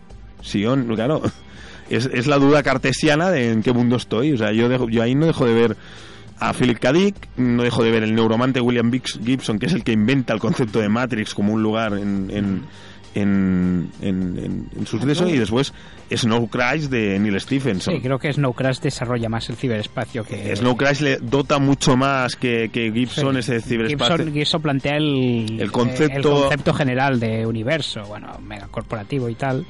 Sion, 0.41 0.85
claro, 0.95 1.21
es, 1.89 2.09
es 2.11 2.27
la 2.27 2.37
duda 2.37 2.63
cartesiana 2.63 3.29
de 3.31 3.51
en 3.51 3.61
qué 3.63 3.73
mundo 3.73 3.95
estoy. 3.95 4.31
O 4.33 4.37
sea, 4.37 4.51
yo, 4.51 4.69
dejo- 4.69 4.89
yo 4.89 5.01
ahí 5.03 5.15
no 5.15 5.25
dejo 5.25 5.45
de 5.45 5.53
ver 5.53 5.77
a 6.39 6.53
Philip 6.53 6.77
K. 6.79 6.93
Dick, 6.93 7.15
no 7.37 7.63
dejo 7.63 7.83
de 7.83 7.91
ver 7.91 8.03
el 8.03 8.13
neuromante 8.13 8.61
William 8.61 8.91
Bix- 8.91 9.19
Gibson, 9.23 9.57
que 9.57 9.65
es 9.65 9.73
el 9.73 9.83
que 9.83 9.91
inventa 9.91 10.33
el 10.33 10.39
concepto 10.39 10.79
de 10.79 10.89
Matrix 10.89 11.33
como 11.33 11.53
un 11.53 11.63
lugar 11.63 11.93
en, 11.97 12.29
en, 12.31 12.61
en, 13.15 13.89
en, 14.01 14.37
en- 14.37 14.69
en 14.77 14.85
su 14.85 14.99
suceso, 14.99 15.27
y 15.27 15.37
después 15.39 15.73
Snow 16.13 16.47
Crash 16.47 16.83
de 16.83 17.17
Neil 17.17 17.39
Stephenson. 17.39 17.95
Sí, 17.95 18.01
creo 18.01 18.19
que 18.19 18.31
Snow 18.31 18.53
Crash 18.53 18.79
desarrolla 18.79 19.27
más 19.29 19.49
el 19.49 19.55
ciberespacio 19.55 20.23
que... 20.23 20.55
Snow 20.55 20.75
Crash 20.77 20.99
le 21.01 21.17
dota 21.17 21.57
mucho 21.57 21.95
más 21.97 22.35
que, 22.35 22.69
que 22.71 22.91
Gibson 22.91 23.37
ese 23.37 23.61
ciberespacio. 23.61 24.17
Gibson, 24.17 24.33
Gibson 24.33 24.61
plantea 24.61 24.97
el, 24.97 25.57
El 25.59 25.71
concepto- 25.71 26.11
eh, 26.11 26.15
el 26.17 26.21
concepto 26.23 26.73
general 26.73 27.19
de 27.19 27.47
universo, 27.47 28.03
bueno, 28.05 28.37
mega 28.43 28.67
corporativo 28.67 29.29
y 29.29 29.35
tal. 29.35 29.65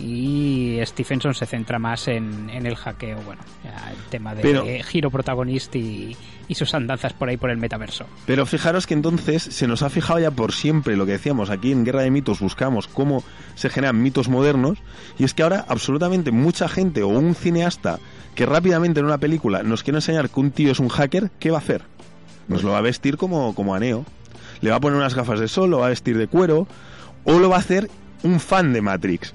Y 0.00 0.78
Stephenson 0.84 1.34
se 1.34 1.44
centra 1.46 1.78
más 1.78 2.08
en, 2.08 2.48
en 2.50 2.64
el 2.66 2.74
hackeo, 2.76 3.18
bueno, 3.26 3.42
el 3.64 4.10
tema 4.10 4.34
de 4.34 4.42
Pero- 4.42 4.64
giro 4.84 5.10
protagonista 5.10 5.76
y, 5.78 6.16
y 6.52 6.54
sus 6.54 6.74
andanzas 6.74 7.12
por 7.12 7.28
ahí 7.28 7.36
por 7.36 7.50
el 7.50 7.58
metaverso. 7.58 8.06
Pero 8.26 8.46
fijaros 8.46 8.86
que 8.86 8.94
entonces 8.94 9.42
se 9.42 9.66
nos 9.66 9.82
ha 9.82 9.90
fijado 9.90 10.20
ya 10.20 10.30
por 10.30 10.52
siempre 10.52 10.96
lo 10.96 11.06
que 11.06 11.12
decíamos 11.12 11.50
aquí 11.50 11.72
en 11.72 11.84
Guerra 11.84 12.02
de 12.02 12.10
Mitos, 12.10 12.40
buscamos 12.40 12.86
cómo 12.86 13.24
se 13.54 13.68
generan 13.68 14.00
mitos 14.00 14.28
modernos, 14.28 14.78
y 15.18 15.24
es 15.24 15.34
que 15.34 15.42
ahora 15.42 15.64
absolutamente 15.68 16.30
mucha 16.30 16.68
gente 16.68 17.02
o 17.02 17.08
un 17.08 17.34
cineasta 17.34 17.98
que 18.34 18.46
rápidamente 18.46 19.00
en 19.00 19.06
una 19.06 19.18
película 19.18 19.62
nos 19.62 19.82
quiere 19.82 19.98
enseñar 19.98 20.30
que 20.30 20.40
un 20.40 20.50
tío 20.50 20.70
es 20.70 20.80
un 20.80 20.88
hacker, 20.88 21.30
¿qué 21.38 21.50
va 21.50 21.58
a 21.58 21.60
hacer? 21.60 21.82
Nos 22.48 22.62
lo 22.62 22.72
va 22.72 22.78
a 22.78 22.82
vestir 22.82 23.16
como, 23.16 23.54
como 23.54 23.74
a 23.74 23.80
Neo. 23.80 24.04
Le 24.60 24.70
va 24.70 24.76
a 24.76 24.80
poner 24.80 24.98
unas 24.98 25.14
gafas 25.14 25.40
de 25.40 25.48
sol, 25.48 25.70
lo 25.70 25.78
va 25.78 25.86
a 25.86 25.90
vestir 25.90 26.16
de 26.16 26.28
cuero, 26.28 26.66
o 27.24 27.38
lo 27.38 27.48
va 27.48 27.56
a 27.56 27.60
hacer 27.60 27.90
un 28.22 28.40
fan 28.40 28.72
de 28.72 28.80
Matrix. 28.80 29.32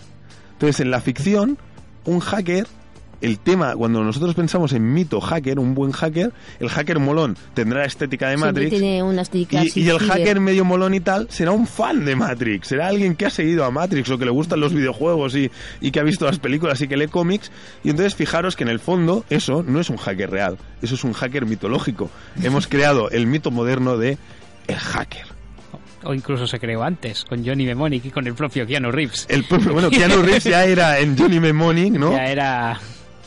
Entonces, 0.53 0.79
en 0.79 0.91
la 0.91 1.01
ficción, 1.01 1.57
un 2.05 2.19
hacker, 2.19 2.67
el 3.21 3.39
tema, 3.39 3.75
cuando 3.75 4.03
nosotros 4.03 4.35
pensamos 4.35 4.73
en 4.73 4.93
mito 4.93 5.19
hacker, 5.19 5.59
un 5.59 5.73
buen 5.73 5.91
hacker, 5.91 6.31
el 6.59 6.69
hacker 6.69 6.99
molón 6.99 7.35
tendrá 7.53 7.79
la 7.79 7.85
estética 7.85 8.29
de 8.29 8.37
Siempre 8.37 8.63
Matrix. 8.63 8.81
tiene 8.81 9.03
una 9.03 9.21
estética 9.21 9.63
Y, 9.63 9.89
el 9.89 9.99
hacker 9.99 10.39
medio 10.39 10.65
molón 10.65 10.93
y 10.93 10.99
tal 10.99 11.27
será 11.29 11.51
un 11.51 11.67
fan 11.67 12.05
de 12.05 12.15
Matrix, 12.15 12.67
será 12.67 12.87
alguien 12.87 13.15
que 13.15 13.25
ha 13.25 13.29
seguido 13.29 13.65
a 13.65 13.71
Matrix 13.71 14.09
o 14.09 14.17
que 14.17 14.25
le 14.25 14.31
gustan 14.31 14.59
los 14.59 14.73
videojuegos 14.73 15.35
y, 15.35 15.51
y 15.81 15.91
que 15.91 15.99
ha 15.99 16.03
visto 16.03 16.25
las 16.25 16.39
películas 16.39 16.81
y 16.81 16.87
que 16.87 16.97
lee 16.97 17.07
cómics. 17.07 17.51
Y 17.83 17.89
entonces 17.89 18.15
fijaros 18.15 18.55
que 18.55 18.63
en 18.63 18.69
el 18.69 18.79
fondo 18.79 19.25
eso 19.29 19.63
no 19.63 19.79
es 19.79 19.89
un 19.89 19.97
hacker 19.97 20.29
real, 20.29 20.57
eso 20.81 20.95
es 20.95 21.03
un 21.03 21.13
hacker 21.13 21.45
mitológico. 21.45 22.09
Hemos 22.43 22.67
creado 22.77 23.09
el 23.09 23.27
mito 23.27 23.51
moderno 23.51 23.97
de 23.97 24.17
el 24.67 24.75
hacker. 24.75 25.25
O 26.03 26.13
incluso 26.13 26.45
se 26.47 26.59
creó 26.59 26.83
antes, 26.83 27.25
con 27.25 27.45
Johnny 27.45 27.65
Mnemonic 27.65 28.05
y 28.05 28.11
con 28.11 28.27
el 28.27 28.33
propio 28.35 28.65
Keanu 28.67 28.91
Reeves. 28.91 29.25
El 29.29 29.43
propio, 29.43 29.73
bueno, 29.73 29.89
Keanu 29.89 30.21
Reeves 30.21 30.43
ya 30.43 30.63
era 30.63 30.99
en 30.99 31.17
Johnny 31.17 31.39
Mnemonic, 31.39 31.93
¿no? 31.93 32.11
Ya 32.11 32.25
era... 32.25 32.79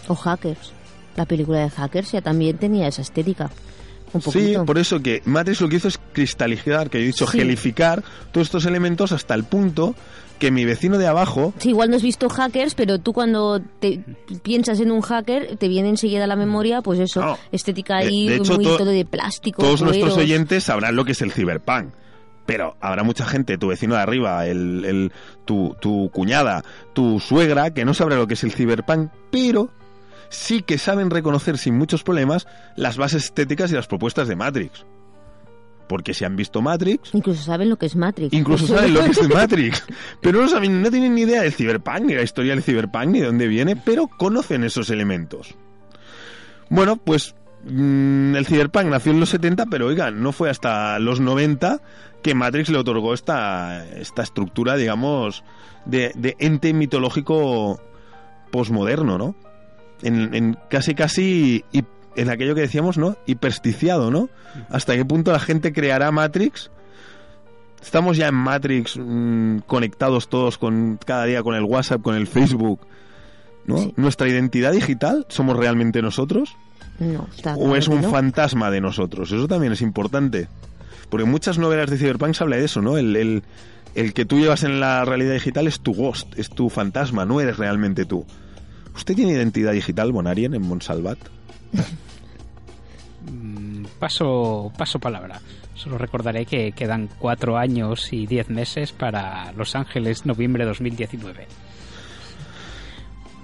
O 0.08 0.14
Hackers. 0.14 0.72
La 1.16 1.24
película 1.26 1.58
de 1.60 1.70
Hackers 1.70 2.12
ya 2.12 2.20
también 2.22 2.56
tenía 2.58 2.88
esa 2.88 3.02
estética. 3.02 3.50
Un 4.12 4.22
Sí, 4.22 4.54
por 4.66 4.76
eso 4.78 5.00
que 5.00 5.22
Matrix 5.24 5.60
lo 5.60 5.68
que 5.68 5.76
hizo 5.76 5.86
es 5.88 5.98
cristalizar, 6.12 6.90
que 6.90 6.98
he 6.98 7.02
dicho, 7.02 7.26
Sí. 7.28 7.38
gelificar 7.38 8.02
todos 8.32 8.48
estos 8.48 8.64
elementos 8.66 9.12
hasta 9.12 9.34
el 9.34 9.44
punto 9.44 9.94
que 10.40 10.50
mi 10.50 10.64
vecino 10.64 10.98
de 10.98 11.06
abajo 11.06 11.52
Sí, 11.58 11.68
igual 11.68 11.90
no 11.90 11.96
has 11.96 12.02
visto 12.02 12.28
hackers, 12.28 12.74
pero 12.74 12.98
tú 12.98 13.12
cuando 13.12 13.60
te 13.78 14.00
piensas 14.42 14.80
en 14.80 14.90
un 14.90 15.00
hacker, 15.02 15.56
te 15.58 15.68
viene 15.68 15.90
enseguida 15.90 16.24
a 16.24 16.26
la 16.26 16.34
memoria, 16.34 16.80
pues 16.82 16.98
eso, 16.98 17.20
No. 17.20 17.38
estética 17.52 17.98
De- 17.98 18.06
ahí, 18.06 18.28
de 18.28 18.36
hecho, 18.36 18.54
muy 18.54 18.64
to- 18.64 18.78
todo 18.78 18.90
de 18.90 19.04
plástico. 19.04 19.62
todos 19.62 19.82
nuestros 19.82 20.16
oyentes 20.16 20.64
sabrán 20.64 20.96
lo 20.96 21.04
que 21.04 21.12
es 21.12 21.22
el 21.22 21.30
ciberpunk. 21.30 21.90
Pero 22.46 22.74
habrá 22.80 23.04
mucha 23.04 23.26
gente, 23.26 23.58
tu 23.58 23.68
vecino 23.68 23.94
de 23.94 24.00
arriba, 24.00 24.44
el, 24.46 24.84
el- 24.86 25.12
tu, 25.44 25.76
tu 25.80 26.10
cuñada, 26.12 26.64
tu 26.94 27.20
suegra, 27.20 27.72
que 27.72 27.84
no 27.84 27.94
sabrá 27.94 28.16
lo 28.16 28.26
que 28.26 28.34
es 28.34 28.42
el 28.42 28.50
ciberpunk, 28.52 29.10
pero 29.30 29.68
sí 30.30 30.62
que 30.62 30.78
saben 30.78 31.10
reconocer 31.10 31.58
sin 31.58 31.76
muchos 31.76 32.02
problemas 32.02 32.46
las 32.76 32.96
bases 32.96 33.24
estéticas 33.24 33.70
y 33.70 33.74
las 33.74 33.86
propuestas 33.86 34.26
de 34.28 34.36
Matrix. 34.36 34.86
Porque 35.88 36.14
si 36.14 36.24
han 36.24 36.36
visto 36.36 36.62
Matrix, 36.62 37.12
Incluso 37.14 37.42
saben 37.42 37.68
lo 37.68 37.76
que 37.76 37.86
es 37.86 37.96
Matrix. 37.96 38.32
incluso 38.32 38.68
saben 38.68 38.94
lo 38.94 39.02
que 39.02 39.10
es 39.10 39.28
Matrix. 39.34 39.84
Pero 40.22 40.40
no 40.40 40.48
saben, 40.48 40.80
no 40.82 40.90
tienen 40.90 41.14
ni 41.16 41.22
idea 41.22 41.42
del 41.42 41.52
ciberpunk, 41.52 42.02
ni 42.02 42.14
la 42.14 42.22
historia 42.22 42.54
del 42.54 42.62
ciberpunk, 42.62 43.06
ni 43.06 43.18
de 43.20 43.26
dónde 43.26 43.48
viene, 43.48 43.74
pero 43.76 44.06
conocen 44.06 44.62
esos 44.62 44.88
elementos. 44.90 45.56
Bueno, 46.68 46.96
pues 46.96 47.34
mm, 47.64 48.36
el 48.36 48.46
ciberpunk 48.46 48.84
nació 48.86 49.10
en 49.10 49.18
los 49.18 49.30
70, 49.30 49.66
pero 49.66 49.88
oigan, 49.88 50.22
no 50.22 50.30
fue 50.30 50.48
hasta 50.48 50.96
los 51.00 51.18
90 51.18 51.82
que 52.22 52.34
Matrix 52.36 52.68
le 52.68 52.78
otorgó 52.78 53.12
esta, 53.12 53.84
esta 53.88 54.22
estructura, 54.22 54.76
digamos, 54.76 55.42
de, 55.86 56.12
de 56.14 56.36
ente 56.38 56.72
mitológico 56.72 57.80
posmoderno, 58.52 59.18
¿no? 59.18 59.34
En, 60.02 60.34
en 60.34 60.56
casi, 60.70 60.94
casi, 60.94 61.64
en 62.16 62.30
aquello 62.30 62.54
que 62.54 62.62
decíamos, 62.62 62.96
¿no? 62.98 63.16
Hipersticiado, 63.26 64.10
¿no? 64.10 64.28
¿Hasta 64.70 64.94
qué 64.96 65.04
punto 65.04 65.32
la 65.32 65.40
gente 65.40 65.72
creará 65.72 66.10
Matrix? 66.10 66.70
Estamos 67.82 68.16
ya 68.16 68.28
en 68.28 68.34
Matrix 68.34 68.96
mm, 68.98 69.58
conectados 69.66 70.28
todos 70.28 70.58
con 70.58 70.98
cada 71.04 71.24
día 71.24 71.42
con 71.42 71.54
el 71.54 71.62
WhatsApp, 71.64 72.02
con 72.02 72.14
el 72.14 72.26
Facebook, 72.26 72.80
¿no? 73.66 73.78
Sí. 73.78 73.94
Nuestra 73.96 74.28
identidad 74.28 74.72
digital, 74.72 75.24
¿somos 75.28 75.56
realmente 75.56 76.02
nosotros? 76.02 76.56
No, 76.98 77.26
está 77.34 77.54
¿O 77.56 77.76
es 77.76 77.88
un 77.88 78.02
no. 78.02 78.10
fantasma 78.10 78.70
de 78.70 78.82
nosotros? 78.82 79.32
Eso 79.32 79.48
también 79.48 79.72
es 79.72 79.80
importante. 79.80 80.48
Porque 81.08 81.24
muchas 81.24 81.58
novelas 81.58 81.88
de 81.88 81.96
Cyberpunk 81.96 82.34
se 82.34 82.42
habla 82.44 82.56
de 82.56 82.64
eso, 82.66 82.82
¿no? 82.82 82.98
El, 82.98 83.16
el- 83.16 83.42
el 83.96 84.12
que 84.14 84.24
tú 84.24 84.38
llevas 84.38 84.62
en 84.62 84.78
la 84.78 85.04
realidad 85.04 85.32
digital 85.32 85.66
es 85.66 85.80
tu 85.80 85.92
ghost, 85.94 86.38
es 86.38 86.48
tu 86.50 86.68
fantasma, 86.68 87.24
no 87.24 87.40
eres 87.40 87.56
realmente 87.56 88.04
tú. 88.04 88.24
¿Usted 88.94 89.14
tiene 89.14 89.32
identidad 89.32 89.72
digital, 89.72 90.12
Bonarien, 90.12 90.54
en 90.54 90.62
Monsalvat? 90.62 91.18
Mm, 93.30 93.84
Paso, 93.98 94.72
paso 94.76 94.98
palabra. 94.98 95.40
Solo 95.74 95.98
recordaré 95.98 96.44
que 96.46 96.72
quedan 96.72 97.08
cuatro 97.18 97.56
años 97.56 98.12
y 98.12 98.26
diez 98.26 98.48
meses 98.50 98.92
para 98.92 99.52
Los 99.52 99.74
Ángeles, 99.74 100.26
noviembre 100.26 100.64
2019. 100.64 101.46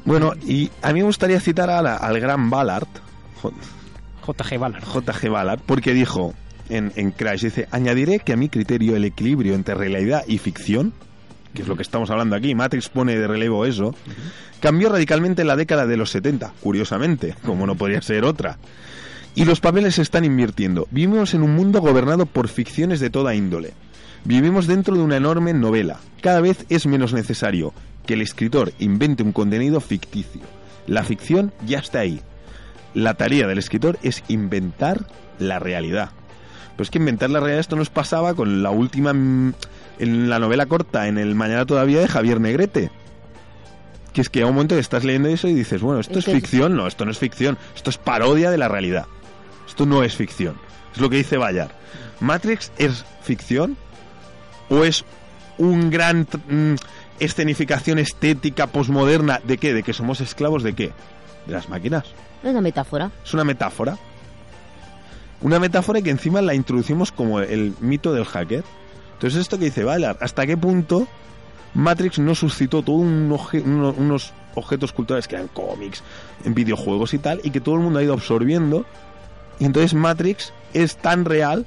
Bueno, 0.05 0.33
y 0.47 0.71
a 0.83 0.93
mí 0.93 1.01
me 1.01 1.07
gustaría 1.07 1.41
citar 1.41 1.69
a 1.71 1.83
la- 1.83 1.97
al 1.97 2.21
gran 2.21 2.49
Ballard, 2.51 2.87
JG 4.27 4.59
Ballard. 4.59 4.85
JG 4.85 5.29
Ballard, 5.31 5.61
porque 5.65 5.93
dijo 5.95 6.35
en, 6.69 6.93
en 6.97 7.11
Crash, 7.11 7.43
dice, 7.43 7.69
añadiré 7.71 8.19
que 8.21 8.33
a 8.33 8.37
mi 8.37 8.49
criterio 8.49 8.97
el 8.97 9.05
equilibrio 9.05 9.55
entre 9.55 9.75
realidad 9.75 10.23
y 10.27 10.39
ficción, 10.39 10.93
que 11.57 11.63
es 11.63 11.69
lo 11.69 11.75
que 11.75 11.83
estamos 11.83 12.11
hablando 12.11 12.37
aquí, 12.37 12.55
Matrix 12.55 12.91
pone 12.91 13.17
de 13.17 13.27
relevo 13.27 13.65
eso, 13.65 13.95
cambió 14.61 14.91
radicalmente 14.91 15.43
en 15.43 15.49
la 15.49 15.57
década 15.57 15.87
de 15.87 15.97
los 15.97 16.11
70, 16.11 16.53
curiosamente, 16.61 17.35
como 17.45 17.67
no 17.67 17.75
podría 17.75 18.03
ser 18.03 18.25
otra. 18.25 18.59
Y 19.35 19.47
los 19.47 19.61
papeles 19.61 19.97
se 19.97 20.03
están 20.03 20.25
invirtiendo. 20.25 20.87
Vivimos 20.91 21.35
en 21.35 21.43
un 21.43 21.57
mundo 21.57 21.81
gobernado 21.81 22.27
por 22.27 22.49
ficciones 22.49 23.01
de 23.01 23.11
toda 23.11 23.35
índole. 23.35 23.73
Vivimos 24.25 24.67
dentro 24.67 24.97
de 24.97 25.03
una 25.03 25.17
enorme 25.17 25.55
novela. 25.55 25.99
Cada 26.21 26.41
vez 26.41 26.67
es 26.69 26.87
menos 26.87 27.13
necesario 27.13 27.73
que 28.07 28.15
el 28.15 28.23
escritor 28.23 28.73
invente 28.79 29.23
un 29.23 29.33
contenido 29.33 29.81
ficticio. 29.81 30.43
La 30.87 31.05
ficción 31.05 31.53
ya 31.67 31.79
está 31.79 32.01
ahí. 32.01 32.21
La 32.95 33.15
tarea 33.15 33.47
del 33.47 33.59
escritor 33.59 33.99
es 34.03 34.23
inventar 34.29 35.07
la 35.39 35.59
realidad. 35.59 36.11
Pero 36.73 36.83
es 36.83 36.91
que 36.91 36.99
inventar 36.99 37.31
la 37.31 37.41
realidad 37.41 37.61
esto 37.61 37.77
nos 37.77 37.91
pasaba 37.91 38.35
con 38.35 38.63
la 38.63 38.71
última 38.71 39.13
mm, 39.13 39.55
en 39.99 40.29
la 40.29 40.39
novela 40.39 40.67
corta 40.67 41.09
en 41.09 41.19
el 41.19 41.35
Mañana 41.35 41.67
todavía 41.67 42.01
de 42.01 42.09
Javier 42.09 42.41
Negrete. 42.41 42.91
Que 44.13 44.21
es 44.21 44.31
que 44.31 44.43
a 44.43 44.47
un 44.47 44.55
momento 44.55 44.75
que 44.75 44.81
estás 44.81 45.05
leyendo 45.05 45.29
eso 45.29 45.49
y 45.49 45.55
dices, 45.55 45.83
bueno, 45.83 46.01
esto 46.01 46.19
es 46.19 46.25
ficción, 46.25 46.77
no, 46.77 46.87
esto 46.87 47.05
no 47.05 47.11
es 47.11 47.19
ficción, 47.19 47.59
esto 47.75 47.91
es 47.91 47.99
parodia 47.99 48.51
de 48.51 48.59
la 48.59 48.69
realidad. 48.69 49.07
Esto 49.67 49.85
no 49.85 50.03
es 50.03 50.17
ficción. 50.17 50.57
Es 50.95 51.01
lo 51.01 51.11
que 51.11 51.17
dice 51.17 51.37
Bayard. 51.37 51.71
¿Matrix 52.21 52.73
es 52.79 53.05
ficción? 53.23 53.77
¿O 54.71 54.85
es 54.85 55.05
un 55.59 55.91
gran 55.91 56.27
mm, 56.49 56.75
escenificación 57.21 57.99
estética 57.99 58.69
posmoderna 58.69 59.41
de 59.45 59.59
qué? 59.59 59.75
¿De 59.75 59.83
que 59.83 59.93
somos 59.93 60.21
esclavos 60.21 60.63
de 60.63 60.73
qué? 60.73 60.93
de 61.47 61.53
las 61.55 61.69
máquinas. 61.69 62.05
Es 62.43 62.51
una 62.51 62.61
metáfora. 62.61 63.11
Es 63.25 63.35
una 63.35 63.45
metáfora. 63.45 63.97
Una 65.41 65.59
metáfora 65.59 66.03
que 66.03 66.11
encima 66.11 66.43
la 66.43 66.55
introducimos 66.55 67.13
como 67.13 67.41
el 67.41 67.75
mito 67.81 68.13
del 68.13 68.25
hacker. 68.25 68.65
Entonces 69.17 69.41
esto 69.41 69.59
que 69.59 69.67
dice 69.67 69.85
Ballard, 69.85 70.17
¿hasta 70.21 70.47
qué 70.47 70.57
punto 70.57 71.07
Matrix 71.75 72.19
no 72.19 72.35
suscitó 72.35 72.83
todos 72.83 73.01
un 73.01 73.31
oje- 73.33 73.63
uno- 73.65 73.95
unos 73.97 74.33
objetos 74.55 74.93
culturales 74.93 75.27
que 75.29 75.37
eran 75.37 75.49
cómics, 75.49 76.03
en 76.45 76.55
videojuegos 76.55 77.13
y 77.15 77.19
tal, 77.19 77.41
y 77.45 77.51
que 77.51 77.61
todo 77.61 77.75
el 77.77 77.81
mundo 77.83 77.99
ha 77.99 78.03
ido 78.03 78.13
absorbiendo? 78.15 78.85
Y 79.59 79.65
entonces 79.65 79.95
Matrix 79.95 80.53
es 80.75 80.97
tan 80.97 81.25
real 81.25 81.67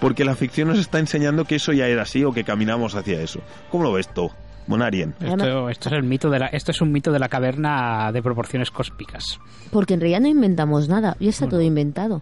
porque 0.00 0.24
la 0.24 0.34
ficción 0.36 0.68
nos 0.68 0.78
está 0.78 0.98
enseñando 0.98 1.44
que 1.44 1.56
eso 1.56 1.72
ya 1.72 1.86
era 1.86 2.02
así 2.02 2.24
o 2.24 2.32
que 2.32 2.44
caminamos 2.44 2.94
hacia 2.94 3.20
eso. 3.20 3.40
¿Cómo 3.70 3.84
lo 3.84 3.92
ves 3.92 4.08
tú, 4.12 4.30
Monarien? 4.66 5.14
Esto, 5.20 5.68
esto 5.70 5.88
es 5.88 5.94
el 5.94 6.02
mito 6.02 6.28
de 6.30 6.38
la, 6.38 6.46
esto 6.46 6.70
es 6.70 6.80
un 6.82 6.92
mito 6.92 7.12
de 7.12 7.18
la 7.18 7.28
caverna 7.28 8.10
de 8.12 8.22
proporciones 8.22 8.70
cósmicas. 8.70 9.38
Porque 9.70 9.94
en 9.94 10.00
realidad 10.00 10.20
no 10.20 10.28
inventamos 10.28 10.88
nada, 10.88 11.16
ya 11.20 11.28
está 11.30 11.46
todo 11.48 11.60
inventado. 11.62 12.20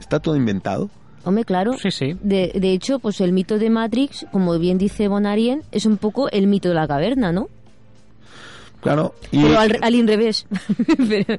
¿Está 0.00 0.20
todo 0.20 0.36
inventado? 0.36 0.90
Hombre, 1.26 1.44
claro. 1.44 1.74
Sí, 1.76 1.90
sí. 1.90 2.16
De, 2.22 2.52
de 2.54 2.72
hecho, 2.72 2.98
pues 3.00 3.20
el 3.20 3.32
mito 3.32 3.58
de 3.58 3.68
Matrix, 3.68 4.26
como 4.32 4.58
bien 4.58 4.78
dice 4.78 5.08
Bonarien, 5.08 5.62
es 5.72 5.84
un 5.84 5.98
poco 5.98 6.30
el 6.30 6.46
mito 6.46 6.68
de 6.70 6.74
la 6.76 6.86
caverna, 6.88 7.32
¿no? 7.32 7.48
Claro. 8.80 9.14
Y 9.32 9.42
Pero 9.42 9.58
al, 9.58 9.78
al 9.82 9.94
inrevés. 9.94 10.46
Pero- 11.08 11.38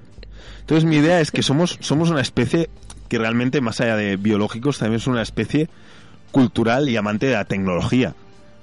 entonces 0.60 0.84
mi 0.84 0.98
idea 0.98 1.22
es 1.22 1.32
que 1.32 1.42
somos, 1.44 1.78
somos 1.80 2.10
una 2.10 2.20
especie 2.22 2.70
que 3.08 3.18
realmente, 3.18 3.62
más 3.62 3.80
allá 3.80 3.96
de 3.96 4.18
biológicos, 4.18 4.78
también 4.80 4.98
es 4.98 5.08
una 5.08 5.22
especie 5.22 5.70
cultural 6.32 6.90
y 6.90 6.98
amante 6.98 7.28
de 7.28 7.34
la 7.34 7.46
tecnología. 7.46 8.14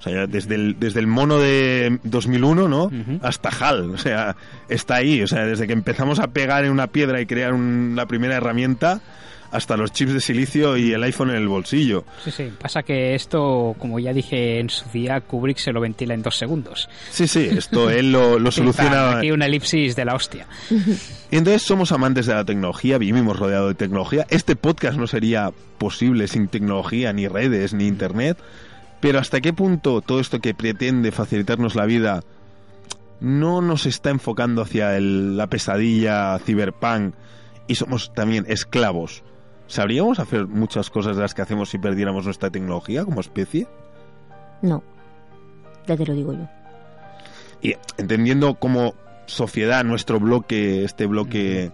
O 0.01 0.03
sea, 0.03 0.27
desde 0.27 0.55
el, 0.57 0.77
desde 0.79 1.01
el 1.01 1.07
mono 1.07 1.39
de 1.39 1.99
2001, 2.05 2.69
¿no? 2.69 2.85
Ujú. 2.85 3.19
Hasta 3.23 3.49
HAL. 3.49 3.91
O 3.93 3.97
sea, 3.97 4.37
está 4.69 4.97
ahí. 4.97 5.23
O 5.23 5.27
sea, 5.27 5.47
desde 5.47 5.67
que 5.67 5.73
empezamos 5.73 6.19
a 6.19 6.27
pegar 6.27 6.67
en 6.67 6.73
una 6.73 6.89
piedra 6.89 7.23
y 7.23 7.27
crear 7.27 7.55
un- 7.55 7.95
la 7.97 8.05
primera 8.05 8.37
herramienta, 8.37 9.01
hasta 9.55 9.77
los 9.77 9.93
chips 9.93 10.13
de 10.13 10.21
silicio 10.21 10.77
y 10.77 10.93
el 10.93 11.03
iPhone 11.03 11.31
en 11.31 11.37
el 11.37 11.49
bolsillo. 11.49 12.05
Sí, 12.25 12.31
sí. 12.31 12.53
Pasa 12.61 12.83
que 12.83 13.15
esto, 13.15 13.75
como 13.79 13.99
ya 13.99 14.13
dije 14.13 14.59
en 14.61 14.69
su 14.69 14.89
día, 14.91 15.21
Kubrick 15.21 15.59
se 15.59 15.73
lo 15.73 15.81
ventila 15.81 16.13
en 16.15 16.23
dos 16.23 16.37
segundos. 16.37 16.89
Sí, 17.11 17.27
sí, 17.27 17.49
esto 17.51 17.89
él 17.91 18.13
lo, 18.13 18.39
lo 18.39 18.51
soluciona. 18.53 19.19
Aquí 19.19 19.31
una 19.31 19.47
elipsis 19.47 19.95
de 19.97 20.05
la 20.05 20.15
hostia. 20.15 20.47
Y 21.31 21.37
entonces 21.39 21.63
somos 21.63 21.91
amantes 21.91 22.27
de 22.27 22.35
la 22.35 22.45
tecnología, 22.45 22.97
vivimos 22.97 23.37
rodeados 23.39 23.71
de 23.71 23.75
tecnología. 23.75 24.25
Este 24.31 24.55
podcast 24.55 24.97
no 24.99 25.09
sería 25.09 25.51
posible 25.79 26.29
sin 26.29 26.47
tecnología, 26.47 27.13
ni 27.13 27.27
redes, 27.27 27.75
ni 27.75 27.89
internet. 27.89 28.39
Pero 29.01 29.19
hasta 29.19 29.41
qué 29.41 29.53
punto 29.53 30.01
todo 30.01 30.21
esto 30.21 30.39
que 30.41 30.55
pretende 30.55 31.11
facilitarnos 31.11 31.75
la 31.75 31.87
vida 31.87 32.23
no 33.21 33.63
nos 33.63 33.87
está 33.87 34.11
enfocando 34.11 34.63
hacia 34.63 34.97
el- 34.97 35.37
la 35.37 35.47
pesadilla 35.49 36.39
cyberpunk 36.39 37.15
y 37.67 37.75
somos 37.77 38.13
también 38.15 38.45
esclavos. 38.49 39.23
¿Sabríamos 39.75 40.21
hacer 40.21 40.47
muchas 40.47 40.89
cosas 40.89 41.17
de 41.17 41.23
las 41.23 41.35
que 41.35 41.43
hacemos 41.43 41.69
si 41.69 41.79
perdiéramos 41.79 42.27
nuestra 42.27 42.49
tecnología 42.49 43.05
como 43.05 43.21
especie? 43.21 43.67
no, 44.63 44.85
ya 45.89 45.97
te 45.97 46.07
lo 46.07 46.15
digo 46.15 46.33
yo. 46.33 46.49
Y 47.61 47.75
entendiendo 47.97 48.55
como 48.55 48.95
sociedad 49.27 49.83
nuestro 49.83 50.21
bloque, 50.21 50.85
este 50.85 51.07
bloque 51.07 51.73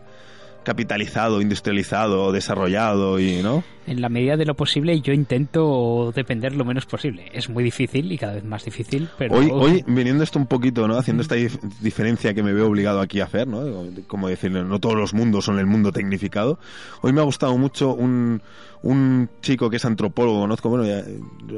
capitalizado, 0.65 1.41
industrializado, 1.41 2.33
desarrollado 2.33 3.19
y, 3.19 3.43
¿no? 3.43 3.63
En 3.87 4.01
la 4.01 4.09
medida 4.09 4.37
de 4.37 4.45
lo 4.45 4.55
posible, 4.55 5.01
yo 5.01 5.13
intento 5.13 6.13
depender 6.15 6.55
lo 6.55 6.65
menos 6.65 6.87
posible. 6.87 7.31
Es 7.33 7.49
muy 7.49 7.65
difícil 7.65 8.13
y 8.13 8.19
cada 8.19 8.35
vez 8.35 8.45
más 8.45 8.65
difícil, 8.65 9.09
pero 9.19 9.35
Hoy, 9.35 9.49
hoy, 9.53 9.85
viniendo 9.87 10.23
esto 10.23 10.39
un 10.39 10.47
poquito, 10.47 10.87
¿no? 10.87 10.97
Haciendo 10.97 11.23
esta 11.23 11.35
dif- 11.37 11.59
diferencia 11.81 12.35
que 12.35 12.43
me 12.43 12.53
veo 12.53 12.69
obligado 12.69 13.01
aquí 13.01 13.21
a 13.21 13.25
hacer, 13.25 13.49
¿no? 13.49 13.63
Como 14.07 14.29
decir, 14.29 14.51
no 14.53 14.79
todos 14.79 14.95
los 14.97 15.13
mundos 15.15 15.47
son 15.47 15.59
el 15.59 15.67
mundo 15.67 15.93
tecnificado. 15.93 16.59
Hoy 17.01 17.13
me 17.13 17.21
ha 17.21 17.25
gustado 17.25 17.57
mucho 17.59 17.95
un, 17.95 18.43
un 18.83 19.29
chico 19.43 19.71
que 19.71 19.77
es 19.77 19.85
antropólogo, 19.85 20.41
conozco, 20.41 20.69
bueno, 20.69 20.85
ya, 20.87 21.03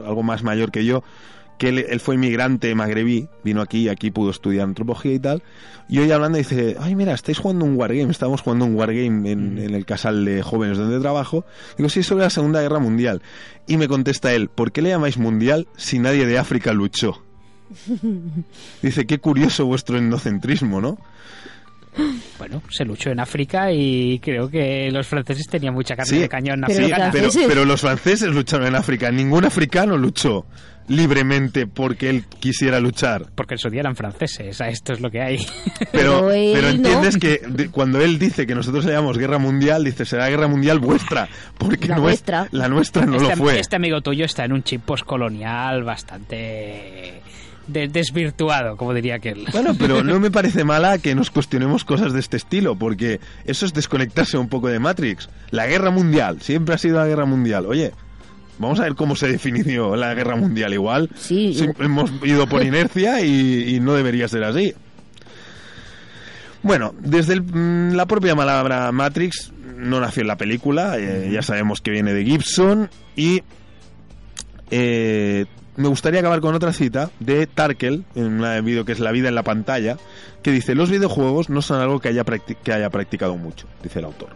algo 0.07 0.23
más 0.23 0.43
mayor 0.43 0.71
que 0.71 0.85
yo, 0.85 1.03
que 1.63 1.69
él, 1.69 1.87
él 1.89 2.01
fue 2.01 2.17
inmigrante 2.17 2.75
magrebí, 2.75 3.29
vino 3.45 3.63
aquí 3.63 3.83
y 3.83 3.89
aquí 3.89 4.11
pudo 4.11 4.33
estudiar 4.33 4.65
antropología 4.65 5.13
y 5.13 5.21
tal. 5.21 5.45
Y 5.89 6.01
hoy 6.01 6.11
hablando 6.11 6.37
dice, 6.37 6.77
ay, 6.81 6.97
mira, 6.97 7.15
estáis 7.15 7.39
jugando 7.39 7.65
un 7.65 7.77
wargame, 7.77 8.11
estábamos 8.11 8.41
jugando 8.41 8.65
un 8.65 8.75
wargame 8.75 9.31
en, 9.31 9.59
en 9.59 9.73
el 9.73 9.87
casal 9.87 10.25
de 10.25 10.43
jóvenes 10.43 10.77
donde 10.77 10.99
trabajo. 10.99 11.45
Digo, 11.79 11.89
sí, 11.89 12.03
sobre 12.03 12.25
la 12.25 12.31
Segunda 12.31 12.61
Guerra 12.63 12.81
Mundial. 12.81 13.23
Y 13.69 13.77
me 13.77 13.87
contesta 13.87 14.35
él, 14.35 14.49
¿por 14.49 14.73
qué 14.73 14.83
le 14.83 14.89
llamáis 14.89 15.19
mundial 15.19 15.69
si 15.77 16.01
nadie 16.01 16.27
de 16.27 16.37
África 16.37 16.73
luchó? 16.73 17.23
Dice, 18.83 19.07
qué 19.07 19.21
curioso 19.21 19.65
vuestro 19.65 19.99
endocentrismo, 19.99 20.81
¿no? 20.81 20.99
Bueno, 22.39 22.63
se 22.71 22.85
luchó 22.85 23.11
en 23.11 23.21
África 23.21 23.71
y 23.73 24.19
creo 24.21 24.49
que 24.49 24.91
los 24.91 25.07
franceses 25.07 25.47
tenían 25.47 25.75
mucha 25.75 25.95
carne 25.95 26.11
Sí, 26.11 26.19
de 26.19 26.29
cañón 26.29 26.63
pero 26.67 27.31
Sí, 27.31 27.39
pero, 27.41 27.49
pero 27.49 27.65
los 27.65 27.81
franceses 27.81 28.29
lucharon 28.31 28.67
en 28.69 28.75
África. 28.77 29.11
Ningún 29.11 29.45
africano 29.45 29.97
luchó 29.97 30.47
libremente 30.89 31.67
porque 31.69 32.11
él 32.11 32.25
quisiera 32.41 32.81
luchar. 32.81 33.27
Porque 33.35 33.55
en 33.55 33.59
su 33.59 33.69
día 33.71 33.81
eran 33.81 33.95
franceses, 33.95 34.61
a 34.61 34.69
esto 34.69 34.93
es 34.93 35.01
lo 35.01 35.11
que 35.11 35.21
hay. 35.23 35.47
Pero, 35.93 36.29
Pero 36.29 36.63
no. 36.63 36.69
entiendes 36.69 37.17
que 37.19 37.41
de- 37.47 37.69
cuando 37.71 38.01
él 38.01 38.19
dice 38.19 38.47
que 38.47 38.55
nosotros 38.55 38.85
le 38.85 38.93
llamamos 38.93 39.17
guerra 39.17 39.39
mundial, 39.39 39.85
dice 39.85 40.05
será 40.05 40.29
guerra 40.29 40.49
mundial 40.49 40.81
vuestra, 40.81 41.29
porque 41.59 41.87
La 41.89 41.97
nues- 41.97 42.01
vuestra. 42.03 42.49
la 42.51 42.69
nuestra 42.69 43.07
no 43.07 43.17
este, 43.17 43.29
lo 43.31 43.37
fue. 43.37 43.61
este 43.61 43.77
amigo 43.77 44.01
tuyo 44.01 44.25
está 44.25 44.45
en 44.45 44.53
un 44.55 44.63
chip 44.65 44.83
postcolonial 44.83 45.85
bastante 45.85 47.23
de- 47.67 47.89
desvirtuado, 47.89 48.77
como 48.77 48.93
diría 48.95 49.17
aquel. 49.17 49.45
Bueno, 49.53 49.75
pero 49.79 50.03
no 50.05 50.19
me 50.21 50.31
parece 50.31 50.65
mala 50.65 50.99
que 50.99 51.15
nos 51.15 51.31
cuestionemos 51.31 51.85
cosas 51.85 52.13
de 52.13 52.21
este 52.21 52.37
estilo, 52.37 52.77
porque 52.77 53.21
eso 53.45 53.67
es 53.67 53.73
desconectarse 53.75 54.37
un 54.39 54.49
poco 54.49 54.69
de 54.69 54.79
Matrix. 54.79 55.29
La 55.51 55.67
guerra 55.67 55.91
mundial, 55.91 56.41
siempre 56.43 56.75
ha 56.75 56.79
sido 56.79 56.99
la 56.99 57.07
guerra 57.07 57.25
mundial. 57.27 57.67
Oye, 57.67 57.93
vamos 58.59 58.81
a 58.81 58.85
ver 58.85 58.95
cómo 58.95 59.17
se 59.17 59.29
definió 59.29 59.97
la 59.97 60.15
guerra 60.15 60.37
mundial. 60.37 60.73
Igual 60.73 61.11
Sí, 61.17 61.57
hemos 61.79 62.11
ido 62.25 62.47
por 62.47 62.63
inercia 62.65 63.21
y, 63.25 63.77
y 63.77 63.81
no 63.81 63.95
debería 63.95 64.29
ser 64.29 64.45
así. 64.45 64.75
Bueno, 66.63 66.95
desde 67.01 67.33
el- 67.35 67.43
mm, 67.43 67.95
la 67.95 68.07
propia 68.07 68.37
palabra 68.37 68.93
Matrix 68.93 69.53
no 69.77 69.99
nació 69.99 70.21
en 70.21 70.29
la 70.29 70.37
película, 70.37 70.97
eh, 70.97 71.29
ya 71.33 71.43
sabemos 71.43 71.81
que 71.81 71.91
viene 71.91 72.13
de 72.15 72.25
Gibson 72.25 72.89
y 73.17 73.43
eh, 74.71 75.47
me 75.77 75.89
gustaría 75.89 76.21
acabar 76.21 76.41
con 76.41 76.55
otra 76.55 76.73
cita 76.73 77.11
de 77.21 77.47
Tarkel, 77.47 78.05
en 78.15 78.43
un 78.43 78.65
vídeo 78.65 78.85
que 78.85 78.93
es 78.93 79.01
La 79.01 79.13
vida 79.13 79.29
en 79.29 79.35
la 79.35 79.43
pantalla, 79.43 79.97
que 80.43 80.51
dice, 80.51 80.75
los 80.75 80.91
videojuegos 80.91 81.49
no 81.51 81.63
son 81.63 81.81
algo 81.81 82.01
que 82.01 82.09
haya, 82.09 82.25
que 82.25 82.73
haya 82.73 82.91
practicado 82.91 83.37
mucho, 83.37 83.67
dice 83.83 84.01
el 84.01 84.05
autor. 84.07 84.31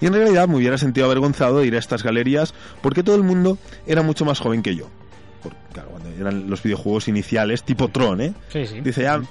Y 0.00 0.06
en 0.06 0.12
realidad 0.12 0.46
me 0.46 0.56
hubiera 0.56 0.76
sentido 0.78 1.06
avergonzado 1.06 1.60
de 1.60 1.66
ir 1.66 1.74
a 1.74 1.78
estas 1.78 2.02
galerías 2.02 2.54
porque 2.82 3.02
todo 3.02 3.16
el 3.16 3.22
mundo 3.22 3.58
era 3.86 4.02
mucho 4.02 4.24
más 4.24 4.38
joven 4.38 4.62
que 4.62 4.76
yo. 4.76 4.88
Por- 5.42 5.54
claro, 5.72 5.88
cuando 5.90 6.10
eran 6.10 6.50
los 6.50 6.62
videojuegos 6.62 7.08
iniciales, 7.08 7.62
tipo 7.62 7.88
Tron, 7.88 8.20
¿eh? 8.20 8.34
Sí, 8.52 8.66
sí. 8.66 8.80
Dice 8.80 9.02
ya, 9.02 9.22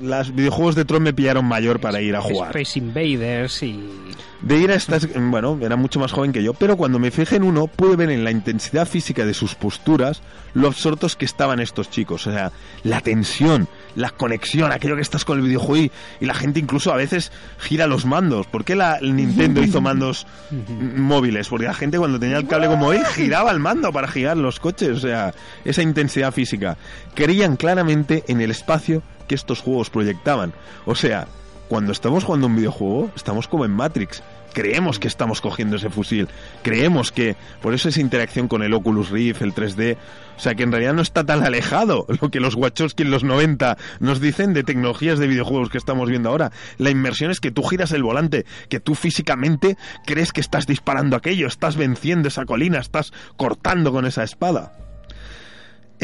los 0.00 0.34
videojuegos 0.34 0.76
de 0.76 0.84
Tron 0.84 1.02
me 1.02 1.12
pillaron 1.12 1.44
mayor 1.44 1.80
para 1.80 2.00
ir 2.00 2.14
a 2.14 2.20
jugar. 2.20 2.56
Space 2.56 2.78
Invaders 2.78 3.62
y... 3.64 3.90
De 4.42 4.58
ir 4.58 4.72
a 4.72 4.74
estas, 4.74 5.08
bueno, 5.14 5.56
era 5.62 5.76
mucho 5.76 6.00
más 6.00 6.10
joven 6.10 6.32
que 6.32 6.42
yo, 6.42 6.52
pero 6.52 6.76
cuando 6.76 6.98
me 6.98 7.12
fijé 7.12 7.36
en 7.36 7.44
uno, 7.44 7.68
pude 7.68 7.94
ver 7.94 8.10
en 8.10 8.24
la 8.24 8.32
intensidad 8.32 8.88
física 8.88 9.24
de 9.24 9.34
sus 9.34 9.54
posturas 9.54 10.20
lo 10.54 10.66
absortos 10.66 11.14
que 11.14 11.24
estaban 11.24 11.60
estos 11.60 11.90
chicos. 11.90 12.26
O 12.26 12.32
sea, 12.32 12.50
la 12.82 13.00
tensión, 13.00 13.68
la 13.94 14.10
conexión, 14.10 14.72
aquello 14.72 14.96
que 14.96 15.02
estás 15.02 15.24
con 15.24 15.38
el 15.38 15.44
videojuego 15.44 15.90
y, 16.20 16.26
la 16.26 16.34
gente 16.34 16.58
incluso 16.58 16.92
a 16.92 16.96
veces 16.96 17.30
gira 17.58 17.86
los 17.86 18.04
mandos. 18.04 18.48
¿Por 18.48 18.64
qué 18.64 18.74
la, 18.74 18.96
el 18.96 19.14
Nintendo 19.14 19.62
hizo 19.62 19.80
mandos 19.80 20.26
móviles? 20.50 21.48
Porque 21.48 21.66
la 21.66 21.74
gente 21.74 21.98
cuando 21.98 22.18
tenía 22.18 22.38
el 22.38 22.48
cable 22.48 22.66
como 22.66 22.88
hoy 22.88 22.98
giraba 23.14 23.52
el 23.52 23.60
mando 23.60 23.92
para 23.92 24.08
girar 24.08 24.36
los 24.36 24.58
coches. 24.58 24.90
O 24.90 25.00
sea, 25.00 25.32
esa 25.64 25.82
intensidad 25.82 26.32
física. 26.32 26.76
Creían 27.14 27.56
claramente 27.56 28.24
en 28.26 28.40
el 28.40 28.50
espacio 28.50 29.02
que 29.28 29.36
estos 29.36 29.60
juegos 29.60 29.88
proyectaban. 29.88 30.52
O 30.84 30.94
sea, 30.94 31.28
cuando 31.72 31.92
estamos 31.92 32.24
jugando 32.24 32.48
un 32.48 32.56
videojuego, 32.56 33.10
estamos 33.16 33.48
como 33.48 33.64
en 33.64 33.70
Matrix. 33.70 34.22
Creemos 34.52 34.98
que 34.98 35.08
estamos 35.08 35.40
cogiendo 35.40 35.76
ese 35.76 35.88
fusil. 35.88 36.28
Creemos 36.60 37.12
que. 37.12 37.34
Por 37.62 37.72
eso 37.72 37.88
esa 37.88 38.02
interacción 38.02 38.46
con 38.46 38.62
el 38.62 38.74
Oculus 38.74 39.08
Rift, 39.08 39.40
el 39.40 39.54
3D. 39.54 39.96
O 40.36 40.38
sea, 40.38 40.54
que 40.54 40.64
en 40.64 40.70
realidad 40.70 40.92
no 40.92 41.00
está 41.00 41.24
tan 41.24 41.42
alejado 41.42 42.04
lo 42.20 42.30
que 42.30 42.40
los 42.40 42.56
Wachowski 42.56 43.04
en 43.04 43.10
los 43.10 43.24
90 43.24 43.78
nos 44.00 44.20
dicen 44.20 44.52
de 44.52 44.64
tecnologías 44.64 45.18
de 45.18 45.28
videojuegos 45.28 45.70
que 45.70 45.78
estamos 45.78 46.10
viendo 46.10 46.28
ahora. 46.28 46.52
La 46.76 46.90
inmersión 46.90 47.30
es 47.30 47.40
que 47.40 47.50
tú 47.50 47.62
giras 47.62 47.92
el 47.92 48.02
volante, 48.02 48.44
que 48.68 48.78
tú 48.78 48.94
físicamente 48.94 49.78
crees 50.04 50.34
que 50.34 50.42
estás 50.42 50.66
disparando 50.66 51.16
aquello, 51.16 51.46
estás 51.46 51.76
venciendo 51.76 52.28
esa 52.28 52.44
colina, 52.44 52.80
estás 52.80 53.14
cortando 53.38 53.92
con 53.92 54.04
esa 54.04 54.24
espada. 54.24 54.91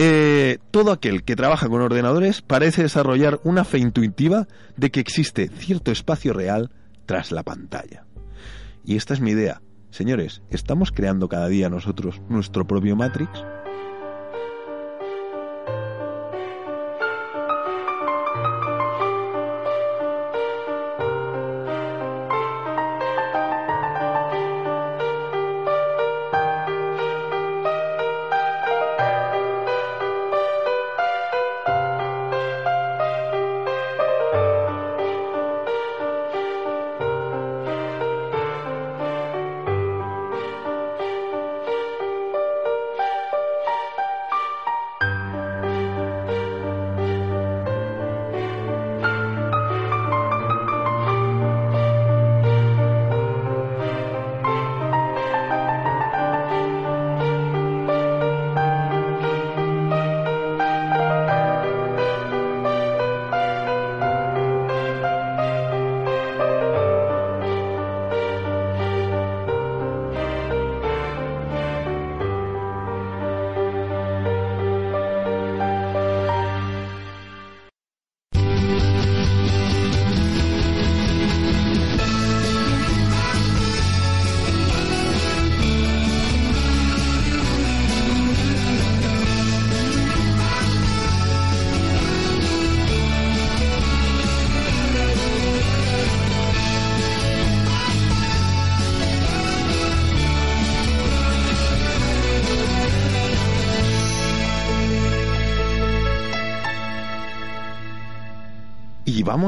Eh, 0.01 0.59
todo 0.71 0.93
aquel 0.93 1.25
que 1.25 1.35
trabaja 1.35 1.69
con 1.69 1.83
ordenadores 1.83 2.41
parece 2.41 2.83
desarrollar 2.83 3.41
una 3.43 3.65
fe 3.65 3.79
intuitiva 3.79 4.47
de 4.77 4.93
que 4.93 5.01
existe 5.01 5.49
cierto 5.49 5.91
espacio 5.91 6.33
real 6.33 6.71
tras 7.05 7.33
la 7.33 7.43
pantalla. 7.43 8.05
Y 8.85 8.95
esta 8.95 9.13
es 9.13 9.21
mi 9.21 9.33
idea. 9.33 9.61
Señores, 9.91 10.41
¿estamos 10.51 10.93
creando 10.93 11.29
cada 11.29 11.49
día 11.49 11.69
nosotros 11.69 12.23
nuestro 12.29 12.65
propio 12.65 12.95
Matrix? 12.95 13.45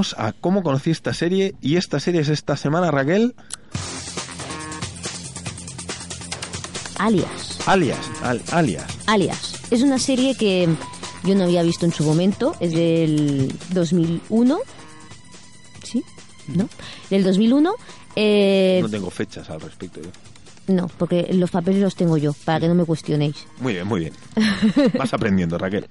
Vamos 0.01 0.15
a 0.19 0.33
cómo 0.33 0.63
conocí 0.63 0.91
esta 0.91 1.13
serie. 1.13 1.55
Y 1.61 1.77
esta 1.77 2.01
serie 2.01 2.23
es 2.23 2.31
esta 2.31 2.57
semana, 2.57 2.91
Raquel. 2.91 3.35
Alias. 6.99 7.59
Alias. 7.67 7.99
al- 8.23 8.43
alias. 8.51 8.87
Alias. 9.07 9.61
Es 9.71 9.83
una 9.83 9.99
serie 9.99 10.35
que 10.37 10.67
yo 11.25 11.35
no 11.35 11.45
había 11.45 11.63
visto 11.63 11.85
en 11.85 11.93
su 11.93 12.03
momento. 12.05 12.55
Es 12.61 12.73
del 12.73 13.55
2001. 13.75 14.59
¿Sí? 15.83 16.03
¿No? 16.49 16.67
Del 17.11 17.23
2001. 17.23 17.75
Eh, 18.17 18.79
No 18.83 18.89
tengo 18.89 19.11
fechas 19.11 19.51
al 19.51 19.61
respecto. 19.61 20.01
yo. 20.01 20.09
no, 20.75 20.89
porque 20.99 21.29
los 21.35 21.51
papeles 21.51 21.83
los 21.83 21.95
tengo 21.95 22.17
yo, 22.17 22.33
para 22.47 22.61
que 22.61 22.69
no 22.69 22.75
me 22.75 22.85
cuestionéis. 22.87 23.37
Muy 23.61 23.75
bien, 23.75 23.87
muy 23.87 24.01
bien. 24.01 24.13
Vas 24.99 25.13
aprendiendo, 25.13 25.59
Raquel. 25.59 25.87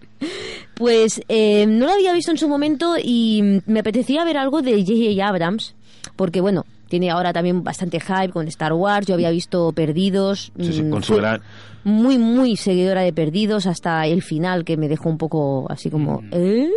Pues 0.79 1.21
eh, 1.27 1.65
no 1.67 1.85
lo 1.85 1.91
había 1.91 2.13
visto 2.13 2.31
en 2.31 2.37
su 2.39 2.49
momento 2.49 2.95
y 2.97 3.61
me 3.67 3.81
apetecía 3.81 4.23
ver 4.25 4.37
algo 4.37 4.61
de 4.63 4.81
J.J. 4.83 5.27
Abrams, 5.27 5.75
porque 6.15 6.41
bueno, 6.41 6.65
tiene 6.87 7.11
ahora 7.11 7.33
también 7.33 7.63
bastante 7.63 7.99
hype 7.99 8.29
con 8.29 8.47
Star 8.47 8.73
Wars. 8.73 9.05
Yo 9.05 9.13
había 9.13 9.29
visto 9.29 9.71
Perdidos. 9.73 10.51
Sí, 10.59 10.73
sí, 10.73 10.81
mm, 10.81 10.89
con 10.89 11.03
su 11.03 11.15
gran- 11.17 11.41
Muy, 11.83 12.17
muy 12.17 12.55
seguidora 12.55 13.01
de 13.01 13.13
Perdidos 13.13 13.67
hasta 13.67 14.07
el 14.07 14.21
final, 14.23 14.63
que 14.65 14.77
me 14.77 14.87
dejó 14.87 15.09
un 15.09 15.17
poco 15.17 15.67
así 15.69 15.89
como. 15.89 16.23
¿eh? 16.31 16.69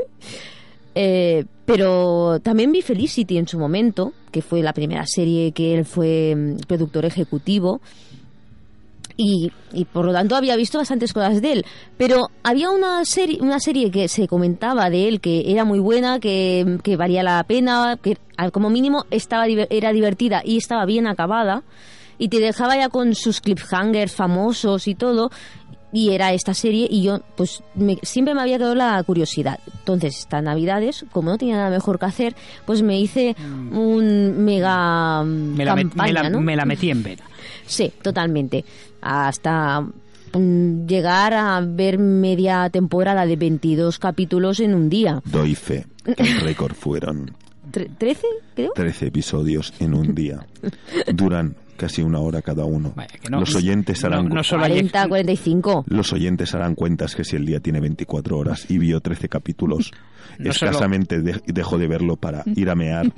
Eh, 0.94 1.44
pero 1.64 2.40
también 2.42 2.70
vi 2.72 2.82
Felicity 2.82 3.38
en 3.38 3.48
su 3.48 3.58
momento, 3.58 4.12
que 4.30 4.42
fue 4.42 4.62
la 4.62 4.72
primera 4.74 5.06
serie 5.06 5.52
que 5.52 5.74
él 5.74 5.84
fue 5.84 6.34
mm, 6.36 6.56
productor 6.66 7.04
ejecutivo. 7.04 7.80
Y, 9.24 9.52
y 9.72 9.84
por 9.84 10.04
lo 10.04 10.12
tanto 10.12 10.34
había 10.34 10.56
visto 10.56 10.78
bastantes 10.78 11.12
cosas 11.12 11.40
de 11.40 11.52
él. 11.52 11.64
Pero 11.96 12.28
había 12.42 12.70
una 12.70 13.04
serie, 13.04 13.38
una 13.40 13.60
serie 13.60 13.90
que 13.92 14.08
se 14.08 14.26
comentaba 14.26 14.90
de 14.90 15.06
él 15.06 15.20
que 15.20 15.44
era 15.52 15.64
muy 15.64 15.78
buena, 15.78 16.18
que, 16.18 16.78
que 16.82 16.96
valía 16.96 17.22
la 17.22 17.44
pena, 17.44 17.98
que 18.02 18.16
como 18.52 18.68
mínimo 18.70 19.04
estaba 19.10 19.46
era 19.46 19.92
divertida 19.92 20.42
y 20.44 20.56
estaba 20.56 20.84
bien 20.86 21.06
acabada. 21.06 21.62
Y 22.18 22.28
te 22.28 22.40
dejaba 22.40 22.76
ya 22.76 22.88
con 22.88 23.14
sus 23.14 23.40
cliffhangers 23.40 24.12
famosos 24.12 24.88
y 24.88 24.94
todo. 24.96 25.30
Y 25.94 26.10
era 26.14 26.32
esta 26.32 26.54
serie 26.54 26.86
y 26.90 27.02
yo 27.02 27.20
pues 27.36 27.62
me- 27.74 27.98
siempre 28.02 28.34
me 28.34 28.40
había 28.40 28.56
quedado 28.56 28.74
la 28.74 29.02
curiosidad. 29.04 29.60
Entonces, 29.80 30.18
estas 30.20 30.42
navidades, 30.42 31.04
como 31.12 31.30
no 31.30 31.36
tenía 31.38 31.56
nada 31.56 31.68
mejor 31.70 31.98
que 31.98 32.06
hacer, 32.06 32.34
pues 32.64 32.80
me 32.82 32.98
hice 32.98 33.36
un 33.70 34.42
mega 34.44 35.22
mm, 35.22 35.54
Me 35.56 35.64
la, 35.66 35.74
met- 35.76 35.88
campaña, 35.90 36.06
me 36.06 36.12
la- 36.22 36.30
¿no? 36.30 36.40
me 36.40 36.56
la 36.56 36.64
metí 36.64 36.90
en 36.90 37.02
vena. 37.02 37.22
Sí, 37.66 37.92
totalmente. 38.02 38.64
Hasta 39.02 39.80
mm, 39.82 40.86
llegar 40.86 41.34
a 41.34 41.60
ver 41.60 41.98
media 41.98 42.70
temporada 42.70 43.26
de 43.26 43.36
22 43.36 43.98
capítulos 43.98 44.60
en 44.60 44.74
un 44.74 44.88
día. 44.88 45.20
Doy 45.24 45.54
fe. 45.54 45.86
El 46.06 46.40
récord 46.40 46.74
fueron 46.74 47.32
Tre- 47.70 47.88
¿13, 47.98 48.18
creo? 48.54 48.72
13 48.74 49.06
episodios 49.06 49.72
en 49.80 49.94
un 49.94 50.14
día. 50.14 50.46
Duran 51.14 51.56
casi 51.76 52.02
una 52.02 52.18
hora 52.20 52.42
cada 52.42 52.64
uno. 52.64 52.92
Vaya, 52.94 53.08
que 53.20 53.28
no- 53.30 53.40
Los 53.40 53.54
oyentes 53.54 54.04
harán 54.04 54.28
no- 54.28 54.36
no 54.36 54.42
solo 54.44 54.64
hay- 54.64 54.72
40, 54.72 55.08
45. 55.08 55.84
los 55.88 56.12
oyentes 56.12 56.54
harán 56.54 56.74
cuentas 56.74 57.14
que 57.16 57.24
si 57.24 57.36
el 57.36 57.44
día 57.46 57.60
tiene 57.60 57.80
24 57.80 58.36
horas 58.38 58.66
y 58.70 58.78
vio 58.78 59.00
13 59.00 59.28
capítulos, 59.28 59.90
No 60.38 60.52
solo- 60.52 60.70
escasamente 60.70 61.20
de- 61.20 61.40
dejó 61.46 61.78
de 61.78 61.88
verlo 61.88 62.16
para 62.16 62.42
ir 62.46 62.68
a 62.70 62.74
mear, 62.74 63.12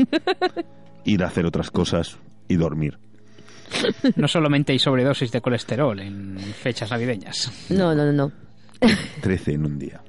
ir 1.05 1.22
a 1.24 1.26
hacer 1.26 1.47
otras 1.47 1.70
cosas 1.70 2.16
y 2.49 2.57
dormir. 2.57 2.99
No 4.17 4.29
solamente 4.29 4.73
hay 4.73 4.79
sobredosis 4.79 5.31
de 5.33 5.41
colesterol 5.41 5.99
en 6.01 6.37
fechas 6.39 6.91
navideñas. 6.91 7.51
No, 7.71 7.95
no, 7.95 8.05
no, 8.05 8.12
no. 8.12 8.33
13 9.23 9.53
en 9.53 9.65
un 9.67 9.79
día. 9.79 10.01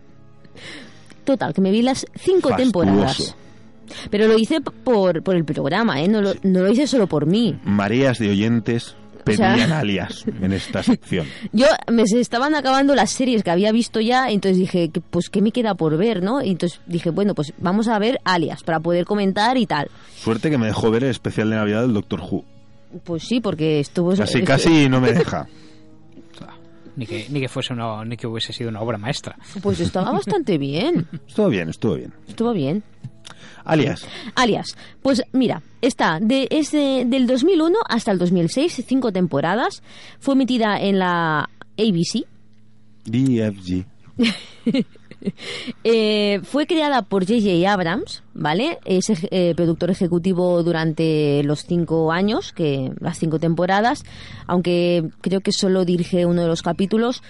Total, 1.23 1.53
que 1.53 1.61
me 1.61 1.71
vi 1.71 1.81
las 1.81 2.05
cinco 2.15 2.49
Fastuoso. 2.49 2.57
temporadas. 2.57 3.35
Pero 4.09 4.27
lo 4.27 4.37
hice 4.37 4.61
por, 4.61 5.23
por 5.23 5.35
el 5.35 5.45
programa, 5.45 6.01
¿eh? 6.01 6.07
No 6.07 6.21
lo, 6.21 6.33
no 6.43 6.61
lo 6.61 6.71
hice 6.71 6.87
solo 6.87 7.07
por 7.07 7.25
mí. 7.25 7.57
Mareas 7.63 8.17
de 8.19 8.29
oyentes 8.31 8.95
sea- 9.25 9.53
pedían 9.53 9.71
alias 9.71 10.25
en 10.41 10.53
esta 10.53 10.83
sección. 10.83 11.27
Yo 11.51 11.67
me 11.91 12.05
se 12.07 12.19
estaban 12.19 12.53
acabando 12.55 12.93
las 12.95 13.11
series 13.11 13.43
que 13.43 13.51
había 13.51 13.71
visto 13.71 13.99
ya, 14.01 14.29
entonces 14.29 14.57
dije, 14.59 14.89
que, 14.89 15.01
pues 15.01 15.29
qué 15.29 15.41
me 15.41 15.51
queda 15.51 15.75
por 15.75 15.97
ver, 15.97 16.21
¿no? 16.21 16.41
Y 16.43 16.51
entonces 16.51 16.79
dije, 16.87 17.09
bueno, 17.11 17.33
pues 17.35 17.53
vamos 17.59 17.87
a 17.87 17.97
ver 17.99 18.19
alias 18.23 18.63
para 18.63 18.79
poder 18.79 19.05
comentar 19.05 19.57
y 19.57 19.65
tal. 19.65 19.89
Suerte 20.15 20.49
que 20.51 20.57
me 20.57 20.67
dejó 20.67 20.91
ver 20.91 21.03
el 21.05 21.11
especial 21.11 21.49
de 21.49 21.55
Navidad 21.55 21.81
del 21.81 21.93
Doctor 21.93 22.21
Who. 22.21 22.43
Pues 23.03 23.23
sí, 23.23 23.39
porque 23.41 23.79
estuvo 23.79 24.15
Casi, 24.15 24.41
casi 24.43 24.87
no 24.89 25.01
me 25.01 25.11
deja. 25.13 25.47
Ni 26.97 27.05
que, 27.05 27.27
ni 27.29 27.41
que 27.41 27.49
fuese 27.49 27.73
una, 27.73 28.05
ni 28.05 28.15
que 28.15 28.25
hubiese 28.25 28.53
sido 28.53 28.69
una 28.69 28.79
obra 28.79 28.97
maestra. 28.97 29.35
Pues 29.61 29.81
estaba 29.81 30.11
bastante 30.13 30.57
bien. 30.57 31.05
Estuvo 31.27 31.49
bien, 31.49 31.67
estuvo 31.67 31.95
bien. 31.95 32.13
Estuvo 32.25 32.53
bien. 32.53 32.83
Alias, 33.65 34.07
Alias, 34.35 34.77
pues 35.01 35.21
mira, 35.33 35.61
está 35.81 36.19
de, 36.21 36.47
es 36.51 36.71
de- 36.71 37.03
del 37.05 37.27
2001 37.27 37.79
hasta 37.89 38.11
el 38.13 38.17
2006, 38.17 38.85
cinco 38.87 39.11
temporadas. 39.11 39.83
Fue 40.19 40.35
emitida 40.35 40.79
en 40.79 40.99
la 40.99 41.49
ABC. 41.77 42.25
DFG. 43.05 43.85
Eh, 45.83 46.39
fue 46.43 46.65
creada 46.65 47.01
por 47.03 47.25
J.J. 47.25 47.71
Abrams, 47.71 48.23
¿vale? 48.33 48.79
Es 48.85 49.05
eh, 49.09 49.53
productor 49.55 49.91
ejecutivo 49.91 50.61
durante 50.63 51.43
los 51.43 51.61
cinco 51.65 52.11
años, 52.11 52.51
que 52.53 52.91
las 52.99 53.19
cinco 53.19 53.39
temporadas, 53.39 54.03
aunque 54.47 55.03
creo 55.21 55.41
que 55.41 55.51
solo 55.51 55.85
dirige 55.85 56.25
uno 56.25 56.41
de 56.41 56.47
los 56.47 56.61
capítulos 56.61 57.21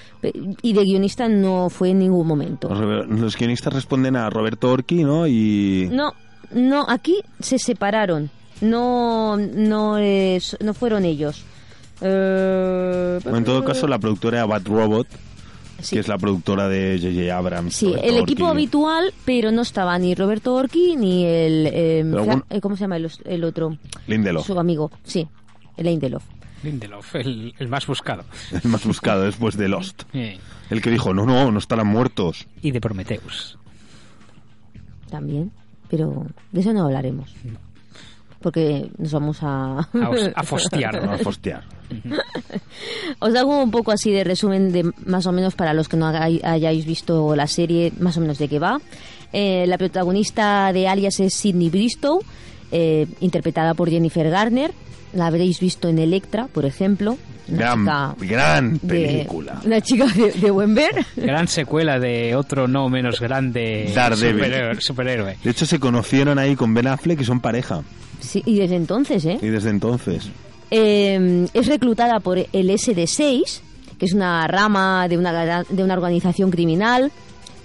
y 0.62 0.74
de 0.74 0.84
guionista 0.84 1.28
no 1.28 1.70
fue 1.70 1.90
en 1.90 2.00
ningún 2.00 2.28
momento. 2.28 2.70
Los, 2.70 3.38
guionistas 3.38 3.74
responden 3.74 4.16
a 4.16 4.30
Roberto 4.30 4.72
Orchi, 4.72 5.04
¿no? 5.04 5.28
Y 5.28 5.90
No, 5.92 6.14
no, 6.52 6.86
aquí 6.88 7.22
se 7.40 7.60
separaron. 7.60 8.30
No, 8.62 9.36
no, 9.38 9.98
es- 9.98 10.58
no 10.64 10.74
fueron 10.74 11.04
ellos. 11.06 11.44
Eh, 12.02 13.20
en 13.26 13.44
todo 13.44 13.64
caso 13.64 13.88
la 13.88 14.00
productora 14.00 14.38
era 14.40 14.46
Bad 14.46 14.66
Robot, 14.66 15.08
sí. 15.86 15.96
que 15.96 16.00
es 16.02 16.08
la 16.08 16.18
productora 16.18 16.68
de 16.68 17.00
J.J. 17.02 17.38
Abrams. 17.38 17.74
Sí, 17.76 17.88
Roberto 17.88 18.08
el 18.08 18.18
equipo 18.18 18.46
habitual, 18.48 19.14
pero 19.26 19.52
no 19.52 19.62
estaba 19.62 19.98
ni 20.00 20.14
Roberto 20.16 20.54
Orchi 20.56 20.96
ni 20.96 21.26
el... 21.26 21.68
eh, 21.68 22.04
eh, 22.50 22.62
¿Cómo 22.62 22.76
se 22.76 22.82
llama 22.82 22.98
el, 22.98 23.10
el 23.26 23.44
otro? 23.44 23.78
Lindelof, 24.08 24.46
Su 24.46 24.60
amigo, 24.60 24.92
sí, 25.04 25.28
el 25.78 25.86
Lindelof. 25.86 26.24
Lindelof, 26.64 27.16
el, 27.16 27.54
el 27.60 27.68
más 27.68 27.86
buscado. 27.88 28.24
el 28.64 28.70
más 28.70 28.86
buscado 28.86 29.22
después 29.24 29.56
de 29.58 29.68
Lost. 29.70 30.04
Eh, 30.14 30.40
El 30.70 30.82
que 30.82 30.90
dijo, 30.90 31.14
no, 31.14 31.26
no, 31.26 31.52
no 31.52 31.60
estarán 31.60 31.88
muertos. 31.88 32.48
y 32.62 32.72
de 32.72 32.82
Prometheus. 32.82 33.58
también, 35.10 35.52
pero 35.90 36.26
de 36.52 36.62
eso 36.62 36.74
no 36.74 36.86
hablaremos. 36.86 37.34
Porque 38.46 38.92
nos 39.00 39.12
vamos 39.12 39.40
a... 39.42 39.80
A, 39.80 40.10
os- 40.12 40.30
a 40.36 40.44
fostiar. 40.44 41.04
No, 41.04 41.14
a 41.14 41.18
fostear. 41.18 41.64
Os 43.18 43.34
hago 43.34 43.58
un 43.64 43.72
poco 43.72 43.92
así 43.92 44.12
de 44.12 44.24
resumen 44.24 44.72
de 44.72 44.84
más 45.04 45.26
o 45.26 45.32
menos 45.32 45.56
para 45.56 45.74
los 45.74 45.90
que 45.90 45.98
no 45.98 46.06
hayáis 46.06 46.86
visto 46.86 47.36
la 47.36 47.48
serie, 47.48 47.92
más 48.00 48.18
o 48.18 48.22
menos 48.22 48.38
de 48.38 48.48
qué 48.48 48.60
va. 48.60 48.80
Eh, 49.34 49.66
la 49.68 49.80
protagonista 49.80 50.72
de 50.74 50.88
Alias 50.88 51.20
es 51.22 51.34
Sidney 51.34 51.72
Bristow, 51.72 52.20
eh, 52.72 53.08
interpretada 53.20 53.74
por 53.74 53.90
Jennifer 53.90 54.30
Garner. 54.30 54.72
La 55.16 55.28
habréis 55.28 55.60
visto 55.60 55.88
en 55.90 55.98
Electra, 55.98 56.48
por 56.54 56.66
ejemplo. 56.66 57.18
Gran, 57.48 57.80
chica 57.86 58.16
gran 58.20 58.74
de- 58.74 58.80
película. 58.80 59.62
Una 59.66 59.80
chica 59.82 60.06
de, 60.08 60.32
de 60.32 60.52
buen 60.52 60.76
ver. 60.76 61.06
Gran 61.16 61.48
secuela 61.48 62.00
de 62.00 62.36
otro 62.36 62.68
no 62.68 62.90
menos 62.90 63.20
grande 63.20 63.88
superhéroe. 64.14 64.82
superhéroe. 64.82 65.38
De 65.44 65.52
hecho, 65.52 65.66
se 65.66 65.80
conocieron 65.80 66.38
ahí 66.38 66.56
con 66.56 66.74
Ben 66.74 66.88
Affleck, 66.88 67.18
que 67.20 67.24
son 67.26 67.40
pareja. 67.40 67.82
Sí, 68.20 68.42
y 68.46 68.58
desde 68.58 68.76
entonces, 68.76 69.24
¿eh? 69.26 69.38
Y 69.42 69.48
desde 69.48 69.70
entonces. 69.70 70.30
Eh, 70.72 71.48
es 71.54 71.68
reclutada 71.68 72.20
por 72.20 72.38
el 72.40 72.70
SD6, 72.70 73.60
que 74.00 74.06
es 74.06 74.14
una 74.14 74.46
rama 74.48 75.08
de 75.08 75.18
una, 75.18 75.64
de 75.64 75.84
una 75.84 75.94
organización 75.94 76.52
criminal, 76.52 77.12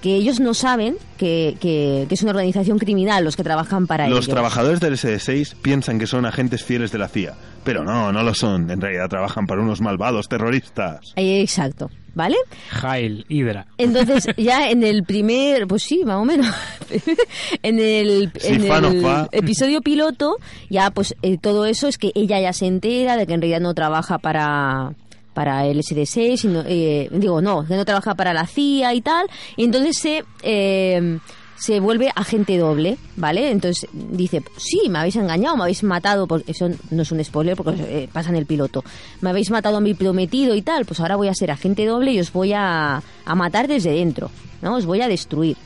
que 0.01 0.15
ellos 0.15 0.41
no 0.41 0.55
saben 0.55 0.97
que, 1.19 1.57
que- 1.61 2.07
que 2.09 2.15
es 2.15 2.23
una 2.23 2.31
organización 2.31 2.79
criminal 2.79 3.25
los 3.25 3.37
que 3.37 3.43
trabajan 3.45 3.87
para 3.87 4.09
Los 4.09 4.25
ellos. 4.25 4.29
trabajadores 4.35 4.81
del 4.81 4.95
SD6 4.95 5.55
piensan 5.61 5.99
que 5.99 6.07
son 6.07 6.25
agentes 6.27 6.65
fieles 6.65 6.91
de 6.93 6.99
la 6.99 7.09
CIA. 7.09 7.35
Pero 7.65 7.85
no, 7.85 8.11
no 8.13 8.23
lo 8.23 8.33
son. 8.35 8.71
En 8.71 8.81
realidad 8.81 9.09
trabajan 9.09 9.47
para 9.47 9.61
unos 9.61 9.81
malvados 9.83 10.29
terroristas. 10.29 11.13
Eh, 11.17 11.43
Exacto, 11.43 11.91
¿vale? 12.15 12.37
Jail, 12.71 13.27
Hydra. 13.29 13.67
Entonces, 13.77 14.27
ya 14.39 14.71
en 14.71 14.83
el 14.83 15.03
primer, 15.05 15.67
pues 15.67 15.83
sí, 15.83 16.03
más 16.07 16.17
o 16.17 16.25
menos, 16.25 16.47
en 17.63 17.79
el, 17.79 18.33
Sí, 18.39 18.55
en 18.55 18.65
el 18.65 19.27
episodio 19.33 19.81
piloto, 19.83 20.37
ya 20.71 20.91
pues 20.91 21.15
eh, 21.23 21.37
todo 21.39 21.67
eso 21.67 21.87
es 21.89 21.99
que 21.99 22.13
ella 22.15 22.41
ya 22.41 22.53
se 22.55 22.67
entera 22.67 23.17
de 23.17 23.27
que 23.27 23.35
en 23.35 23.43
realidad 23.43 23.61
no 23.61 23.75
trabaja 23.75 24.17
para 24.19 24.93
para 25.35 25.67
el 25.67 25.79
SD6, 25.79 26.37
sino, 26.37 26.63
eh, 26.67 27.09
digo, 27.13 27.41
no, 27.41 27.67
que 27.67 27.75
no 27.77 27.85
trabaja 27.85 28.15
para 28.15 28.33
la 28.35 28.47
CIA 28.47 28.95
y 28.95 29.01
tal, 29.01 29.27
y 29.57 29.65
entonces 29.65 29.97
se... 29.99 30.25
eh, 30.43 31.19
se 31.57 31.79
vuelve 31.79 32.11
agente 32.17 32.57
doble, 32.57 32.97
¿vale? 33.17 33.51
Entonces 33.51 33.87
dice, 33.93 34.43
sí, 34.57 34.89
me 34.89 34.99
habéis 34.99 35.17
engañado, 35.17 35.59
me 35.59 35.65
habéis 35.65 35.83
matado, 35.83 36.27
porque 36.27 36.53
eso 36.53 36.71
no 36.91 37.03
es 37.03 37.13
un 37.13 37.23
spoiler 37.23 37.55
porque 37.55 37.75
eh, 37.83 38.09
pasa 38.11 38.31
en 38.31 38.37
el 38.37 38.47
piloto, 38.47 38.83
me 39.21 39.29
habéis 39.29 39.51
matado 39.51 39.77
a 39.77 39.81
mi 39.83 39.93
prometido 39.93 40.55
y 40.55 40.63
tal, 40.63 40.87
pues 40.87 41.01
ahora 41.01 41.17
voy 41.17 41.29
a 41.29 41.35
ser 41.35 41.51
agente 41.51 41.85
doble 41.85 42.13
y 42.13 42.19
os 42.21 42.33
voy 42.33 42.55
a, 42.55 43.03
a 43.27 43.35
matar 43.35 43.69
desde 43.69 43.93
dentro, 43.93 44.31
¿no? 44.63 44.77
Os 44.77 44.87
voy 44.87 45.03
a 45.03 45.09
destruir. 45.09 45.59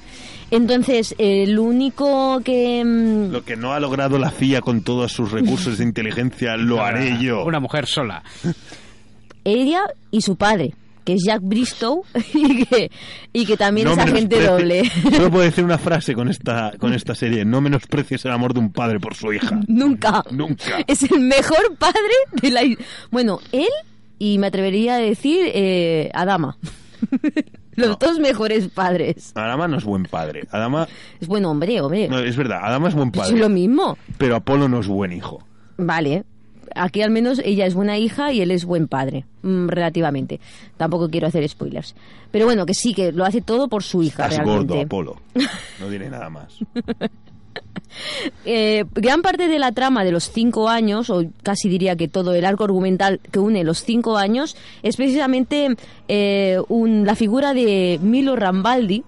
Entonces, 0.51 1.15
el 1.17 1.57
único 1.61 2.41
que... 2.45 2.83
mm, 2.85 3.31
Lo 3.31 3.45
que 3.45 3.55
no 3.55 3.73
ha 3.73 3.79
logrado 3.79 4.19
la 4.19 4.31
CIA 4.33 4.63
con 4.63 4.83
todos 4.83 5.13
sus 5.13 5.31
recursos 5.31 5.79
de 5.79 5.85
inteligencia, 5.85 6.57
lo 6.57 6.83
haré 6.83 7.19
yo. 7.21 7.45
Una 7.45 7.61
mujer 7.61 7.87
sola. 7.87 8.25
Ella 9.45 9.83
y 10.11 10.21
su 10.23 10.37
padre, 10.37 10.75
que 11.05 11.15
es 11.15 11.23
Jack 11.25 11.41
Bristow 11.43 12.03
y 12.35 12.65
que, 12.65 12.91
y 13.33 13.45
que 13.47 13.57
también 13.57 13.89
es 13.89 13.99
agente 13.99 14.43
doble. 14.45 14.91
Solo 15.15 15.31
puedo 15.31 15.45
decir 15.45 15.65
una 15.65 15.79
frase 15.79 16.15
con 16.15 16.29
esta, 16.29 16.73
con 16.79 16.93
esta 16.95 17.15
serie. 17.15 17.45
No 17.45 17.61
menosprecies 17.61 18.25
el 18.25 18.33
amor 18.33 18.55
de 18.55 18.61
un 18.61 18.73
padre 18.73 19.01
por 19.01 19.15
su 19.15 19.33
hija. 19.33 19.61
Nunca. 19.69 20.25
Nunca. 20.31 20.79
Es 20.87 21.03
el 21.03 21.21
mejor 21.21 21.77
padre 21.79 21.99
de 22.41 22.51
la... 22.51 22.63
Bueno, 23.11 23.41
él 23.53 23.69
y 24.19 24.39
me 24.39 24.47
atrevería 24.47 24.95
a 24.95 24.99
decir 24.99 25.41
eh, 25.53 26.11
Adama. 26.15 26.57
Los 27.77 27.89
No. 27.91 27.97
dos 27.97 28.21
mejores 28.21 28.69
padres. 28.69 29.33
Adama 29.35 29.67
no 29.67 29.79
es 29.79 29.85
buen 29.85 30.05
padre. 30.05 30.47
Adama, 30.53 30.87
Es 31.21 31.27
buen 31.27 31.45
hombre, 31.45 31.81
hombre. 31.81 32.09
no, 32.09 32.21
es 32.21 32.37
verdad, 32.37 32.61
Adama 32.63 32.89
es 32.89 32.95
buen 32.95 33.09
es 33.09 33.19
padre. 33.19 33.37
lo 33.37 33.49
mismo. 33.49 33.99
Pero 34.17 34.37
Apolo 34.37 34.69
no 34.69 34.79
es 34.81 34.87
buen 34.87 35.13
hijo. 35.13 35.45
Vale. 35.77 36.23
Aquí 36.75 37.03
al 37.03 37.11
menos 37.11 37.41
ella 37.45 37.67
es 37.67 37.75
buena 37.75 37.99
hija 37.99 38.33
y 38.33 38.41
él 38.41 38.51
es 38.51 38.65
buen 38.65 38.89
padre, 38.89 39.25
mm, 39.43 39.69
relativamente. 39.69 40.41
Tampoco 40.77 41.09
quiero 41.11 41.27
hacer 41.27 41.49
spoilers. 41.49 41.95
Pero 42.31 42.47
bueno, 42.47 42.67
que 42.67 42.75
sí, 42.75 42.95
que 42.95 43.13
lo 43.13 43.25
hace 43.25 43.41
todo 43.41 43.69
por 43.69 43.83
su 43.83 44.03
hija, 44.03 44.25
Estás 44.25 44.45
realmente. 44.45 44.75
gordo, 44.75 44.83
Apolo. 44.85 45.17
No 45.81 45.89
diré 45.89 46.09
nada 46.11 46.29
más. 46.31 46.59
Eh, 48.45 48.85
gran 48.95 49.23
parte 49.23 49.47
de 49.47 49.59
la 49.61 49.71
trama 49.71 50.03
de 50.05 50.11
los 50.11 50.29
cinco 50.31 50.69
años, 50.69 51.11
o 51.11 51.25
casi 51.45 51.69
diría 51.69 51.95
que 51.95 52.09
todo 52.09 52.35
el 52.35 52.45
arco 52.45 52.65
argumental 52.65 53.21
que 53.31 53.39
une 53.39 53.63
los 53.63 53.85
cinco 53.85 54.17
años, 54.17 54.57
es 54.83 54.97
precisamente 54.97 55.77
eh, 56.09 56.59
un- 56.69 57.07
la 57.07 57.15
figura 57.15 57.55
de 57.55 58.01
Milo 58.03 58.35
Rambaldi, 58.35 59.05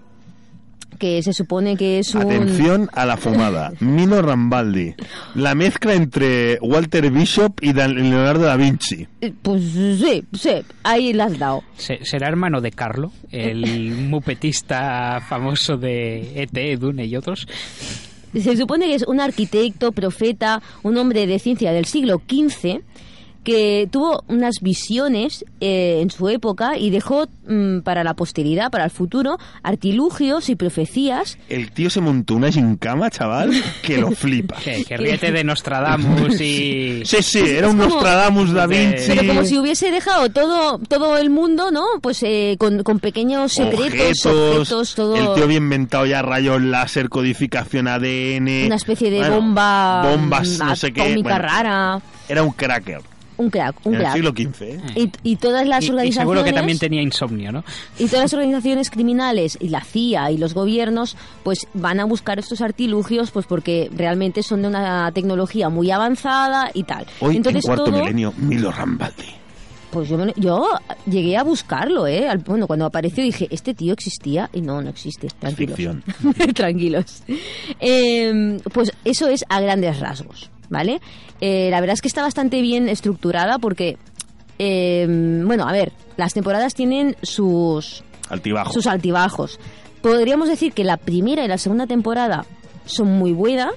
que 0.96 1.22
se 1.22 1.32
supone 1.32 1.76
que 1.76 1.98
es 1.98 2.14
un... 2.14 2.22
Atención 2.22 2.88
a 2.92 3.06
la 3.06 3.16
fumada. 3.16 3.72
Mino 3.80 4.20
Rambaldi. 4.22 4.94
La 5.34 5.54
mezcla 5.54 5.94
entre 5.94 6.58
Walter 6.60 7.10
Bishop 7.10 7.58
y 7.62 7.72
Leonardo 7.72 8.44
da 8.44 8.56
Vinci. 8.56 9.06
Eh, 9.20 9.32
Pues 9.42 9.62
sí, 9.72 10.24
sí, 10.32 10.50
ahí 10.82 11.12
la 11.12 11.24
has 11.24 11.38
dado. 11.38 11.62
Se- 11.76 12.04
¿Será 12.04 12.28
hermano 12.28 12.60
de 12.60 12.70
Carlo, 12.72 13.12
el 13.30 13.92
mupetista 14.08 15.20
famoso 15.28 15.76
de 15.76 16.42
ET, 16.42 16.78
Dune 16.78 17.06
y 17.06 17.16
otros? 17.16 17.46
Se 18.38 18.56
supone 18.56 18.86
que 18.86 18.94
es 18.96 19.04
un 19.06 19.20
arquitecto, 19.20 19.92
profeta, 19.92 20.60
un 20.82 20.96
hombre 20.98 21.26
de 21.26 21.38
ciencia 21.38 21.72
del 21.72 21.86
siglo 21.86 22.20
XV 22.28 22.80
que 23.46 23.88
tuvo 23.92 24.24
unas 24.26 24.56
visiones 24.60 25.44
eh, 25.60 26.00
en 26.02 26.10
su 26.10 26.28
época 26.28 26.76
y 26.76 26.90
dejó 26.90 27.28
mm, 27.46 27.78
para 27.82 28.02
la 28.02 28.14
posteridad, 28.14 28.72
para 28.72 28.84
el 28.84 28.90
futuro, 28.90 29.38
artilugios 29.62 30.48
y 30.48 30.56
profecías. 30.56 31.38
El 31.48 31.70
tío 31.70 31.88
se 31.88 32.00
montó 32.00 32.34
una 32.34 32.50
gincama, 32.50 33.08
chaval, 33.08 33.52
que 33.82 33.98
lo 33.98 34.10
flipa. 34.10 34.56
Que, 34.66 34.84
que 34.84 34.96
ríete 34.96 35.30
de 35.30 35.44
Nostradamus 35.44 36.40
y... 36.40 37.02
Sí, 37.06 37.22
sí, 37.22 37.38
era 37.38 37.68
un 37.68 37.76
como- 37.78 37.88
Nostradamus 37.94 38.52
da 38.52 38.66
Vinci. 38.66 39.04
Pero 39.06 39.24
como 39.28 39.44
si 39.44 39.56
hubiese 39.58 39.92
dejado 39.92 40.28
todo 40.30 40.78
todo 40.80 41.16
el 41.16 41.30
mundo, 41.30 41.70
¿no? 41.70 41.84
Pues 42.00 42.24
eh, 42.24 42.56
con, 42.58 42.82
con 42.82 42.98
pequeños 42.98 43.52
secretos, 43.52 44.26
objetos, 44.26 44.94
todo... 44.96 45.14
El 45.14 45.34
tío 45.36 45.44
había 45.44 45.58
inventado 45.58 46.04
ya 46.04 46.20
rayos 46.20 46.60
láser, 46.60 47.08
codificación 47.08 47.86
ADN. 47.86 48.66
Una 48.66 48.74
especie 48.74 49.08
de 49.08 49.18
bueno, 49.18 49.36
bomba 49.36 50.02
Bombas, 50.10 50.58
mm, 50.58 50.66
no 50.66 50.74
sé 50.74 50.92
qué. 50.92 51.16
bueno, 51.22 51.38
rara. 51.38 52.00
Era 52.28 52.42
un 52.42 52.50
cracker. 52.50 53.02
Un 53.38 53.50
crack, 53.50 53.76
un 53.84 53.94
en 53.94 54.00
el 54.00 54.02
crack. 54.06 54.14
siglo 54.14 54.30
XV, 54.30 54.62
¿eh? 54.62 54.80
Y, 55.22 55.30
y 55.32 55.36
todas 55.36 55.66
las 55.66 55.84
Y- 55.84 55.88
y 55.88 55.90
organizaciones... 55.90 56.14
seguro 56.14 56.44
que 56.44 56.52
también 56.52 56.78
tenía 56.78 57.02
insomnio, 57.02 57.52
¿no? 57.52 57.64
Y 57.98 58.06
todas 58.06 58.22
las 58.24 58.32
organizaciones 58.34 58.88
criminales 58.90 59.58
y 59.60 59.68
la 59.68 59.82
CIA 59.82 60.30
y 60.30 60.38
los 60.38 60.54
gobiernos 60.54 61.16
pues 61.42 61.66
van 61.74 62.00
a 62.00 62.04
buscar 62.06 62.38
estos 62.38 62.60
artilugios 62.62 63.30
pues 63.30 63.44
porque 63.46 63.90
realmente 63.94 64.42
son 64.42 64.62
de 64.62 64.68
una 64.68 65.10
tecnología 65.12 65.68
muy 65.68 65.90
avanzada 65.90 66.70
y 66.72 66.84
tal. 66.84 67.06
Hoy, 67.20 67.36
Entonces 67.36 67.64
en 67.64 67.68
cuarto 67.68 67.84
todo, 67.84 67.98
milenio, 68.00 68.32
Milo 68.38 68.72
Rambaldi. 68.72 69.24
pues 69.90 70.08
yo, 70.08 70.16
me- 70.18 70.32
yo 70.36 70.66
llegué 71.06 71.36
a 71.36 71.42
buscarlo, 71.42 72.06
¿eh? 72.06 72.28
Al- 72.28 72.38
Bueno, 72.38 72.66
cuando 72.66 72.86
apareció 72.86 73.22
dije, 73.22 73.48
¿este 73.50 73.74
tío 73.74 73.92
existía? 73.92 74.48
Y 74.54 74.60
no, 74.62 74.80
no 74.80 74.88
existe. 74.90 75.28
Tranquilos. 75.38 75.76
ficción. 75.76 76.02
Tranquilos. 76.54 77.22
Eh, 77.80 78.58
pues 78.72 78.92
eso 79.04 79.28
es 79.28 79.44
a 79.48 79.60
grandes 79.60 80.00
rasgos, 80.00 80.50
¿vale? 80.70 81.00
Eh, 81.40 81.68
la 81.70 81.80
verdad 81.80 81.94
es 81.94 82.02
que 82.02 82.08
está 82.08 82.22
bastante 82.22 82.60
bien 82.62 82.88
estructurada 82.88 83.58
porque, 83.58 83.98
eh, 84.58 85.06
bueno, 85.44 85.68
a 85.68 85.72
ver, 85.72 85.92
las 86.16 86.34
temporadas 86.34 86.74
tienen 86.74 87.16
sus, 87.22 88.02
Altibajo. 88.28 88.72
sus 88.72 88.86
altibajos. 88.86 89.58
Podríamos 90.02 90.48
decir 90.48 90.72
que 90.72 90.84
la 90.84 90.96
primera 90.96 91.44
y 91.44 91.48
la 91.48 91.58
segunda 91.58 91.86
temporada 91.86 92.44
son 92.84 93.08
muy 93.18 93.32
buenas 93.32 93.74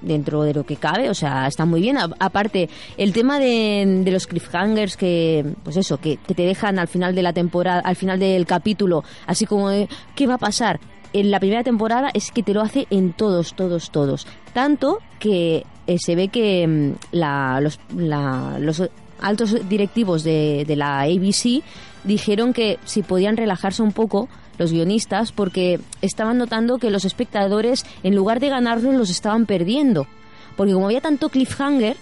dentro 0.00 0.42
de 0.42 0.52
lo 0.54 0.64
que 0.64 0.76
cabe, 0.76 1.10
o 1.10 1.14
sea, 1.14 1.46
están 1.46 1.68
muy 1.68 1.80
bien. 1.80 1.96
A- 1.98 2.10
aparte, 2.18 2.68
el 2.96 3.12
tema 3.12 3.38
de, 3.38 4.02
de 4.04 4.10
los 4.10 4.26
cliffhangers 4.26 4.96
que, 4.96 5.44
pues 5.62 5.76
eso, 5.76 5.98
que, 5.98 6.16
que 6.16 6.34
te 6.34 6.42
dejan 6.42 6.78
al 6.78 6.88
final 6.88 7.14
de 7.14 7.22
la 7.22 7.32
temporada, 7.32 7.80
al 7.84 7.94
final 7.96 8.18
del 8.18 8.46
capítulo, 8.46 9.04
así 9.26 9.46
como 9.46 9.68
de, 9.68 9.88
¿qué 10.16 10.26
va 10.26 10.34
a 10.34 10.38
pasar? 10.38 10.80
En 11.12 11.30
la 11.30 11.38
primera 11.40 11.62
temporada 11.62 12.10
es 12.14 12.32
que 12.32 12.42
te 12.42 12.54
lo 12.54 12.62
hace 12.62 12.86
en 12.90 13.12
todos, 13.12 13.54
todos, 13.54 13.90
todos. 13.90 14.26
Tanto 14.54 14.98
que 15.20 15.64
eh, 15.86 15.96
se 15.98 16.14
ve 16.14 16.28
que 16.28 16.66
mm, 16.66 16.92
la- 17.12 17.60
los, 17.60 18.82
altos 19.20 19.68
directivos 19.68 20.24
de, 20.24 20.64
de 20.66 20.76
la 20.76 21.00
ABC 21.02 21.62
dijeron 22.04 22.52
que 22.52 22.78
si 22.84 23.02
podían 23.02 23.36
relajarse 23.36 23.82
un 23.82 23.92
poco 23.92 24.28
los 24.58 24.72
guionistas 24.72 25.32
porque 25.32 25.80
estaban 26.02 26.38
notando 26.38 26.78
que 26.78 26.90
los 26.90 27.04
espectadores 27.04 27.86
en 28.02 28.14
lugar 28.14 28.40
de 28.40 28.48
ganarlos 28.48 28.94
los 28.94 29.10
estaban 29.10 29.46
perdiendo. 29.46 30.06
Porque 30.56 30.72
como 30.74 30.86
había 30.86 31.00
tanto 31.00 31.28
cliffhanger 31.28 31.96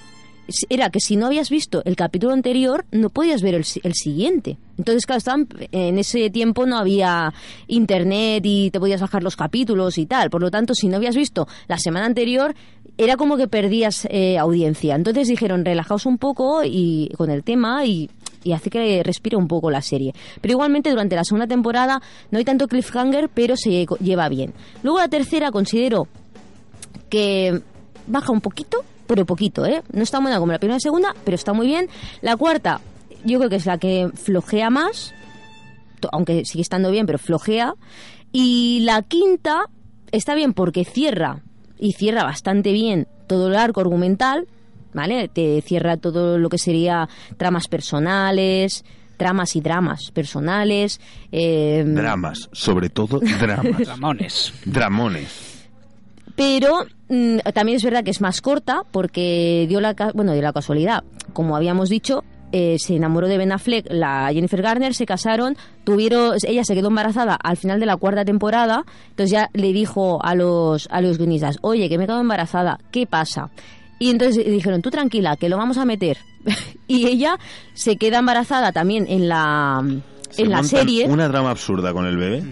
era 0.68 0.90
que 0.90 0.98
si 0.98 1.14
no 1.14 1.26
habías 1.26 1.48
visto 1.48 1.80
el 1.84 1.94
capítulo 1.94 2.32
anterior 2.32 2.84
no 2.90 3.08
podías 3.10 3.40
ver 3.40 3.54
el, 3.54 3.64
el 3.84 3.94
siguiente. 3.94 4.56
Entonces 4.78 5.06
claro 5.06 5.46
en 5.70 5.98
ese 5.98 6.28
tiempo 6.30 6.66
no 6.66 6.76
había 6.76 7.32
internet 7.68 8.42
y 8.44 8.70
te 8.72 8.80
podías 8.80 9.00
bajar 9.00 9.22
los 9.22 9.36
capítulos 9.36 9.96
y 9.98 10.06
tal. 10.06 10.28
Por 10.30 10.40
lo 10.40 10.50
tanto 10.50 10.74
si 10.74 10.88
no 10.88 10.96
habías 10.96 11.14
visto 11.14 11.46
la 11.68 11.78
semana 11.78 12.06
anterior 12.06 12.54
era 13.02 13.16
como 13.16 13.36
que 13.36 13.48
perdías 13.48 14.06
eh, 14.10 14.36
audiencia 14.38 14.94
entonces 14.94 15.26
dijeron 15.28 15.64
relajaos 15.64 16.04
un 16.06 16.18
poco 16.18 16.62
y 16.64 17.08
con 17.16 17.30
el 17.30 17.42
tema 17.44 17.84
y 17.86 18.10
y 18.42 18.52
hace 18.52 18.70
que 18.70 19.02
respire 19.02 19.36
un 19.36 19.48
poco 19.48 19.70
la 19.70 19.82
serie. 19.82 20.14
Pero 20.40 20.52
igualmente 20.52 20.88
durante 20.88 21.14
la 21.14 21.24
segunda 21.24 21.46
temporada 21.46 22.00
no 22.30 22.38
hay 22.38 22.44
tanto 22.46 22.68
cliffhanger, 22.68 23.28
pero 23.28 23.54
se 23.54 23.68
lle- 23.68 23.98
lleva 23.98 24.30
bien. 24.30 24.54
Luego 24.82 24.98
la 24.98 25.08
tercera 25.08 25.50
considero 25.50 26.08
que 27.10 27.60
baja 28.06 28.32
un 28.32 28.40
poquito, 28.40 28.78
pero 29.06 29.26
poquito, 29.26 29.66
¿eh? 29.66 29.82
No 29.92 30.02
está 30.02 30.20
buena 30.20 30.38
como 30.38 30.52
la 30.52 30.58
primera 30.58 30.78
y 30.78 30.80
segunda, 30.80 31.14
pero 31.24 31.34
está 31.34 31.52
muy 31.52 31.66
bien. 31.66 31.88
La 32.22 32.36
cuarta, 32.38 32.80
yo 33.26 33.38
creo 33.38 33.50
que 33.50 33.56
es 33.56 33.66
la 33.66 33.76
que 33.76 34.08
flojea 34.14 34.70
más, 34.70 35.12
aunque 36.10 36.46
sigue 36.46 36.62
estando 36.62 36.90
bien, 36.90 37.04
pero 37.04 37.18
flojea. 37.18 37.74
Y 38.32 38.80
la 38.84 39.02
quinta 39.02 39.64
está 40.12 40.34
bien 40.34 40.54
porque 40.54 40.84
cierra, 40.86 41.42
y 41.80 41.92
cierra 41.94 42.22
bastante 42.24 42.72
bien 42.72 43.08
todo 43.26 43.48
el 43.48 43.56
arco 43.56 43.80
argumental, 43.80 44.46
¿vale? 44.92 45.28
Te 45.28 45.60
cierra 45.62 45.96
todo 45.96 46.38
lo 46.38 46.48
que 46.48 46.58
sería 46.58 47.08
tramas 47.36 47.68
personales, 47.68 48.84
tramas 49.16 49.54
y 49.56 49.60
dramas 49.60 50.10
personales. 50.12 51.00
eh, 51.32 51.84
Dramas, 51.86 52.48
sobre 52.52 52.88
todo 52.90 53.20
dramas. 53.40 53.86
Ramones. 53.88 54.52
Dramones. 54.64 55.66
pero 56.36 56.84
mm, 57.08 57.38
también 57.54 57.76
es 57.76 57.84
verdad 57.84 58.02
que 58.04 58.10
es 58.10 58.20
más 58.20 58.40
corta 58.40 58.82
porque 58.90 59.66
dio 59.68 59.80
la 59.80 59.94
ca- 59.94 60.12
bueno 60.14 60.32
dio 60.32 60.42
la 60.42 60.52
casualidad 60.52 61.04
como 61.32 61.56
habíamos 61.56 61.88
dicho 61.88 62.24
eh, 62.52 62.76
se 62.78 62.96
enamoró 62.96 63.28
de 63.28 63.38
Ben 63.38 63.52
Affleck 63.52 63.86
la 63.90 64.30
Jennifer 64.32 64.62
Garner 64.62 64.94
se 64.94 65.06
casaron 65.06 65.56
tuvieron 65.84 66.34
ella 66.46 66.64
se 66.64 66.74
quedó 66.74 66.88
embarazada 66.88 67.36
al 67.42 67.56
final 67.56 67.80
de 67.80 67.86
la 67.86 67.96
cuarta 67.96 68.24
temporada 68.24 68.84
entonces 69.10 69.30
ya 69.30 69.50
le 69.52 69.72
dijo 69.72 70.24
a 70.24 70.34
los 70.34 70.88
a 70.90 71.00
los 71.00 71.18
guionistas 71.18 71.58
oye 71.62 71.88
que 71.88 71.98
me 71.98 72.04
he 72.04 72.06
quedado 72.06 72.20
embarazada 72.20 72.78
qué 72.90 73.06
pasa 73.06 73.50
y 74.00 74.08
entonces 74.08 74.44
dijeron 74.44 74.80
tú 74.82 74.90
tranquila 74.90 75.36
que 75.36 75.48
lo 75.48 75.56
vamos 75.56 75.78
a 75.78 75.84
meter. 75.84 76.18
Y 76.88 77.06
ella 77.06 77.38
se 77.72 77.96
queda 77.96 78.18
embarazada 78.18 78.72
también 78.72 79.06
en 79.08 79.28
la 79.28 79.80
Se 80.30 80.42
en 80.42 80.50
la 80.50 80.64
serie. 80.64 81.06
Una 81.06 81.28
drama 81.28 81.52
absurda 81.52 81.92
con 81.92 82.04
el 82.04 82.16
bebé. 82.16 82.42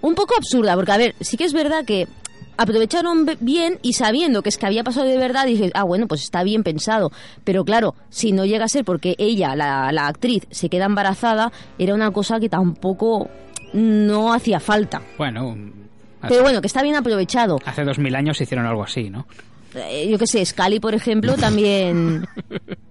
un 0.00 0.14
poco 0.16 0.34
absurda, 0.36 0.74
porque 0.74 0.90
a 0.90 0.96
ver, 0.96 1.14
sí 1.20 1.36
que 1.36 1.44
es 1.44 1.52
verdad 1.52 1.84
que 1.84 2.08
aprovecharon 2.60 3.26
bien 3.40 3.78
y 3.80 3.94
sabiendo 3.94 4.42
que 4.42 4.50
es 4.50 4.58
que 4.58 4.66
había 4.66 4.84
pasado 4.84 5.06
de 5.06 5.16
verdad, 5.16 5.46
dije, 5.46 5.70
ah, 5.74 5.84
bueno, 5.84 6.06
pues 6.06 6.22
está 6.22 6.42
bien 6.44 6.62
pensado. 6.62 7.10
Pero 7.42 7.64
claro, 7.64 7.94
si 8.10 8.32
no 8.32 8.44
llega 8.44 8.66
a 8.66 8.68
ser 8.68 8.84
porque 8.84 9.14
ella, 9.18 9.56
la, 9.56 9.90
la 9.92 10.06
actriz, 10.06 10.46
se 10.50 10.68
queda 10.68 10.84
embarazada, 10.84 11.52
era 11.78 11.94
una 11.94 12.10
cosa 12.10 12.38
que 12.38 12.50
tampoco 12.50 13.30
no 13.72 14.34
hacía 14.34 14.60
falta. 14.60 15.00
Bueno, 15.16 15.56
hace, 16.20 16.28
Pero 16.28 16.42
bueno, 16.42 16.60
que 16.60 16.66
está 16.66 16.82
bien 16.82 16.96
aprovechado. 16.96 17.58
hace 17.64 17.82
dos 17.82 17.98
mil 17.98 18.14
años 18.14 18.38
hicieron 18.40 18.66
algo 18.66 18.84
así, 18.84 19.08
¿no? 19.08 19.26
Eh, 19.74 20.08
yo 20.10 20.18
qué 20.18 20.26
sé, 20.26 20.44
Scully, 20.44 20.80
por 20.80 20.94
ejemplo, 20.94 21.36
también... 21.36 22.26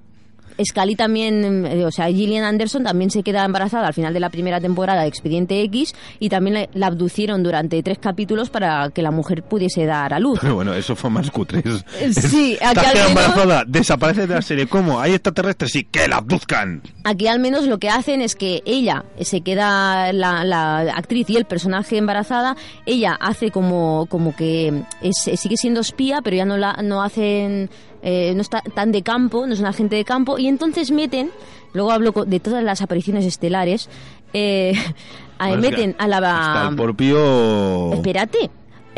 Scully 0.63 0.95
también, 0.95 1.65
eh, 1.65 1.85
o 1.85 1.91
sea, 1.91 2.07
Gillian 2.07 2.43
Anderson 2.43 2.83
también 2.83 3.09
se 3.11 3.23
queda 3.23 3.45
embarazada 3.45 3.87
al 3.87 3.93
final 3.93 4.13
de 4.13 4.19
la 4.19 4.29
primera 4.29 4.59
temporada 4.59 5.01
de 5.01 5.07
Expediente 5.07 5.61
X 5.63 5.93
y 6.19 6.29
también 6.29 6.53
la, 6.55 6.69
la 6.73 6.87
abducieron 6.87 7.43
durante 7.43 7.81
tres 7.83 7.97
capítulos 7.99 8.49
para 8.49 8.89
que 8.89 9.01
la 9.01 9.11
mujer 9.11 9.43
pudiese 9.43 9.85
dar 9.85 10.13
a 10.13 10.19
luz. 10.19 10.39
Pero 10.41 10.55
bueno, 10.59 10.73
eso 10.73 10.95
fue 10.95 11.09
más 11.09 11.29
cutre. 11.31 11.63
Eh, 11.99 12.13
Sí, 12.13 12.57
aquí 12.61 12.79
al 12.85 12.93
menos- 12.95 13.09
embarazada, 13.09 13.63
desaparece 13.67 14.27
de 14.27 14.35
la 14.35 14.41
serie. 14.41 14.67
¿Cómo? 14.67 14.99
¿Hay 14.99 15.13
extraterrestres? 15.13 15.71
Sí, 15.71 15.83
que 15.85 16.07
la 16.07 16.17
abduzcan. 16.17 16.81
Aquí 17.03 17.27
al 17.27 17.39
menos 17.39 17.65
lo 17.65 17.77
que 17.79 17.89
hacen 17.89 18.21
es 18.21 18.35
que 18.35 18.61
ella 18.65 19.05
se 19.21 19.41
queda 19.41 20.11
la, 20.13 20.43
la 20.43 20.79
actriz 20.95 21.29
y 21.29 21.37
el 21.37 21.45
personaje 21.45 21.97
embarazada, 21.97 22.55
ella 22.85 23.17
hace 23.19 23.51
como, 23.51 24.05
como 24.09 24.35
que 24.35 24.83
es- 25.01 25.39
sigue 25.39 25.57
siendo 25.57 25.79
espía, 25.81 26.21
pero 26.23 26.35
ya 26.37 26.45
no 26.45 26.57
la 26.57 26.73
no 26.83 27.01
hacen 27.03 27.69
eh, 28.01 28.33
no 28.35 28.41
está 28.41 28.61
tan 28.61 28.91
de 28.91 29.01
campo, 29.03 29.45
no 29.47 29.53
es 29.53 29.59
un 29.59 29.65
agente 29.65 29.95
de 29.95 30.05
campo, 30.05 30.37
y 30.39 30.47
entonces 30.47 30.91
meten, 30.91 31.31
luego 31.73 31.91
hablo 31.91 32.11
de 32.11 32.39
todas 32.39 32.63
las 32.63 32.81
apariciones 32.81 33.25
estelares, 33.25 33.89
eh, 34.33 34.73
Bueno, 35.39 35.61
meten 35.61 35.95
a 35.97 36.03
Hasta 36.03 36.19
la 36.63 36.67
el 36.69 36.75
propio... 36.75 37.93
espérate, 37.93 38.49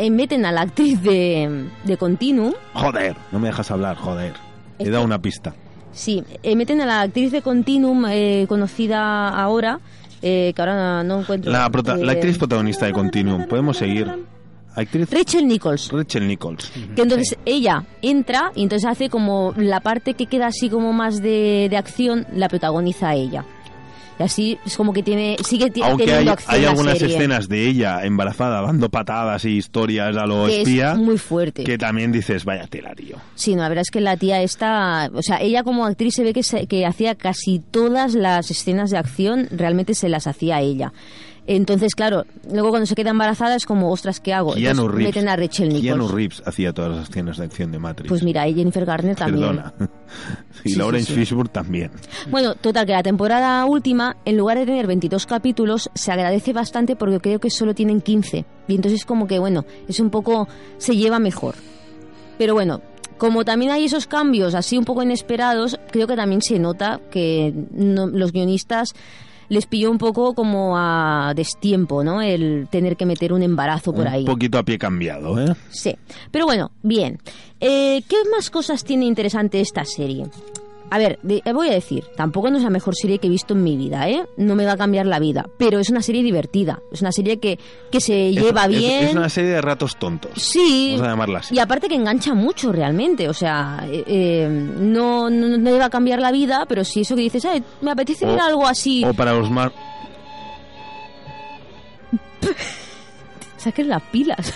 meten 0.10 0.44
a 0.46 0.52
la 0.52 0.62
actriz 0.62 1.00
de, 1.04 1.66
de 1.84 1.98
Continuum 1.98 2.54
Joder, 2.74 3.16
no 3.32 3.38
me 3.40 3.50
dejas 3.50 3.70
hablar, 3.70 3.96
joder. 3.98 4.34
He 4.80 4.90
dado 4.90 5.04
una 5.06 5.22
pista. 5.22 5.54
Sí, 5.94 6.24
eh, 6.42 6.56
meten 6.56 6.82
a 6.82 6.88
la 6.88 7.02
actriz 7.02 7.32
de 7.32 7.44
Continuum 7.44 8.06
eh, 8.10 8.46
conocida 8.50 9.30
ahora, 9.30 9.80
eh, 10.24 10.54
que 10.56 10.62
ahora 10.64 11.04
no 11.04 11.20
encuentro. 11.20 11.52
La, 11.52 11.70
prota- 11.70 11.96
la 11.98 12.14
eh, 12.14 12.16
actriz 12.16 12.40
protagonista 12.40 12.88
de 12.88 12.94
Continuum. 12.94 13.46
Podemos 13.46 13.78
seguir. 13.78 14.12
Actriz 14.76 15.10
Rachel 15.12 15.48
Nichols. 15.48 15.90
Rachel 15.92 16.28
Nichols. 16.28 16.72
Que 16.96 17.02
entonces 17.02 17.38
ella 17.46 17.84
entra 18.02 18.52
y 18.56 18.64
entonces 18.64 18.90
hace 18.90 19.10
como 19.10 19.54
la 19.58 19.80
parte 19.82 20.14
que 20.14 20.28
queda 20.28 20.48
así 20.48 20.70
como 20.70 20.94
más 20.94 21.22
de, 21.22 21.68
de 21.70 21.78
acción, 21.78 22.26
la 22.34 22.48
protagoniza 22.48 23.14
ella. 23.16 23.44
Y 24.20 24.24
así 24.24 24.60
es 24.66 24.78
como 24.78 24.94
que 24.94 25.02
tiene 25.02 25.36
sigue 25.44 25.72
Aunque 25.84 26.04
hay, 26.04 26.10
teniendo 26.10 26.32
acción 26.34 26.56
hay 26.56 26.66
algunas 26.66 26.98
serie, 27.00 27.16
escenas 27.16 27.50
de 27.50 27.68
ella 27.68 28.04
embarazada 28.04 28.62
dando 28.62 28.90
patadas 28.90 29.46
y 29.46 29.58
historias 29.58 30.16
a 30.16 30.28
lo 30.28 30.46
que 30.46 30.62
espía 30.62 30.92
es 30.92 30.98
muy 31.00 31.18
fuerte. 31.18 31.64
que 31.64 31.78
también 31.80 32.12
dices, 32.12 32.46
vaya 32.46 32.68
tela, 32.68 32.94
tío. 32.94 33.18
Sí, 33.34 33.56
no, 33.56 33.64
la 33.64 33.70
verdad 33.70 33.82
es 33.82 33.90
que 33.90 34.00
la 34.02 34.18
tía 34.18 34.42
está... 34.44 35.10
O 35.16 35.24
sea, 35.24 35.42
ella 35.42 35.64
como 35.64 35.86
actriz 35.88 36.14
se 36.14 36.24
ve 36.24 36.34
que, 36.34 36.44
se- 36.44 36.68
que 36.68 36.86
hacía 36.86 37.16
casi 37.16 37.60
todas 37.72 38.14
las 38.14 38.52
escenas 38.52 38.92
de 38.92 38.98
acción, 39.00 39.48
realmente 39.50 39.96
se 39.96 40.08
las 40.08 40.28
hacía 40.28 40.62
ella. 40.62 40.94
Entonces, 41.48 41.96
claro, 41.96 42.24
luego 42.52 42.70
cuando 42.70 42.86
se 42.86 42.94
queda 42.96 43.10
embarazada 43.10 43.56
es 43.56 43.66
como, 43.66 43.92
ostras, 43.92 44.20
¿qué 44.20 44.32
hago? 44.34 44.54
Keanu 44.54 44.70
Entonces, 44.84 44.96
Reeves. 44.96 45.16
meten 45.16 45.28
a 45.30 45.36
Rachel 45.36 45.68
Nichols. 45.70 45.84
Keanu 45.84 46.08
Reeves 46.08 46.44
hacía 46.46 46.72
todas 46.72 46.96
las 46.96 47.10
escenas 47.10 47.38
de 47.38 47.46
acción 47.46 47.72
de 47.72 47.80
Matrix. 47.80 48.10
Pues 48.10 48.24
mira, 48.24 48.48
y 48.48 48.54
Jennifer 48.54 48.86
Garner 48.86 49.16
también. 49.16 49.48
Perdona. 49.48 49.74
y 50.64 50.70
Sí, 50.70 50.76
Lawrence 50.76 51.08
sí, 51.08 51.14
sí. 51.14 51.20
Fishburne 51.22 51.50
también. 51.52 51.92
Bueno, 52.30 52.54
total, 52.56 52.86
que 52.86 52.92
la 52.94 53.02
temporada 53.04 53.66
última, 53.66 54.18
en 54.24 54.38
lugar 54.38 54.60
de 54.60 54.66
tener 54.68 54.86
22 54.86 55.26
capítulos, 55.26 55.90
se 55.96 56.12
agradece 56.12 56.54
bastante 56.54 56.96
porque 56.96 57.20
creo 57.20 57.40
que 57.40 57.50
solo 57.50 57.74
tienen 57.74 58.02
15. 58.02 58.46
Y 58.68 58.76
entonces 58.76 59.04
como 59.04 59.26
que, 59.28 59.40
bueno, 59.40 59.66
es 59.88 60.00
un 60.00 60.12
poco... 60.12 60.48
se 60.78 60.96
lleva 60.96 61.18
mejor. 61.20 61.56
Pero 62.38 62.54
bueno, 62.54 62.82
como 63.18 63.44
también 63.46 63.72
hay 63.72 63.86
esos 63.86 64.06
cambios 64.08 64.54
así 64.56 64.78
un 64.78 64.86
poco 64.86 65.02
inesperados, 65.04 65.80
creo 65.92 66.08
que 66.08 66.16
también 66.16 66.42
se 66.42 66.60
nota 66.60 67.02
que 67.10 67.52
no- 67.72 68.08
los 68.08 68.32
guionistas 68.32 68.94
les 69.52 69.66
pilló 69.66 69.92
un 69.92 69.98
poco 69.98 70.34
como 70.34 70.78
a 70.78 71.34
destiempo, 71.36 72.06
¿no? 72.06 72.22
El 72.22 72.70
tener 72.72 72.96
que 72.96 73.06
meter 73.06 73.34
un 73.34 73.44
embarazo 73.44 73.94
por 73.94 74.08
ahí. 74.08 74.22
Un 74.22 74.28
poquito 74.28 74.58
a 74.58 74.64
pie 74.64 74.78
cambiado, 74.78 75.38
¿eh? 75.42 75.54
Sí, 75.70 75.94
pero 76.32 76.46
bueno, 76.46 76.72
bien. 76.84 77.20
Eh, 77.60 78.02
¿Qué 78.08 78.16
más 78.34 78.50
cosas 78.50 78.86
tiene 78.86 79.04
interesante 79.04 79.60
esta 79.60 79.84
serie? 79.84 80.28
A 80.94 80.98
ver, 80.98 81.18
de- 81.24 81.42
eh, 81.46 81.54
voy 81.54 81.70
a 81.70 81.72
decir, 81.72 82.04
tampoco 82.18 82.52
no 82.52 82.58
es 82.58 82.64
la 82.64 82.70
mejor 82.70 82.96
serie 82.96 83.18
que 83.18 83.28
he 83.28 83.30
visto 83.30 83.54
en 83.54 83.64
mi 83.64 83.78
vida, 83.78 84.10
¿eh? 84.10 84.26
No 84.36 84.56
me 84.56 84.66
va 84.66 84.74
a 84.74 84.78
cambiar 84.78 85.06
la 85.06 85.20
vida, 85.20 85.48
pero 85.58 85.80
es 85.80 85.90
una 85.90 86.02
serie 86.02 86.22
divertida, 86.22 86.82
es 86.92 87.02
una 87.02 87.14
serie 87.14 87.38
que, 87.40 87.58
que 87.90 88.02
se 88.02 88.32
lleva 88.32 88.64
Es- 88.66 88.70
bien. 88.78 89.04
Es, 89.06 89.16
una 89.16 89.30
serie 89.30 89.52
de 89.52 89.62
ratos 89.62 89.96
tontos. 89.98 90.32
Sí. 90.36 90.90
Vamos 90.96 91.08
a 91.08 91.12
llamarla 91.12 91.40
así. 91.40 91.56
Y 91.56 91.60
aparte 91.60 91.88
que 91.88 91.96
engancha 91.96 92.34
mucho 92.34 92.74
realmente, 92.74 93.30
o 93.30 93.34
sea, 93.34 93.86
eh, 93.90 94.04
eh, 94.06 94.48
no, 94.50 95.30
no, 95.30 95.48
no 95.58 95.72
le 95.72 95.78
va 95.80 95.86
a 95.86 95.90
cambiar 95.90 96.20
la 96.20 96.32
vida, 96.32 96.66
pero 96.68 96.84
sí 96.84 97.02
eso 97.02 97.16
que 97.16 97.22
dices, 97.22 97.46
"Ay, 97.46 97.64
me 97.82 97.92
apetece 97.92 98.26
ver 98.26 98.40
algo 98.42 98.68
así. 98.68 99.04
O 99.06 99.14
para 99.14 99.32
los 99.34 99.50
más... 99.50 99.72
Saquen 103.58 103.90
las 103.90 104.02
pilas. 104.04 104.54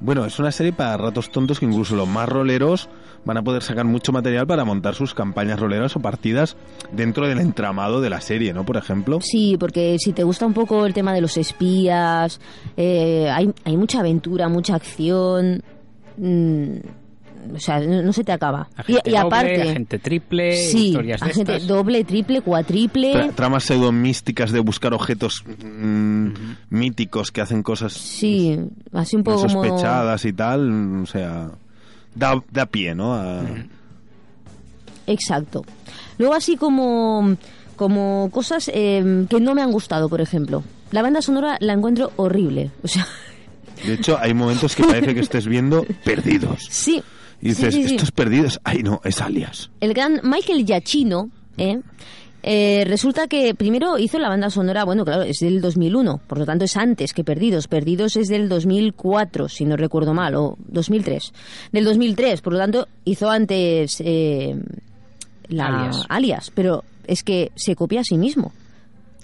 Bueno, 0.00 0.24
es 0.26 0.38
una 0.38 0.52
serie 0.52 0.72
para 0.72 0.96
ratos 0.96 1.30
tontos 1.30 1.58
que 1.60 1.64
incluso 1.66 1.94
los 1.96 2.08
más 2.08 2.28
roleros 2.28 2.88
van 3.24 3.36
a 3.36 3.42
poder 3.42 3.62
sacar 3.62 3.84
mucho 3.84 4.12
material 4.12 4.46
para 4.46 4.64
montar 4.64 4.94
sus 4.94 5.14
campañas 5.14 5.60
roleras 5.60 5.94
o 5.96 6.00
partidas 6.00 6.56
dentro 6.92 7.26
del 7.28 7.38
entramado 7.38 8.00
de 8.00 8.10
la 8.10 8.20
serie, 8.20 8.52
¿no? 8.52 8.64
Por 8.64 8.76
ejemplo. 8.76 9.18
Sí, 9.20 9.56
porque 9.58 9.96
si 9.98 10.12
te 10.12 10.24
gusta 10.24 10.46
un 10.46 10.54
poco 10.54 10.86
el 10.86 10.92
tema 10.94 11.12
de 11.14 11.20
los 11.20 11.36
espías, 11.36 12.40
eh, 12.76 13.30
hay, 13.32 13.52
hay 13.64 13.76
mucha 13.76 14.00
aventura, 14.00 14.48
mucha 14.48 14.74
acción. 14.74 15.62
mm, 16.16 16.76
o 17.56 17.58
sea, 17.58 17.80
no, 17.80 18.02
no 18.02 18.12
se 18.12 18.22
te 18.22 18.30
acaba. 18.30 18.68
Y, 18.86 18.92
Agente 18.92 19.10
y 19.10 19.16
aparte, 19.16 19.56
doble, 19.56 19.70
agente 19.70 19.98
triple, 19.98 20.52
sí, 20.56 20.86
historias 20.90 21.20
de 21.20 21.26
agente 21.30 21.52
estas. 21.56 21.66
doble, 21.68 22.04
triple, 22.04 22.40
cuatriple. 22.40 23.14
Tra- 23.14 23.34
tramas 23.34 23.64
pseudo-místicas 23.64 24.52
de 24.52 24.60
buscar 24.60 24.94
objetos 24.94 25.42
mm, 25.64 26.28
míticos 26.70 27.32
que 27.32 27.40
hacen 27.40 27.64
cosas 27.64 27.94
Sí, 27.94 28.56
así 28.92 29.16
un 29.16 29.24
poco 29.24 29.38
como... 29.48 29.48
sospechadas 29.64 30.24
y 30.24 30.32
tal. 30.32 31.02
O 31.02 31.06
sea, 31.06 31.50
da, 32.14 32.42
da 32.50 32.66
pie, 32.66 32.94
¿no? 32.94 33.14
A- 33.14 33.44
Exacto. 35.06 35.64
Luego 36.18 36.34
así 36.34 36.56
como, 36.56 37.36
como 37.76 38.28
cosas 38.32 38.70
eh, 38.72 39.26
que 39.28 39.40
no 39.40 39.54
me 39.54 39.62
han 39.62 39.72
gustado, 39.72 40.08
por 40.08 40.20
ejemplo. 40.20 40.62
La 40.90 41.02
banda 41.02 41.22
sonora 41.22 41.56
la 41.60 41.72
encuentro 41.72 42.12
horrible. 42.16 42.70
O 42.82 42.88
sea, 42.88 43.06
De 43.86 43.94
hecho, 43.94 44.18
hay 44.20 44.34
momentos 44.34 44.76
que 44.76 44.84
parece 44.84 45.14
que 45.14 45.20
estés 45.20 45.46
viendo 45.46 45.84
perdidos. 46.04 46.66
sí. 46.70 47.02
Y 47.44 47.48
dices, 47.48 47.74
sí, 47.74 47.82
sí, 47.82 47.88
sí. 47.88 47.94
estos 47.96 48.12
perdidos. 48.12 48.60
Ay, 48.62 48.84
no, 48.84 49.00
es 49.02 49.20
alias. 49.20 49.68
El 49.80 49.94
gran 49.94 50.20
Michael 50.22 50.64
Giacchino, 50.64 51.28
¿eh? 51.58 51.80
Eh, 52.42 52.84
resulta 52.88 53.28
que 53.28 53.54
primero 53.54 53.98
hizo 53.98 54.18
la 54.18 54.28
banda 54.28 54.50
sonora, 54.50 54.84
bueno, 54.84 55.04
claro, 55.04 55.22
es 55.22 55.38
del 55.38 55.60
2001, 55.60 56.20
por 56.26 56.38
lo 56.38 56.46
tanto 56.46 56.64
es 56.64 56.76
antes 56.76 57.12
que 57.12 57.22
Perdidos. 57.22 57.68
Perdidos 57.68 58.16
es 58.16 58.28
del 58.28 58.48
2004, 58.48 59.48
si 59.48 59.64
no 59.64 59.76
recuerdo 59.76 60.12
mal, 60.12 60.34
o 60.34 60.56
2003. 60.66 61.32
Del 61.70 61.84
2003, 61.84 62.40
por 62.42 62.54
lo 62.54 62.58
tanto 62.58 62.88
hizo 63.04 63.30
antes 63.30 64.02
eh, 64.04 64.56
la 65.48 65.66
Alias. 65.66 66.06
alias, 66.08 66.52
pero 66.52 66.82
es 67.06 67.22
que 67.22 67.52
se 67.54 67.76
copia 67.76 68.00
a 68.00 68.04
sí 68.04 68.18
mismo. 68.18 68.52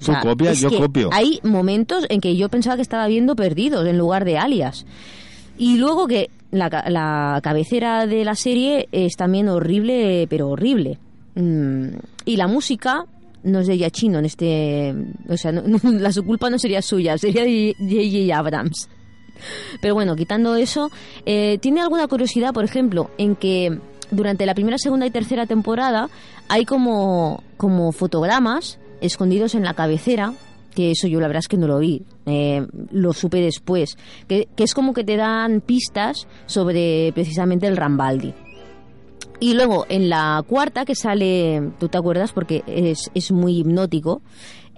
Tú 0.05 0.13
copias, 0.23 0.53
es 0.53 0.61
yo 0.61 0.79
copio. 0.79 1.11
Hay 1.13 1.41
momentos 1.43 2.07
en 2.09 2.21
que 2.21 2.37
yo 2.37 2.49
pensaba 2.49 2.77
que 2.77 2.83
estaba 2.83 3.09
viendo 3.09 3.35
Perdidos 3.35 3.85
en 3.87 3.99
lugar 3.99 4.25
de 4.25 4.39
Alias. 4.39 4.87
Y 5.57 5.77
luego 5.77 6.07
que 6.07 6.31
la, 6.53 6.69
la 6.89 7.41
cabecera 7.43 8.07
de 8.07 8.25
la 8.25 8.37
serie 8.37 8.89
es 8.93 9.17
también 9.17 9.49
horrible, 9.49 10.29
pero 10.31 10.51
horrible. 10.51 10.99
Mm, 11.41 11.97
y 12.25 12.37
la 12.37 12.49
música 12.49 13.05
no 13.45 13.61
es 13.61 13.69
de 13.69 13.77
Giacchino 13.77 14.19
en 14.19 14.25
este... 14.25 14.95
O 15.29 15.37
sea, 15.37 15.53
no- 15.53 15.63
la 15.85 16.13
su 16.13 16.25
culpa 16.25 16.51
no 16.51 16.59
sería 16.59 16.83
suya, 16.83 17.17
sería 17.17 17.45
de 17.45 17.75
J.J. 17.79 18.37
Abrams. 18.37 18.89
Pero 19.81 19.95
bueno, 19.95 20.17
quitando 20.17 20.57
eso, 20.57 20.91
eh, 21.25 21.59
¿tiene 21.61 21.81
alguna 21.81 22.09
curiosidad, 22.09 22.53
por 22.53 22.65
ejemplo, 22.65 23.11
en 23.19 23.37
que 23.37 23.79
durante 24.11 24.47
la 24.47 24.55
primera, 24.55 24.79
segunda 24.79 25.07
y 25.07 25.11
tercera 25.11 25.47
temporada 25.47 26.09
hay 26.49 26.65
como, 26.65 27.45
como 27.57 27.93
fotogramas 27.93 28.81
escondidos 29.01 29.55
en 29.55 29.63
la 29.63 29.75
cabecera? 29.75 30.33
Que 30.75 30.91
eso 30.91 31.07
yo 31.07 31.21
la 31.21 31.29
verdad 31.29 31.41
es 31.41 31.49
que 31.49 31.57
no 31.57 31.69
lo 31.69 31.79
vi, 31.79 32.03
eh, 32.27 32.67
lo 32.91 33.13
supe 33.13 33.41
después. 33.41 33.97
Que, 34.27 34.49
que 34.57 34.65
es 34.65 34.75
como 34.75 34.93
que 34.93 35.05
te 35.05 35.17
dan 35.17 35.61
pistas 35.61 36.27
sobre 36.47 37.13
precisamente 37.15 37.69
el 37.69 37.77
Rambaldi. 37.77 38.35
Y 39.41 39.55
luego 39.55 39.87
en 39.89 40.09
la 40.09 40.43
cuarta 40.47 40.85
que 40.85 40.95
sale, 40.95 41.71
tú 41.79 41.89
te 41.89 41.99
acuerdas 41.99 42.33
porque 42.33 42.65
es, 42.67 43.11
es 43.15 43.31
muy 43.31 43.59
hipnótico, 43.59 44.21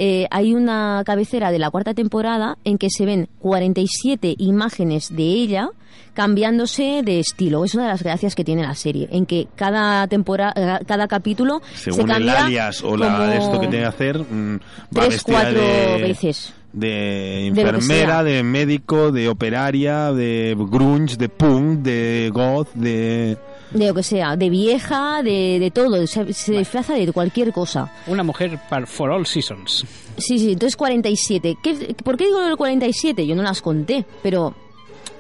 eh, 0.03 0.27
hay 0.31 0.55
una 0.55 1.03
cabecera 1.05 1.51
de 1.51 1.59
la 1.59 1.71
cuarta 1.71 1.93
temporada 1.93 2.57
en 2.65 2.79
que 2.79 2.89
se 2.89 3.05
ven 3.05 3.29
47 3.41 4.35
imágenes 4.39 5.15
de 5.15 5.25
ella 5.25 5.71
cambiándose 6.15 7.03
de 7.05 7.21
estilo. 7.21 7.65
Es 7.67 7.75
una 7.75 7.85
de 7.85 7.91
las 7.91 8.03
gracias 8.03 8.35
que 8.35 8.43
tiene 8.43 8.63
la 8.63 8.75
serie, 8.75 9.09
en 9.13 9.27
que 9.27 9.47
cada 9.57 10.07
temporada, 10.07 10.81
cada 10.87 11.07
capítulo 11.07 11.61
se 11.75 11.93
Según 11.93 12.11
el 12.11 12.17
cambia 12.17 12.45
alias 12.45 12.83
o 12.83 12.97
la 12.97 13.13
como 13.13 13.23
de 13.25 13.37
esto 13.37 13.61
que 13.61 13.69
tiene 13.69 13.81
que 13.81 13.89
hacer, 13.89 14.19
mm, 14.21 14.55
va 14.97 15.07
tres, 15.07 15.23
cuatro 15.23 15.61
de, 15.61 16.03
veces. 16.03 16.55
de 16.73 17.47
enfermera, 17.49 18.15
sea. 18.15 18.23
de 18.23 18.43
médico, 18.43 19.13
de 19.13 19.29
operaria, 19.29 20.13
de 20.13 20.57
grunge, 20.59 21.17
de 21.17 21.29
punk, 21.29 21.81
de 21.81 22.31
goth, 22.33 22.73
de... 22.75 23.37
De 23.73 23.87
lo 23.87 23.95
que 23.95 24.03
sea, 24.03 24.37
de 24.37 24.51
vieja, 24.51 25.23
de, 25.23 25.59
de 25.61 25.71
todo, 25.71 26.07
se, 26.07 26.33
se 26.33 26.53
disfraza 26.53 26.95
de 26.95 27.13
cualquier 27.13 27.53
cosa. 27.53 27.93
Una 28.07 28.23
mujer 28.25 28.59
para 28.69 28.87
for 28.87 29.11
all 29.11 29.27
seasons. 29.27 29.85
Sí, 30.17 30.39
sí, 30.39 30.53
entonces 30.53 30.77
47. 30.77 31.57
¿Qué, 31.63 31.95
¿Por 32.03 32.17
qué 32.17 32.27
digo 32.27 32.41
del 32.41 32.57
47? 32.57 33.27
Yo 33.27 33.35
no 33.37 33.43
las 33.43 33.63
conté, 33.63 34.05
pero 34.23 34.55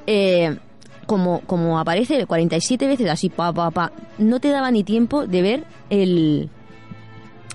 eh, 0.06 0.56
como, 1.06 1.40
como 1.40 1.78
aparece 1.78 2.26
47 2.26 2.86
veces 2.86 3.08
así, 3.08 3.28
pa, 3.28 3.52
pa, 3.52 3.70
pa, 3.70 3.92
no 4.18 4.40
te 4.40 4.48
daba 4.48 4.70
ni 4.70 4.84
tiempo 4.84 5.26
de 5.26 5.42
ver 5.42 5.64
el, 5.90 6.50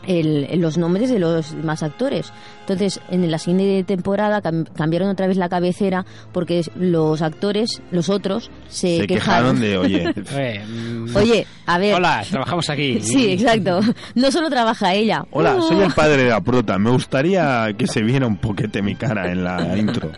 el- 0.07 0.47
los 0.61 0.77
nombres 0.77 1.09
de 1.09 1.19
los 1.19 1.55
demás 1.55 1.83
actores. 1.83 2.31
Entonces, 2.61 2.99
en 3.09 3.29
la 3.29 3.37
siguiente 3.37 3.83
temporada 3.83 4.41
cam- 4.41 4.67
cambiaron 4.75 5.09
otra 5.09 5.27
vez 5.27 5.37
la 5.37 5.49
cabecera 5.49 6.05
porque 6.31 6.61
los 6.75 7.21
actores, 7.21 7.81
los 7.91 8.09
otros, 8.09 8.49
se, 8.67 8.97
Se 9.01 9.07
quejaron 9.07 9.59
de, 9.59 9.77
oye, 9.77 10.13
mm, 10.67 11.15
Oye, 11.15 11.45
a 11.65 11.77
ver. 11.77 11.95
Hola, 11.95 12.23
trabajamos 12.29 12.69
aquí. 12.69 12.99
Sí, 13.01 13.31
exacto. 13.33 13.79
No 14.15 14.31
solo 14.31 14.49
trabaja 14.49 14.93
ella. 14.93 15.25
hola, 15.31 15.55
Uh. 15.55 15.61
soy 15.61 15.79
el 15.81 15.93
padre 15.93 16.23
de 16.23 16.29
la 16.29 16.41
prota, 16.41 16.77
me 16.79 16.89
gustaría 16.89 17.67
que 17.77 17.87
se 17.87 18.01
viera 18.01 18.25
un 18.27 18.37
poquete 18.37 18.81
mi 18.81 18.95
cara 18.95 19.31
en 19.31 19.43
la 19.43 19.77
intro. 19.77 20.11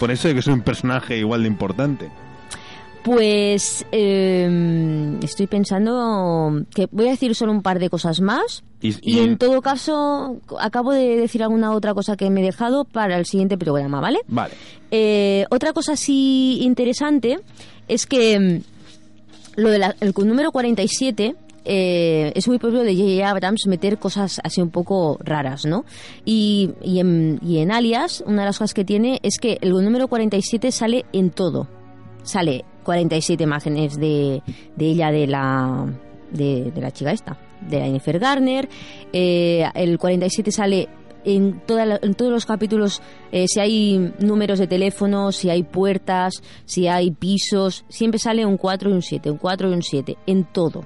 Por 0.00 0.10
eso 0.10 0.28
de 0.28 0.34
que 0.34 0.42
soy 0.42 0.52
un 0.54 0.60
personaje 0.62 1.16
igual 1.18 1.42
de 1.42 1.48
importante. 1.48 2.10
Pues 3.06 3.86
eh, 3.92 5.16
estoy 5.22 5.46
pensando 5.46 6.64
que 6.74 6.88
voy 6.90 7.06
a 7.06 7.10
decir 7.10 7.36
solo 7.36 7.52
un 7.52 7.62
par 7.62 7.78
de 7.78 7.88
cosas 7.88 8.20
más. 8.20 8.64
Y- 8.80 8.88
Y, 9.00 9.18
y- 9.18 9.20
en 9.20 9.38
todo 9.38 9.62
caso, 9.62 10.38
acabo 10.58 10.90
de 10.92 11.16
decir 11.16 11.40
alguna 11.44 11.70
otra 11.72 11.94
cosa 11.94 12.16
que 12.16 12.28
me 12.30 12.40
he 12.40 12.44
dejado 12.44 12.84
para 12.84 13.16
el 13.16 13.24
siguiente 13.24 13.56
programa, 13.56 14.00
¿vale? 14.00 14.18
Vale. 14.26 14.54
Eh, 14.90 15.46
otra 15.50 15.72
cosa 15.72 15.92
así 15.92 16.58
interesante 16.62 17.38
es 17.86 18.06
que 18.06 18.40
mm, 18.40 19.60
lo 19.60 19.70
del 19.70 19.84
número 20.24 20.50
47 20.50 21.36
eh, 21.64 22.32
es 22.34 22.48
muy 22.48 22.58
propio 22.58 22.80
de 22.80 22.92
J.J. 22.96 23.30
Abrams 23.30 23.68
meter 23.68 23.98
cosas 23.98 24.40
así 24.42 24.60
un 24.60 24.70
poco 24.70 25.16
raras, 25.22 25.64
¿no? 25.64 25.84
Y, 26.24 26.70
y, 26.82 26.98
en, 26.98 27.38
y 27.40 27.58
en 27.58 27.70
Alias, 27.70 28.24
una 28.26 28.42
de 28.42 28.46
las 28.46 28.58
cosas 28.58 28.74
que 28.74 28.84
tiene 28.84 29.20
es 29.22 29.38
que 29.38 29.58
el 29.60 29.70
número 29.70 30.08
47 30.08 30.72
sale 30.72 31.04
en 31.12 31.30
todo. 31.30 31.68
Sale 32.24 32.64
47 32.86 33.42
imágenes 33.44 33.96
de, 33.98 34.42
de 34.76 34.86
ella, 34.86 35.10
de 35.10 35.26
la, 35.26 35.86
de, 36.30 36.72
la 36.76 36.90
chica 36.92 37.10
esta, 37.12 37.36
de 37.68 37.80
Jennifer 37.80 38.18
Garner. 38.18 38.68
Eh, 39.12 39.64
el 39.74 39.98
47 39.98 40.50
sale 40.52 40.88
en, 41.24 41.60
toda 41.66 41.84
la- 41.84 41.98
en 42.00 42.14
todos 42.14 42.30
los 42.30 42.46
capítulos, 42.46 43.02
eh, 43.32 43.46
si 43.48 43.58
hay 43.58 44.12
números 44.20 44.60
de 44.60 44.68
teléfono, 44.68 45.32
si 45.32 45.50
hay 45.50 45.64
puertas, 45.64 46.34
si 46.64 46.86
hay 46.86 47.10
pisos, 47.10 47.84
siempre 47.88 48.18
sale 48.20 48.46
un 48.46 48.56
4 48.56 48.88
y 48.88 48.92
un 48.92 49.02
7, 49.02 49.30
un 49.32 49.38
4 49.38 49.68
y 49.68 49.72
un 49.74 49.82
7, 49.82 50.16
en 50.26 50.44
todo. 50.44 50.84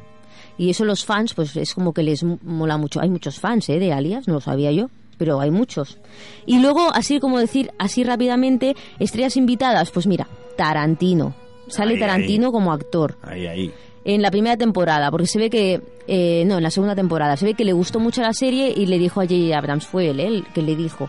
Y 0.57 0.71
eso 0.71 0.85
los 0.87 1.05
fans, 1.05 1.35
pues 1.35 1.55
es 1.57 1.75
como 1.75 1.93
que 1.93 2.03
les 2.03 2.23
mola 2.25 2.77
mucho. 2.79 3.01
Hay 3.01 3.11
muchos 3.11 3.39
fans 3.39 3.69
¿eh? 3.69 3.79
de 3.79 3.93
Alias, 3.93 4.27
no 4.29 4.35
lo 4.35 4.41
sabía 4.41 4.73
yo, 4.73 4.89
pero 5.19 5.41
hay 5.41 5.51
muchos. 5.51 5.99
Y 6.47 6.59
luego, 6.61 6.89
así 6.95 7.21
como 7.21 7.39
decir, 7.39 7.71
así 7.79 8.05
rápidamente, 8.05 8.75
estrellas 8.99 9.37
invitadas, 9.37 9.91
pues 9.91 10.07
mira, 10.07 10.27
Tarantino. 10.57 11.35
Sale 11.71 11.95
Ahí, 11.95 12.01
Tarantino 12.01 12.47
ahí. 12.47 12.53
como 12.53 12.73
actor 12.73 13.17
Ahí, 13.23 13.47
ahí. 13.47 13.73
en 14.05 14.23
la 14.23 14.31
primera 14.31 14.57
temporada, 14.57 15.11
porque 15.11 15.27
se 15.27 15.39
ve 15.39 15.51
que, 15.51 15.81
eh, 16.07 16.45
no, 16.47 16.57
en 16.59 16.63
la 16.63 16.71
segunda 16.71 16.95
temporada, 16.95 17.37
se 17.37 17.47
ve 17.47 17.55
que 17.55 17.65
le 17.65 17.73
gustó 17.73 17.99
mucho 18.01 18.21
la 18.23 18.33
serie 18.33 18.73
y 18.77 18.87
le 18.87 18.99
dijo 18.99 19.21
a 19.21 19.25
J.J. 19.25 19.57
Abrams, 19.57 19.87
fue 19.87 20.11
él, 20.11 20.21
¿eh? 20.21 20.27
el 20.27 20.45
que 20.55 20.63
le 20.63 20.77
dijo, 20.77 21.09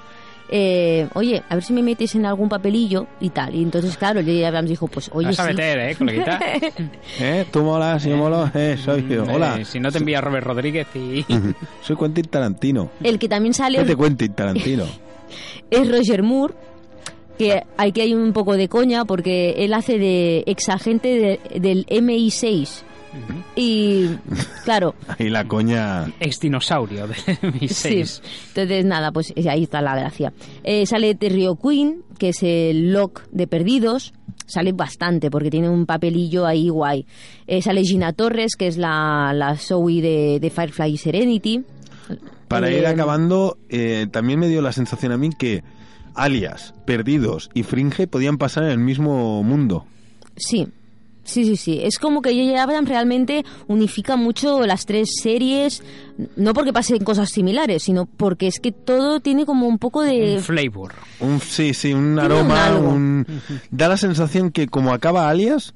eh, 0.54 1.08
oye, 1.14 1.42
a 1.48 1.56
ver 1.56 1.64
si 1.64 1.72
me 1.72 1.82
metes 1.82 2.14
en 2.16 2.26
algún 2.26 2.50
papelillo 2.50 3.08
y 3.22 3.30
tal. 3.30 3.56
Y 3.56 3.64
entonces, 3.64 3.96
claro, 3.96 4.20
J.J. 4.20 4.46
Abrams 4.48 4.70
dijo, 4.70 4.88
pues 4.88 5.10
oye, 5.14 5.28
Vas 5.28 5.40
a 5.40 5.44
sí. 5.48 5.50
meter, 5.54 5.80
¿eh, 5.80 5.96
coleguita? 5.96 6.40
¿Eh? 7.22 7.46
¿Tú 7.52 7.62
molas? 7.64 8.04
¿Yo 8.04 8.18
molo? 8.18 8.52
Eh, 8.54 8.76
soy 8.84 9.08
yo. 9.08 9.24
Hola. 9.24 9.60
Eh, 9.62 9.66
si 9.66 9.80
no 9.80 9.90
te 9.92 10.00
envía 10.00 10.20
Robert 10.20 10.46
Rodríguez 10.46 10.88
y... 10.94 11.26
Soy 11.82 11.96
Quentin 11.96 12.26
Tarantino. 12.26 12.90
El 13.02 13.18
que 13.18 13.30
también 13.30 13.54
sale 13.54 13.78
¿Qué 13.80 13.86
te 13.86 13.96
Quentin 13.96 14.34
Tarantino? 14.34 14.84
es 15.72 15.90
Roger 15.90 16.22
Moore, 16.22 16.54
que 17.44 17.64
aquí 17.78 18.02
hay 18.02 18.14
un 18.14 18.34
poco 18.34 18.56
de 18.58 18.68
coña 18.68 19.06
porque 19.06 19.52
él 19.58 19.74
hace 19.74 19.98
de 19.98 20.44
exagente 20.48 21.08
de- 21.54 21.60
del 21.60 21.86
MI6. 21.88 22.84
Y, 23.58 24.06
claro, 24.64 24.96
Ahí 25.20 25.30
la 25.30 25.46
coña... 25.46 26.12
Ex 26.22 26.40
dinosaurio 26.40 27.08
de 27.08 27.16
mi 27.60 27.68
Sí. 27.68 28.04
6. 28.04 28.22
Entonces, 28.50 28.86
nada, 28.86 29.12
pues 29.12 29.34
eh, 29.36 29.50
ahí 29.50 29.64
está 29.64 29.82
la 29.82 29.96
gracia. 29.96 30.32
Eh, 30.64 30.86
sale 30.86 31.16
Terry 31.16 31.46
O'Quinn, 31.48 32.04
que 32.18 32.30
es 32.30 32.42
el 32.44 32.94
Locke 32.94 33.24
de 33.32 33.48
Perdidos. 33.48 34.14
Sale 34.46 34.72
bastante 34.72 35.30
porque 35.30 35.50
tiene 35.50 35.70
un 35.70 35.86
papelillo 35.86 36.46
ahí 36.46 36.70
guay. 36.70 37.06
Eh, 37.48 37.62
sale 37.62 37.84
Gina 37.84 38.14
Torres, 38.14 38.56
que 38.58 38.68
es 38.68 38.78
la, 38.78 39.34
la 39.34 39.58
Zoe 39.58 40.02
de, 40.02 40.40
de 40.40 40.50
Firefly 40.50 40.98
Serenity. 40.98 41.64
Para 42.48 42.70
Eh, 42.70 42.80
ir 42.80 42.86
acabando, 42.86 43.58
eh, 43.70 44.08
también 44.12 44.40
me 44.40 44.48
dio 44.48 44.62
la 44.62 44.72
sensación 44.72 45.12
a 45.12 45.18
mí 45.18 45.30
que 45.38 45.64
Alias, 46.16 46.74
Perdidos 46.86 47.50
y 47.54 47.64
Fringe 47.64 48.08
podían 48.08 48.38
pasar 48.38 48.64
en 48.66 48.72
el 48.72 48.78
mismo 48.80 49.44
mundo. 49.44 49.86
Sí. 50.38 50.68
Sí, 51.24 51.46
sí, 51.46 51.56
sí. 51.56 51.80
Es 51.84 52.00
como 52.00 52.24
que 52.24 52.32
J.J. 52.32 52.62
Abrams 52.64 52.90
realmente 52.90 53.46
unifica 53.68 54.16
mucho 54.16 54.66
las 54.66 54.88
tres 54.88 55.08
series, 55.22 55.84
no 56.36 56.54
porque 56.56 56.74
pasen 56.74 57.04
cosas 57.04 57.30
similares, 57.30 57.84
sino 57.84 58.08
porque 58.08 58.48
es 58.48 58.60
que 58.60 58.72
todo 58.72 59.20
tiene 59.20 59.46
como 59.46 59.68
un 59.68 59.78
poco 59.78 60.02
de... 60.02 60.38
Un 60.38 60.42
flavor. 60.44 60.94
Un, 61.20 61.40
sí, 61.40 61.76
sí, 61.76 61.94
un 61.94 62.18
aroma, 62.18 62.72
un- 62.76 63.26
da 63.70 63.88
la 63.88 63.98
sensación 63.98 64.50
que 64.50 64.68
como 64.68 64.94
acaba 64.94 65.30
Alias, 65.30 65.76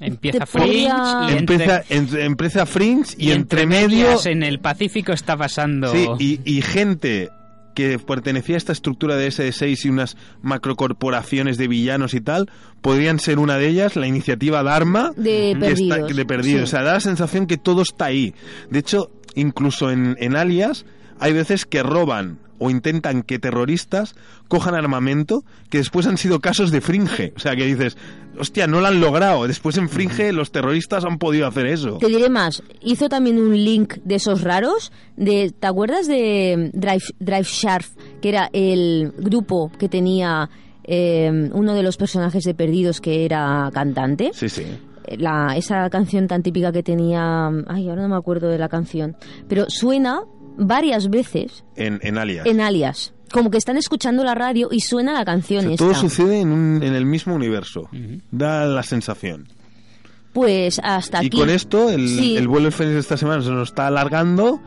Empieza 0.00 0.44
Fringe 0.46 0.66
podría- 0.68 1.26
y 1.30 1.36
entre, 1.38 1.54
empieza, 1.56 1.84
en- 1.88 2.16
empieza 2.20 2.66
Fringe 2.66 3.14
y, 3.16 3.28
y 3.28 3.32
entre 3.32 3.64
medio... 3.66 4.08
en 4.26 4.42
el 4.42 4.58
Pacífico 4.58 5.12
está 5.12 5.36
pasando... 5.36 5.92
Sí, 5.92 6.08
y, 6.18 6.40
y 6.44 6.62
gente 6.62 7.30
que 7.78 7.96
pertenecía 8.00 8.56
a 8.56 8.58
esta 8.58 8.72
estructura 8.72 9.14
de 9.14 9.28
SD6 9.28 9.84
y 9.84 9.88
unas 9.88 10.16
macrocorporaciones 10.42 11.58
de 11.58 11.68
villanos 11.68 12.12
y 12.14 12.20
tal, 12.20 12.50
podrían 12.82 13.20
ser 13.20 13.38
una 13.38 13.56
de 13.56 13.68
ellas, 13.68 13.94
la 13.94 14.06
iniciativa 14.08 14.62
Dharma 14.64 15.12
De 15.16 15.52
está- 15.52 15.66
Perdidos, 15.68 16.16
de 16.16 16.26
perdidos. 16.26 16.58
sí. 16.60 16.64
O 16.64 16.66
sea, 16.66 16.82
da 16.82 16.94
la 16.94 17.00
sensación 17.00 17.46
que 17.46 17.56
todo 17.56 17.82
está 17.82 18.06
ahí. 18.06 18.34
De 18.70 18.80
hecho, 18.80 19.12
incluso 19.36 19.90
en, 19.92 20.16
en 20.18 20.34
Alias 20.36 20.86
hay 21.20 21.32
veces 21.32 21.66
que 21.66 21.82
roban 21.84 22.38
o 22.58 22.70
intentan 22.70 23.22
que 23.22 23.38
terroristas 23.38 24.14
cojan 24.48 24.74
armamento 24.74 25.44
que 25.70 25.78
después 25.78 26.06
han 26.06 26.18
sido 26.18 26.40
casos 26.40 26.70
de 26.70 26.80
fringe. 26.80 27.32
O 27.36 27.40
sea, 27.40 27.54
que 27.56 27.64
dices, 27.64 27.96
hostia, 28.38 28.66
no 28.66 28.80
lo 28.80 28.86
han 28.86 29.00
logrado. 29.00 29.46
Después 29.46 29.76
en 29.76 29.88
fringe 29.88 30.32
los 30.32 30.50
terroristas 30.50 31.04
han 31.04 31.18
podido 31.18 31.46
hacer 31.46 31.66
eso. 31.66 31.98
Te 31.98 32.08
diré 32.08 32.28
más, 32.28 32.62
hizo 32.82 33.08
también 33.08 33.38
un 33.38 33.52
link 33.52 33.94
de 34.04 34.16
esos 34.16 34.42
raros, 34.42 34.92
de, 35.16 35.52
¿te 35.58 35.66
acuerdas 35.66 36.06
de 36.06 36.70
Drive, 36.72 37.04
Drive 37.18 37.44
Sharp, 37.44 37.86
que 38.20 38.28
era 38.28 38.50
el 38.52 39.12
grupo 39.18 39.70
que 39.78 39.88
tenía 39.88 40.48
eh, 40.84 41.50
uno 41.52 41.74
de 41.74 41.82
los 41.82 41.96
personajes 41.96 42.44
de 42.44 42.54
Perdidos 42.54 43.00
que 43.00 43.24
era 43.24 43.70
cantante? 43.72 44.30
Sí, 44.32 44.48
sí. 44.48 44.64
La, 45.16 45.54
esa 45.56 45.88
canción 45.88 46.26
tan 46.26 46.42
típica 46.42 46.70
que 46.70 46.82
tenía, 46.82 47.48
ay, 47.66 47.88
ahora 47.88 48.02
no 48.02 48.08
me 48.08 48.16
acuerdo 48.16 48.48
de 48.48 48.58
la 48.58 48.68
canción, 48.68 49.16
pero 49.48 49.64
suena 49.68 50.20
varias 50.58 51.08
veces 51.08 51.64
En, 51.76 51.98
en 52.02 52.18
Alias. 52.18 52.44
en 52.46 52.60
alias, 52.60 53.14
como 53.32 53.50
que 53.50 53.58
están 53.58 53.76
escuchando 53.76 54.24
la 54.24 54.34
radio 54.34 54.68
y 54.70 54.80
suena 54.80 55.12
la 55.14 55.24
canción 55.24 55.60
O 55.60 55.62
sea, 55.62 55.70
esta. 55.72 55.84
todo 55.84 55.94
sucede 55.94 56.40
en, 56.40 56.50
un- 56.52 56.82
en 56.82 56.94
el 56.94 57.06
mismo 57.06 57.34
universo. 57.34 57.88
Da 58.30 58.66
la 58.66 58.82
sensación. 58.82 59.48
Pues 60.32 60.80
hasta 60.84 61.22
Y 61.22 61.28
aquí. 61.28 61.38
con 61.38 61.50
esto, 61.50 61.90
el, 61.90 62.08
Sí. 62.08 62.36
el 62.36 62.48
vuelo 62.48 62.64
del 62.64 62.72
Fénix 62.72 62.94
de 62.94 63.00
esta 63.00 63.16
semana 63.16 63.42
se 63.42 63.50
nos 63.50 63.70
está 63.70 63.86
alargando 63.86 64.60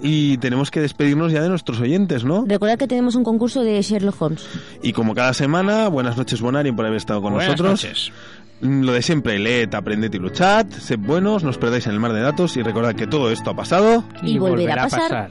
y 0.00 0.36
tenemos 0.38 0.70
que 0.70 0.80
despedirnos 0.80 1.32
ya 1.32 1.42
de 1.42 1.48
nuestros 1.48 1.80
oyentes, 1.80 2.22
¿no? 2.24 2.44
Recuerda 2.46 2.76
que 2.76 2.86
tenemos 2.86 3.16
un 3.16 3.24
concurso 3.24 3.62
de 3.62 3.82
Sherlock 3.82 4.20
Holmes. 4.22 4.46
Y 4.82 4.92
como 4.92 5.14
cada 5.14 5.34
semana, 5.34 5.88
buenas 5.88 6.16
noches, 6.16 6.40
Bonari, 6.40 6.70
por 6.72 6.84
haber 6.86 6.98
estado 6.98 7.20
con 7.20 7.32
Buenas 7.32 7.52
nosotros. 7.58 7.82
noches. 7.84 8.12
Lo 8.60 8.92
de 8.92 9.02
siempre, 9.02 9.38
leed, 9.38 9.74
aprended 9.74 10.12
y 10.12 10.18
luchad, 10.18 10.66
sed 10.66 10.98
buenos, 10.98 11.44
no 11.44 11.50
os 11.50 11.58
perdáis 11.58 11.86
en 11.86 11.92
el 11.92 12.00
mar 12.00 12.12
de 12.12 12.20
datos 12.20 12.56
y 12.56 12.62
recordad 12.62 12.94
que 12.94 13.06
todo 13.06 13.30
esto 13.30 13.50
ha 13.50 13.56
pasado. 13.56 14.04
Y 14.22 14.38
volverá 14.38 14.84
a 14.84 14.88
pasar. 14.88 15.30